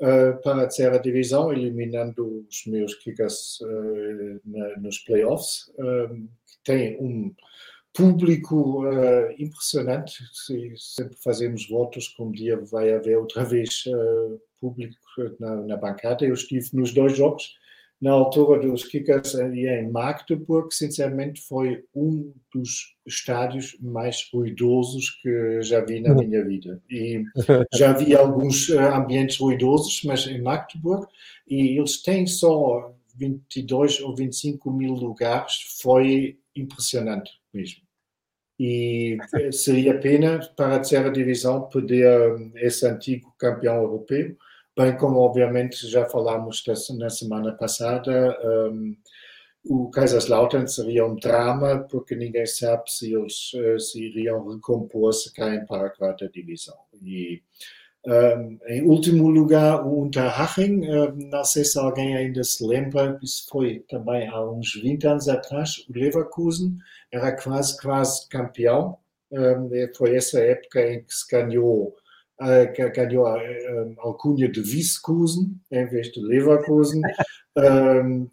uh, 0.00 0.40
para 0.42 0.62
a 0.62 0.66
terceira 0.66 0.98
divisão, 0.98 1.52
eliminando 1.52 2.46
os 2.48 2.66
meus 2.66 2.94
Kickers 2.94 3.60
uh, 3.60 4.40
na, 4.44 4.76
nos 4.78 4.98
playoffs, 4.98 5.68
uh, 5.78 6.28
que 6.46 6.58
tem 6.64 7.00
um 7.00 7.34
público 7.92 8.84
impressionante. 9.36 10.22
Se, 10.32 10.72
sempre 10.76 11.16
fazemos 11.24 11.68
votos 11.68 12.06
que 12.06 12.22
um 12.22 12.30
dia 12.30 12.56
vai 12.56 12.92
haver 12.92 13.18
outra 13.18 13.44
vez 13.44 13.82
público 14.60 14.96
na, 15.40 15.56
na 15.56 15.76
bancada. 15.76 16.24
Eu 16.24 16.34
estive 16.34 16.68
nos 16.72 16.94
dois 16.94 17.16
jogos 17.16 17.56
na 18.00 18.12
altura 18.12 18.60
dos 18.60 18.84
Kickers 18.84 19.34
em 19.34 19.90
Magdeburg, 19.90 20.74
sinceramente, 20.74 21.42
foi 21.42 21.84
um 21.94 22.32
dos 22.52 22.96
estádios 23.06 23.76
mais 23.78 24.26
ruidosos 24.32 25.10
que 25.22 25.60
já 25.62 25.84
vi 25.84 26.00
na 26.00 26.14
minha 26.14 26.42
vida. 26.42 26.80
E 26.88 27.22
já 27.74 27.92
vi 27.92 28.16
alguns 28.16 28.70
eh, 28.70 28.78
ambientes 28.78 29.36
ruidosos, 29.38 30.02
mas 30.04 30.26
em 30.26 30.40
Magdeburg, 30.40 31.06
e 31.46 31.78
eles 31.78 32.02
têm 32.02 32.26
só 32.26 32.94
22 33.16 34.00
ou 34.00 34.16
25 34.16 34.70
mil 34.70 34.94
lugares, 34.94 35.76
foi 35.82 36.38
impressionante 36.56 37.30
mesmo. 37.52 37.82
E 38.58 39.18
eh, 39.34 39.52
seria 39.52 39.98
pena 40.00 40.40
para 40.56 40.76
a 40.76 40.78
terceira 40.78 41.10
divisão 41.10 41.68
perder 41.68 42.06
eh, 42.06 42.66
esse 42.66 42.86
antigo 42.86 43.34
campeão 43.38 43.76
europeu, 43.76 44.34
bem 44.76 44.96
como 44.96 45.20
obviamente 45.20 45.86
já 45.88 46.06
falámos 46.06 46.62
na 46.98 47.10
semana 47.10 47.52
passada, 47.52 48.38
um, 48.44 48.96
o 49.64 49.90
Kaiserslautern 49.90 50.66
seria 50.66 51.04
um 51.04 51.16
drama 51.16 51.86
porque 51.90 52.14
ninguém 52.16 52.46
sabe 52.46 52.90
se 52.90 53.12
eles 53.14 53.52
uh, 53.54 53.78
se 53.78 54.02
iriam 54.02 54.48
recompor 54.48 55.12
se 55.12 55.32
caem 55.34 55.66
para 55.66 55.88
a 55.88 55.90
quarta 55.90 56.28
divisão. 56.28 56.76
E 57.02 57.42
um, 58.06 58.58
em 58.66 58.82
último 58.82 59.28
lugar, 59.28 59.86
o 59.86 60.02
Unterhaching, 60.02 60.88
um, 60.88 61.12
não 61.30 61.44
sei 61.44 61.64
se 61.64 61.78
alguém 61.78 62.16
ainda 62.16 62.42
se 62.42 62.64
lembra, 62.66 63.18
isso 63.22 63.46
foi 63.50 63.80
também 63.88 64.26
há 64.28 64.42
uns 64.42 64.74
20 64.74 65.06
anos 65.06 65.28
atrás, 65.28 65.84
o 65.88 65.92
Leverkusen 65.92 66.78
era 67.12 67.32
quase, 67.32 67.78
quase 67.80 68.26
campeão. 68.28 68.96
foi 69.94 70.16
essa 70.16 70.40
época 70.40 70.80
em 70.90 71.04
que 71.04 71.14
se 71.14 71.28
ganhou 71.30 71.94
uh, 72.40 72.92
ganhou 72.94 73.26
a, 73.26 73.36
a 73.36 73.86
alcunha 73.98 74.48
de 74.48 74.60
Wieskusen 74.60 75.60
em 75.70 75.86
vez 75.86 76.10
de 76.10 76.20
Leverkusen. 76.20 77.02
um, 77.56 78.28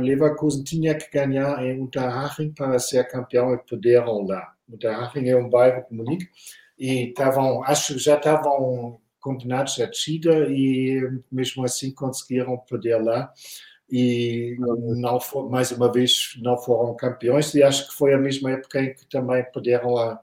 Leverkusen 0.00 0.64
tinha 0.64 0.94
que 0.94 1.10
ganhar 1.10 1.64
em 1.64 1.80
Unterhaching 1.80 2.52
para 2.52 2.78
ser 2.78 3.06
campeão 3.08 3.54
e 3.54 3.58
perderam 3.58 4.26
lá. 4.26 4.52
Unterhaching 4.68 5.28
é 5.28 5.36
um 5.36 5.48
bairro 5.48 5.84
de 5.88 5.96
Munique 5.96 6.28
e 6.78 7.08
estavam, 7.08 7.62
acho 7.64 7.98
já 7.98 8.16
estavam 8.16 9.00
condenados 9.20 9.80
a 9.80 9.86
descida 9.86 10.46
e 10.50 11.00
mesmo 11.30 11.64
assim 11.64 11.92
conseguiram 11.92 12.58
perder 12.58 13.02
lá 13.02 13.32
e 13.90 14.56
não 14.58 15.20
for, 15.20 15.48
mais 15.48 15.70
uma 15.70 15.90
vez 15.90 16.34
não 16.42 16.58
foram 16.58 16.94
campeões 16.96 17.54
e 17.54 17.62
acho 17.62 17.88
que 17.88 17.94
foi 17.94 18.14
a 18.14 18.18
mesma 18.18 18.52
época 18.52 18.82
em 18.82 18.94
que 18.94 19.06
também 19.06 19.44
perderam 19.52 19.96
a, 19.96 20.20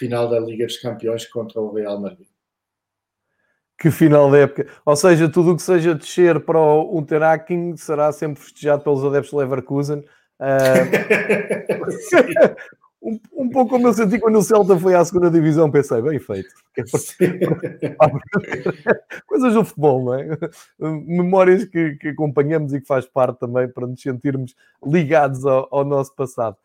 final 0.00 0.28
da 0.28 0.40
Liga 0.40 0.66
dos 0.66 0.78
Campeões 0.78 1.26
contra 1.26 1.60
o 1.60 1.72
Real 1.74 2.00
Madrid. 2.00 2.26
Que 3.78 3.90
final 3.90 4.30
da 4.30 4.38
época. 4.38 4.66
Ou 4.84 4.96
seja, 4.96 5.28
tudo 5.28 5.52
o 5.52 5.56
que 5.56 5.62
seja 5.62 5.94
descer 5.94 6.40
para 6.40 6.58
o 6.58 6.98
Unterhaching 6.98 7.76
será 7.76 8.10
sempre 8.12 8.42
festejado 8.42 8.82
pelos 8.82 9.04
adeptos 9.04 9.30
de 9.30 9.36
Leverkusen. 9.36 10.02
Uh... 10.40 10.88
um, 13.02 13.20
um, 13.34 13.50
pouco 13.50 13.70
como 13.70 13.88
eu 13.88 13.92
senti 13.92 14.18
quando 14.18 14.38
o 14.38 14.42
Celta 14.42 14.78
foi 14.78 14.94
à 14.94 15.04
segunda 15.04 15.30
divisão, 15.30 15.70
pensei, 15.70 16.00
bem 16.00 16.18
feito. 16.18 16.48
Coisas 19.26 19.52
do 19.54 19.64
futebol, 19.64 20.04
não 20.04 20.14
é? 20.14 20.38
Memórias 20.78 21.64
que, 21.64 21.96
que, 21.96 22.08
acompanhamos 22.08 22.72
e 22.72 22.80
que 22.80 22.86
faz 22.86 23.04
parte 23.06 23.38
também 23.38 23.68
para 23.68 23.86
nos 23.86 24.00
sentirmos 24.00 24.56
ligados 24.84 25.44
ao, 25.46 25.68
ao 25.70 25.84
nosso 25.84 26.14
passado. 26.14 26.56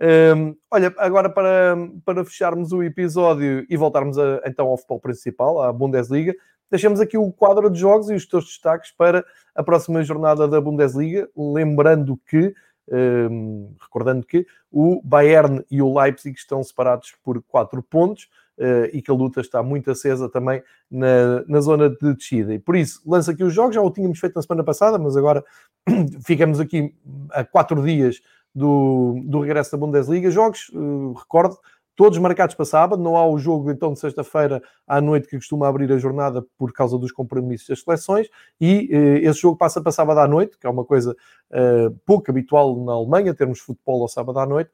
Um, 0.00 0.56
olha, 0.70 0.92
agora 0.98 1.30
para, 1.30 1.76
para 2.04 2.24
fecharmos 2.24 2.72
o 2.72 2.82
episódio 2.82 3.64
e 3.68 3.76
voltarmos 3.76 4.18
a, 4.18 4.42
então 4.44 4.66
ao 4.66 4.76
futebol 4.76 5.00
principal, 5.00 5.62
à 5.62 5.72
Bundesliga, 5.72 6.34
deixamos 6.70 7.00
aqui 7.00 7.16
o 7.16 7.30
quadro 7.32 7.70
de 7.70 7.78
jogos 7.78 8.10
e 8.10 8.14
os 8.14 8.26
teus 8.26 8.44
destaques 8.44 8.90
para 8.90 9.24
a 9.54 9.62
próxima 9.62 10.02
jornada 10.02 10.48
da 10.48 10.60
Bundesliga, 10.60 11.28
lembrando 11.36 12.18
que, 12.28 12.52
um, 12.90 13.72
recordando 13.80 14.26
que 14.26 14.44
o 14.70 15.00
Bayern 15.04 15.64
e 15.70 15.80
o 15.80 15.96
Leipzig 15.96 16.36
estão 16.36 16.62
separados 16.64 17.14
por 17.22 17.40
4 17.42 17.80
pontos 17.84 18.28
uh, 18.58 18.90
e 18.92 19.00
que 19.00 19.12
a 19.12 19.14
luta 19.14 19.40
está 19.40 19.62
muito 19.62 19.92
acesa 19.92 20.28
também 20.28 20.60
na, 20.90 21.44
na 21.46 21.60
zona 21.60 21.88
de 21.88 22.14
descida. 22.14 22.52
E 22.52 22.58
por 22.58 22.74
isso, 22.74 23.00
lança 23.06 23.30
aqui 23.30 23.44
os 23.44 23.54
jogos, 23.54 23.76
já 23.76 23.80
o 23.80 23.92
tínhamos 23.92 24.18
feito 24.18 24.34
na 24.34 24.42
semana 24.42 24.64
passada, 24.64 24.98
mas 24.98 25.16
agora 25.16 25.44
ficamos 26.26 26.58
aqui 26.58 26.92
a 27.30 27.44
4 27.44 27.80
dias 27.84 28.20
do, 28.54 29.20
do 29.24 29.40
regresso 29.40 29.72
da 29.72 29.78
Bundesliga. 29.78 30.30
Jogos, 30.30 30.70
uh, 30.72 31.12
recordo, 31.12 31.58
todos 31.96 32.18
marcados 32.18 32.54
para 32.54 32.64
sábado. 32.64 33.02
Não 33.02 33.16
há 33.16 33.26
o 33.26 33.38
jogo 33.38 33.70
então 33.70 33.92
de 33.92 34.00
sexta-feira 34.00 34.62
à 34.86 35.00
noite 35.00 35.28
que 35.28 35.36
costuma 35.36 35.68
abrir 35.68 35.90
a 35.92 35.98
jornada 35.98 36.44
por 36.56 36.72
causa 36.72 36.98
dos 36.98 37.12
compromissos 37.12 37.68
das 37.68 37.82
seleções. 37.82 38.28
E 38.60 38.88
uh, 38.92 39.28
esse 39.28 39.40
jogo 39.40 39.56
passa 39.56 39.80
para 39.80 39.92
sábado 39.92 40.20
à 40.20 40.28
noite, 40.28 40.58
que 40.58 40.66
é 40.66 40.70
uma 40.70 40.84
coisa 40.84 41.16
uh, 41.50 41.90
pouco 42.06 42.30
habitual 42.30 42.76
na 42.84 42.92
Alemanha, 42.92 43.34
termos 43.34 43.60
futebol 43.60 44.02
ao 44.02 44.08
sábado 44.08 44.38
à 44.38 44.46
noite. 44.46 44.70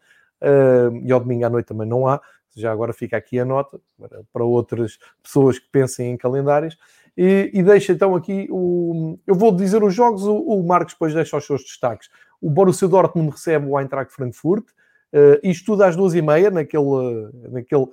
e 1.04 1.12
ao 1.12 1.20
domingo 1.20 1.44
à 1.46 1.50
noite 1.50 1.66
também 1.66 1.88
não 1.88 2.06
há. 2.06 2.20
Já 2.56 2.72
agora 2.72 2.92
fica 2.92 3.16
aqui 3.16 3.38
a 3.38 3.44
nota 3.44 3.80
para, 3.98 4.22
para 4.32 4.44
outras 4.44 4.98
pessoas 5.22 5.58
que 5.58 5.68
pensem 5.70 6.10
em 6.10 6.16
calendários. 6.16 6.76
E, 7.16 7.50
e 7.52 7.62
deixa 7.62 7.92
então 7.92 8.14
aqui 8.14 8.48
o. 8.50 9.18
Eu 9.26 9.34
vou 9.34 9.54
dizer 9.54 9.82
os 9.82 9.94
jogos, 9.94 10.24
o, 10.24 10.36
o 10.36 10.66
Marcos 10.66 10.94
depois 10.94 11.12
deixa 11.14 11.36
os 11.36 11.44
seus 11.44 11.62
destaques. 11.62 12.08
O 12.40 12.50
Borussia 12.50 12.88
Dortmund 12.88 13.30
recebe 13.30 13.66
o 13.66 13.78
Eintracht 13.78 14.12
Frankfurt. 14.12 14.64
Uh, 15.12 15.38
isto 15.42 15.66
tudo 15.66 15.82
às 15.82 15.96
duas 15.96 16.14
e 16.14 16.22
meia, 16.22 16.50
naquele, 16.50 17.30
naquele 17.50 17.88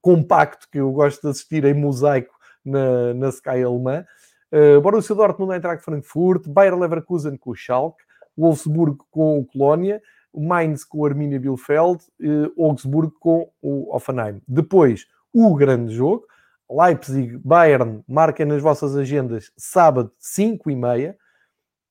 compacto 0.00 0.68
que 0.70 0.78
eu 0.78 0.92
gosto 0.92 1.22
de 1.22 1.28
assistir 1.28 1.64
em 1.64 1.74
mosaico 1.74 2.34
na, 2.64 3.14
na 3.14 3.28
Sky 3.28 3.62
alemã. 3.62 4.04
Uh, 4.52 4.80
Borussia 4.80 5.14
Dortmund, 5.14 5.52
Eintracht 5.52 5.84
Frankfurt, 5.84 6.46
Bayer 6.48 6.78
Leverkusen 6.78 7.36
com 7.36 7.50
o 7.50 7.54
Schalke, 7.54 8.02
Wolfsburg 8.36 8.98
com 9.10 9.38
o 9.40 9.44
Colónia, 9.44 10.00
Mainz 10.34 10.84
com 10.84 10.98
o 10.98 11.06
Arminia 11.06 11.40
Bielefeld, 11.40 12.04
uh, 12.20 12.64
Augsburg 12.64 13.12
com 13.18 13.50
o 13.60 13.94
Offenheim. 13.94 14.40
Depois, 14.46 15.06
o 15.34 15.54
grande 15.54 15.94
jogo, 15.94 16.24
Leipzig, 16.70 17.38
Bayern, 17.38 18.02
marquem 18.06 18.46
nas 18.46 18.62
vossas 18.62 18.96
agendas 18.96 19.50
sábado, 19.56 20.12
5 20.18 20.70
e 20.70 20.76
meia, 20.76 21.16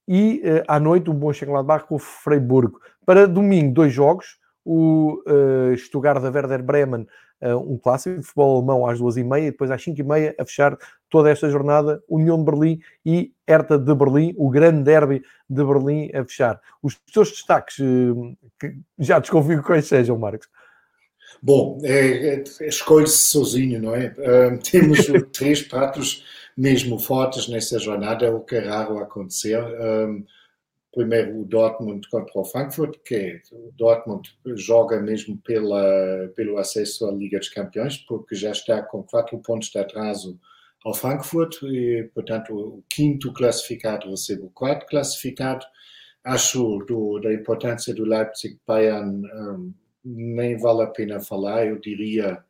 e 0.07 0.41
uh, 0.43 0.63
à 0.67 0.79
noite 0.79 1.09
o 1.09 1.13
Mönchengladbach 1.13 1.85
com 1.85 1.95
o 1.95 1.99
Freiburg. 1.99 2.73
Para 3.05 3.27
domingo, 3.27 3.73
dois 3.73 3.93
jogos, 3.93 4.37
o 4.63 5.23
uh, 5.25 5.77
Stuttgart 5.77 6.21
da 6.21 6.29
Werder 6.29 6.61
Bremen, 6.61 7.07
uh, 7.41 7.55
um 7.55 7.77
clássico 7.77 8.19
de 8.19 8.23
futebol 8.23 8.57
alemão 8.57 8.85
às 8.85 8.99
duas 8.99 9.15
e 9.15 9.23
meia, 9.23 9.47
e 9.47 9.51
depois 9.51 9.71
às 9.71 9.81
cinco 9.81 10.01
e 10.01 10.03
meia 10.03 10.35
a 10.37 10.45
fechar 10.45 10.77
toda 11.09 11.29
esta 11.29 11.49
jornada, 11.49 12.03
União 12.09 12.37
de 12.37 12.43
Berlim 12.43 12.79
e 13.05 13.31
Hertha 13.47 13.79
de 13.79 13.95
Berlim, 13.95 14.33
o 14.37 14.49
grande 14.49 14.83
derby 14.83 15.23
de 15.49 15.63
Berlim 15.63 16.09
a 16.13 16.25
fechar. 16.25 16.59
Os 16.83 16.95
teus 17.13 17.31
destaques, 17.31 17.79
uh, 17.79 18.37
que 18.59 18.75
já 18.99 19.19
desconfio 19.19 19.63
quais 19.63 19.87
sejam, 19.87 20.17
Marcos. 20.17 20.49
Bom, 21.41 21.79
é, 21.83 22.35
é, 22.35 22.43
escolhe-se 22.67 23.17
sozinho, 23.17 23.81
não 23.81 23.93
é? 23.93 24.13
Temos 24.69 25.07
três 25.31 25.61
pratos 25.61 26.25
mesmo 26.57 26.97
fortes 26.97 27.47
nessa 27.47 27.77
jornada, 27.77 28.35
o 28.35 28.43
que 28.43 28.55
é 28.55 28.67
raro 28.67 28.97
acontecer. 28.97 29.59
Um, 29.59 30.25
primeiro 30.91 31.39
o 31.39 31.45
Dortmund 31.45 32.09
contra 32.09 32.39
o 32.39 32.43
Frankfurt, 32.43 32.97
que 33.05 33.15
é, 33.15 33.41
o 33.51 33.71
Dortmund 33.77 34.35
joga 34.55 34.99
mesmo 34.99 35.37
pela, 35.37 36.27
pelo 36.35 36.57
acesso 36.57 37.07
à 37.07 37.11
Liga 37.11 37.37
dos 37.37 37.49
Campeões, 37.49 37.97
porque 37.97 38.35
já 38.35 38.49
está 38.49 38.81
com 38.81 39.03
quatro 39.03 39.37
pontos 39.39 39.69
de 39.69 39.77
atraso 39.77 40.39
ao 40.83 40.95
Frankfurt, 40.95 41.61
e, 41.63 42.09
portanto, 42.15 42.51
o 42.55 42.83
quinto 42.89 43.31
classificado 43.31 44.09
recebe 44.09 44.41
o 44.41 44.49
quarto 44.49 44.87
classificado. 44.87 45.63
Acho 46.23 46.79
do, 46.79 47.19
da 47.19 47.31
importância 47.31 47.93
do 47.93 48.03
Leipzig-Bayern 48.03 49.25
um, 49.25 49.73
nem 50.03 50.57
vale 50.57 50.81
a 50.81 50.87
pena 50.87 51.19
falar, 51.19 51.67
eu 51.67 51.79
diria 51.79 52.43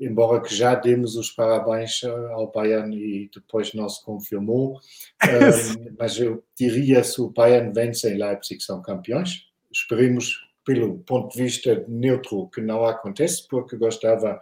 embora 0.00 0.40
que 0.40 0.54
já 0.54 0.74
demos 0.74 1.16
os 1.16 1.30
parabéns 1.30 2.02
eh, 2.04 2.08
ao 2.08 2.50
Bayern 2.50 2.96
e 2.96 3.30
depois 3.34 3.74
não 3.74 3.88
se 3.88 4.04
confirmou, 4.04 4.74
um, 4.74 4.78
mas 5.98 6.18
eu 6.18 6.44
diria 6.56 7.02
se 7.02 7.20
o 7.20 7.30
Bayern 7.30 7.72
vence 7.72 8.08
em 8.08 8.18
Leipzig 8.18 8.62
são 8.62 8.80
campeões. 8.80 9.46
Esperemos, 9.72 10.34
pelo 10.64 10.98
ponto 11.00 11.34
de 11.34 11.42
vista 11.42 11.84
neutro, 11.88 12.48
que 12.48 12.60
não 12.60 12.84
acontece, 12.84 13.46
porque 13.48 13.76
gostava 13.76 14.38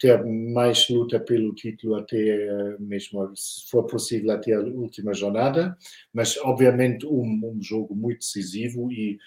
ter 0.00 0.24
mais 0.24 0.88
luta 0.88 1.20
pelo 1.20 1.54
título 1.54 1.96
até 1.96 2.16
eh, 2.16 2.76
mesmo, 2.78 3.30
se 3.36 3.68
for 3.70 3.86
possível, 3.86 4.30
até 4.30 4.54
a 4.54 4.60
última 4.60 5.12
jornada, 5.12 5.76
mas 6.12 6.38
obviamente 6.38 7.06
um, 7.06 7.40
um 7.44 7.62
jogo 7.62 7.94
muito 7.94 8.20
decisivo 8.20 8.90
e 8.90 9.18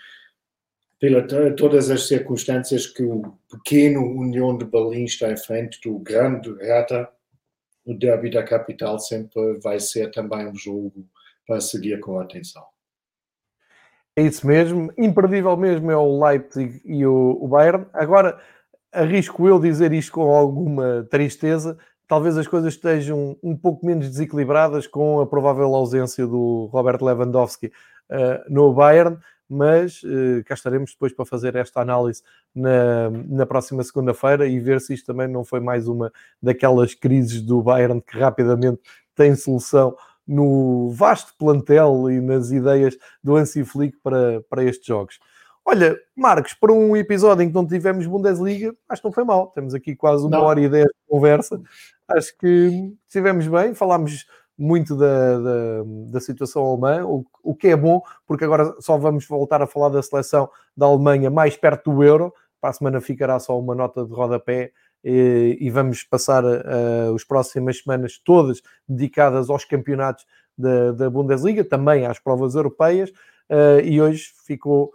pela 1.04 1.22
todas 1.58 1.89
as 1.89 2.08
circunstâncias 2.08 2.88
que 2.88 3.04
o 3.04 3.34
pequeno 3.51 3.99
União 3.99 4.58
de 4.58 4.64
Berlim 4.64 5.04
está 5.04 5.30
em 5.30 5.36
frente 5.36 5.78
do 5.82 5.99
grande 5.99 6.49
Hertha, 6.62 7.10
o 7.86 7.93
derby 7.93 8.32
da 8.32 8.41
capital 8.41 8.97
sempre 8.97 9.60
vai 9.62 9.82
ser 9.82 10.12
também 10.12 10.47
um 10.47 10.56
jogo 10.56 11.06
para 11.45 11.60
seguir 11.60 11.99
com 11.99 12.18
atenção. 12.18 12.64
É 14.16 14.22
isso 14.22 14.47
mesmo, 14.47 14.93
imperdível 14.97 15.58
mesmo 15.58 15.91
é 15.91 15.97
o 15.97 16.24
Leipzig 16.24 16.82
e 16.86 17.06
o, 17.06 17.45
Bayern. 17.49 17.86
Agora, 17.91 18.39
arrisco 18.89 19.45
eu 19.45 19.60
dizer 19.60 19.91
isto 19.91 20.14
com 20.14 20.34
alguma 20.34 21.06
tristeza, 21.12 21.78
talvez 22.08 22.38
as 22.38 22.47
coisas 22.47 22.76
estejam 22.76 23.38
um 23.43 23.58
pouco 23.58 23.86
menos 23.86 24.08
desequilibradas 24.08 24.88
com 24.88 25.20
a 25.20 25.28
provável 25.28 25.76
ausência 25.76 26.26
do 26.26 26.70
Robert 26.72 27.04
Lewandowski 27.04 27.74
uh, 28.10 28.49
no 28.49 28.72
Bayern 28.72 29.18
mas 29.54 30.01
uh, 30.04 30.43
cá 30.45 30.56
estaremos 30.56 30.91
depois 30.91 31.14
para 31.14 31.26
fazer 31.26 31.56
esta 31.56 31.80
análise 31.80 32.24
na, 32.56 33.10
na 33.12 33.45
próxima 33.45 33.84
segunda-feira 33.84 34.47
e 34.47 34.60
ver 34.60 34.82
se 34.82 34.95
isto 34.95 35.06
também 35.06 35.28
não 35.28 35.45
foi 35.45 35.60
mais 35.60 35.88
uma 35.88 36.12
daquelas 36.41 36.95
crises 36.95 37.41
do 37.41 37.62
Bayern 37.62 38.01
que 38.01 38.18
rapidamente 38.18 38.82
tem 39.16 39.36
solução 39.36 39.95
no 40.28 40.89
vasto 40.91 41.34
plantel 41.38 42.10
e 42.10 42.20
nas 42.20 42.51
ideias 42.51 42.97
do 43.24 43.36
Hansi 43.36 43.64
Flick 43.64 43.97
para, 44.01 44.41
para 44.49 44.64
estes 44.64 44.88
jogos. 44.88 45.20
Olha, 45.66 45.97
Marcos, 46.16 46.54
para 46.54 46.74
um 46.74 46.95
episódio 46.97 47.43
em 47.43 47.47
que 47.47 47.54
não 47.54 47.66
tivemos 47.66 48.08
Bundesliga, 48.08 48.76
acho 48.89 49.01
que 49.01 49.08
não 49.08 49.14
foi 49.14 49.24
mal. 49.24 49.47
Temos 49.47 49.74
aqui 49.74 49.95
quase 49.95 50.26
uma 50.26 50.38
não. 50.38 50.43
hora 50.43 50.60
e 50.60 50.68
dez 50.68 50.86
de 50.86 51.08
conversa. 51.08 51.62
Acho 52.08 52.36
que 52.38 52.91
estivemos 53.08 53.47
bem, 53.47 53.74
falámos 53.74 54.26
muito 54.64 54.95
da, 54.95 55.39
da, 55.39 55.84
da 56.09 56.20
situação 56.22 56.64
alemã, 56.64 57.05
o, 57.05 57.26
o, 57.43 57.53
que 57.53 57.68
é 57.68 57.76
bom, 57.76 58.01
porque 58.26 58.45
agora 58.45 58.74
só 58.80 58.97
vamos 58.97 59.28
voltar 59.28 59.61
a 59.61 59.68
falar 59.68 59.89
da 59.89 60.01
seleção 60.01 60.49
da 60.76 60.86
Alemanha 60.86 61.30
mais 61.30 61.57
perto 61.57 61.91
do 61.91 62.01
Euro. 62.01 62.34
Para 62.61 62.70
a 62.70 62.74
semana 62.74 63.01
ficará 63.01 63.38
só 63.39 63.59
uma 63.59 63.76
nota 63.76 64.05
de 64.05 64.14
rodapé 64.14 64.72
e, 65.03 65.57
e 65.59 65.70
vamos 65.70 66.03
passar 66.03 66.45
uh, 66.45 67.14
as 67.14 67.26
próximas 67.26 67.80
semanas 67.80 68.18
todas 68.24 68.61
dedicadas 68.88 69.49
aos 69.49 69.66
campeonatos 69.66 70.26
da, 70.57 70.93
da 70.93 71.09
Bundesliga, 71.09 71.66
também 71.66 72.05
às 72.05 72.18
provas 72.18 72.55
europeias, 72.55 73.09
uh, 73.09 73.82
e 73.84 74.01
hoje 74.01 74.32
ficou. 74.45 74.93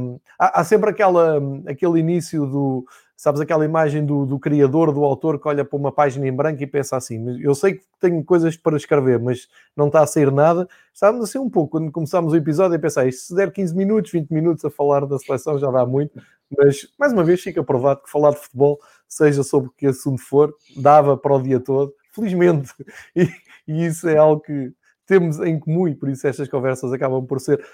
Um, 0.00 0.18
há, 0.38 0.60
há, 0.60 0.64
sempre 0.64 0.90
aquela, 0.90 1.40
aquele 1.68 2.00
início 2.00 2.44
do, 2.46 2.84
Sabes 3.16 3.40
aquela 3.40 3.64
imagem 3.64 4.04
do, 4.04 4.26
do, 4.26 4.38
criador, 4.38 4.92
do 4.92 5.02
autor 5.02 5.40
que 5.40 5.48
olha 5.48 5.64
para 5.64 5.78
uma 5.78 5.90
página 5.90 6.28
em 6.28 6.32
branco 6.32 6.62
e 6.62 6.66
pensa 6.66 6.98
assim: 6.98 7.40
eu 7.40 7.54
sei 7.54 7.76
que 7.76 7.84
tenho 7.98 8.22
coisas 8.22 8.58
para 8.58 8.76
escrever, 8.76 9.18
mas 9.18 9.48
não 9.74 9.86
está 9.86 10.02
a 10.02 10.06
sair 10.06 10.30
nada. 10.30 10.68
Estávamos 10.92 11.28
assim 11.28 11.38
um 11.38 11.48
pouco 11.48 11.78
quando 11.78 11.90
começámos 11.90 12.34
o 12.34 12.36
episódio 12.36 12.74
e 12.74 12.78
pensei: 12.78 13.10
se 13.10 13.34
der 13.34 13.50
15 13.50 13.74
minutos, 13.74 14.12
20 14.12 14.30
minutos 14.30 14.64
a 14.66 14.70
falar 14.70 15.06
da 15.06 15.18
seleção 15.18 15.58
já 15.58 15.70
dá 15.70 15.86
muito. 15.86 16.20
Mas 16.58 16.86
mais 16.98 17.12
uma 17.12 17.24
vez 17.24 17.40
fica 17.40 17.64
provado 17.64 18.02
que 18.02 18.10
falar 18.10 18.30
de 18.30 18.38
futebol, 18.38 18.78
seja 19.08 19.42
sobre 19.42 19.70
que 19.78 19.86
assunto 19.86 20.20
for, 20.20 20.54
dava 20.76 21.16
para 21.16 21.34
o 21.34 21.42
dia 21.42 21.58
todo, 21.58 21.94
felizmente. 22.12 22.72
E, 23.16 23.28
e 23.66 23.86
isso 23.86 24.06
é 24.08 24.16
algo 24.16 24.42
que 24.42 24.72
temos 25.06 25.38
em 25.40 25.58
comum 25.58 25.88
e 25.88 25.94
por 25.94 26.08
isso 26.08 26.26
estas 26.26 26.48
conversas 26.48 26.92
acabam 26.92 27.24
por 27.24 27.40
ser 27.40 27.64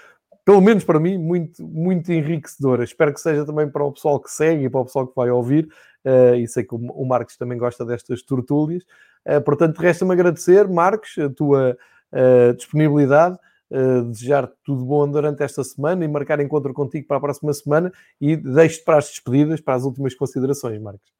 pelo 0.45 0.61
menos 0.61 0.83
para 0.83 0.99
mim, 0.99 1.17
muito, 1.17 1.65
muito 1.65 2.11
enriquecedora. 2.11 2.83
Espero 2.83 3.13
que 3.13 3.21
seja 3.21 3.45
também 3.45 3.69
para 3.69 3.83
o 3.83 3.91
pessoal 3.91 4.19
que 4.19 4.29
segue 4.29 4.65
e 4.65 4.69
para 4.69 4.81
o 4.81 4.85
pessoal 4.85 5.07
que 5.07 5.15
vai 5.15 5.29
ouvir. 5.29 5.69
Uh, 6.05 6.35
e 6.35 6.47
sei 6.47 6.65
que 6.65 6.75
o, 6.75 7.05
Marcos 7.05 7.37
também 7.37 7.57
gosta 7.57 7.85
destas 7.85 8.21
tortúlias. 8.21 8.83
Uh, 9.25 9.41
portanto, 9.41 9.77
resta-me 9.77 10.11
agradecer, 10.11 10.67
Marcos, 10.67 11.17
a 11.17 11.29
tua 11.29 11.77
uh, 12.11 12.53
disponibilidade. 12.55 13.37
Uh, 13.71 14.03
desejar 14.03 14.51
tudo 14.63 14.85
bom 14.85 15.09
durante 15.09 15.41
esta 15.41 15.63
semana 15.63 16.05
e 16.05 16.07
marcar 16.07 16.39
encontro 16.39 16.73
contigo 16.73 17.07
para 17.07 17.17
a 17.17 17.21
próxima 17.21 17.51
semana 17.53 17.91
e 18.21 18.35
deixo-te 18.35 18.83
para 18.83 18.99
as 18.99 19.07
despedidas, 19.07 19.61
para 19.61 19.73
as 19.73 19.83
últimas 19.83 20.13
considerações, 20.13 20.79
Marcos. 20.79 21.11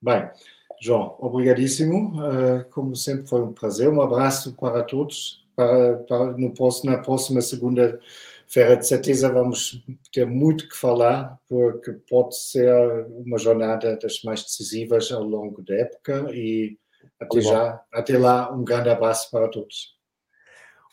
Bem, 0.00 0.30
João, 0.80 1.16
obrigadíssimo. 1.18 2.14
Uh, 2.16 2.64
como 2.70 2.96
sempre 2.96 3.26
foi 3.26 3.42
um 3.42 3.52
prazer. 3.52 3.90
Um 3.90 4.00
abraço 4.00 4.54
para 4.54 4.82
todos. 4.82 5.44
Para, 5.54 5.96
para 6.08 6.32
no, 6.38 6.54
na 6.84 6.98
próxima 6.98 7.42
segunda 7.42 8.00
Ferra, 8.52 8.76
de 8.76 8.86
certeza 8.86 9.32
vamos 9.32 9.80
ter 10.12 10.26
muito 10.26 10.68
que 10.68 10.76
falar, 10.76 11.38
porque 11.48 11.92
pode 12.08 12.36
ser 12.36 12.74
uma 13.08 13.38
jornada 13.38 13.96
das 13.96 14.22
mais 14.24 14.42
decisivas 14.42 15.12
ao 15.12 15.22
longo 15.22 15.62
da 15.62 15.76
época 15.76 16.26
e 16.32 16.76
até 17.20 17.40
já, 17.40 17.80
até 17.92 18.18
lá, 18.18 18.52
um 18.52 18.64
grande 18.64 18.88
abraço 18.88 19.30
para 19.30 19.48
todos. 19.48 19.96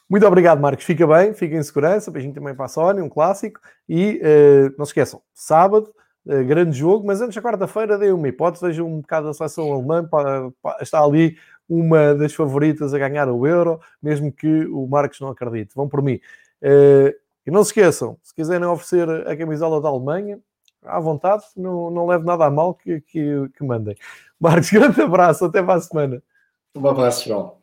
Muito 0.08 0.26
obrigado, 0.26 0.62
Marcos. 0.62 0.86
Fica 0.86 1.08
bem, 1.08 1.34
fica 1.34 1.56
em 1.56 1.64
segurança. 1.64 2.12
Beijinho 2.12 2.34
também 2.34 2.54
para 2.54 2.66
a 2.66 2.70
Sónia, 2.70 3.04
um 3.04 3.10
clássico. 3.10 3.60
E 3.90 4.22
uh, 4.22 4.76
não 4.78 4.86
se 4.86 4.92
esqueçam, 4.92 5.22
sábado, 5.34 5.92
uh, 6.28 6.46
grande 6.46 6.78
jogo, 6.78 7.08
mas 7.08 7.22
antes 7.22 7.36
da 7.36 7.42
quarta-feira 7.42 7.98
dei 7.98 8.12
uma 8.12 8.28
hipótese, 8.28 8.66
vejo 8.68 8.86
um 8.86 9.02
bocado 9.02 9.28
da 9.28 9.34
seleção 9.34 9.74
alemã, 9.74 10.08
para, 10.08 10.52
para, 10.62 10.82
está 10.82 11.04
ali 11.04 11.38
uma 11.68 12.14
das 12.14 12.34
favoritas 12.34 12.94
a 12.94 13.00
ganhar 13.00 13.28
o 13.30 13.48
Euro, 13.48 13.82
mesmo 14.02 14.32
que 14.32 14.66
o 14.68 14.88
Marcos 14.88 15.20
não 15.20 15.30
acredite. 15.30 15.76
Vão 15.76 15.90
por 15.90 16.02
mim. 16.02 16.20
Uh, 16.62 17.27
e 17.48 17.52
não 17.52 17.64
se 17.64 17.69
esqueçam, 17.69 18.18
se 18.22 18.36
quiserem 18.36 18.68
oferecer 18.68 19.10
a 19.26 19.36
camisola 19.38 19.80
da 19.80 19.88
Alemanha, 19.88 20.38
à 20.84 20.99
vontade, 20.99 21.45
não, 21.56 21.90
não 21.90 22.06
leve 22.06 22.26
nada 22.26 22.45
a 22.45 22.52
mal 22.52 22.74
que, 22.74 22.99
que, 22.99 23.49
que 23.57 23.64
mandem. 23.64 23.95
Marcos, 24.38 24.69
grande 24.69 25.02
abraço, 25.02 25.45
até 25.45 25.64
para 25.64 25.76
a 25.76 25.82
semana. 25.82 26.22
Um 26.76 26.86
abraço, 26.86 27.26
João. 27.26 27.56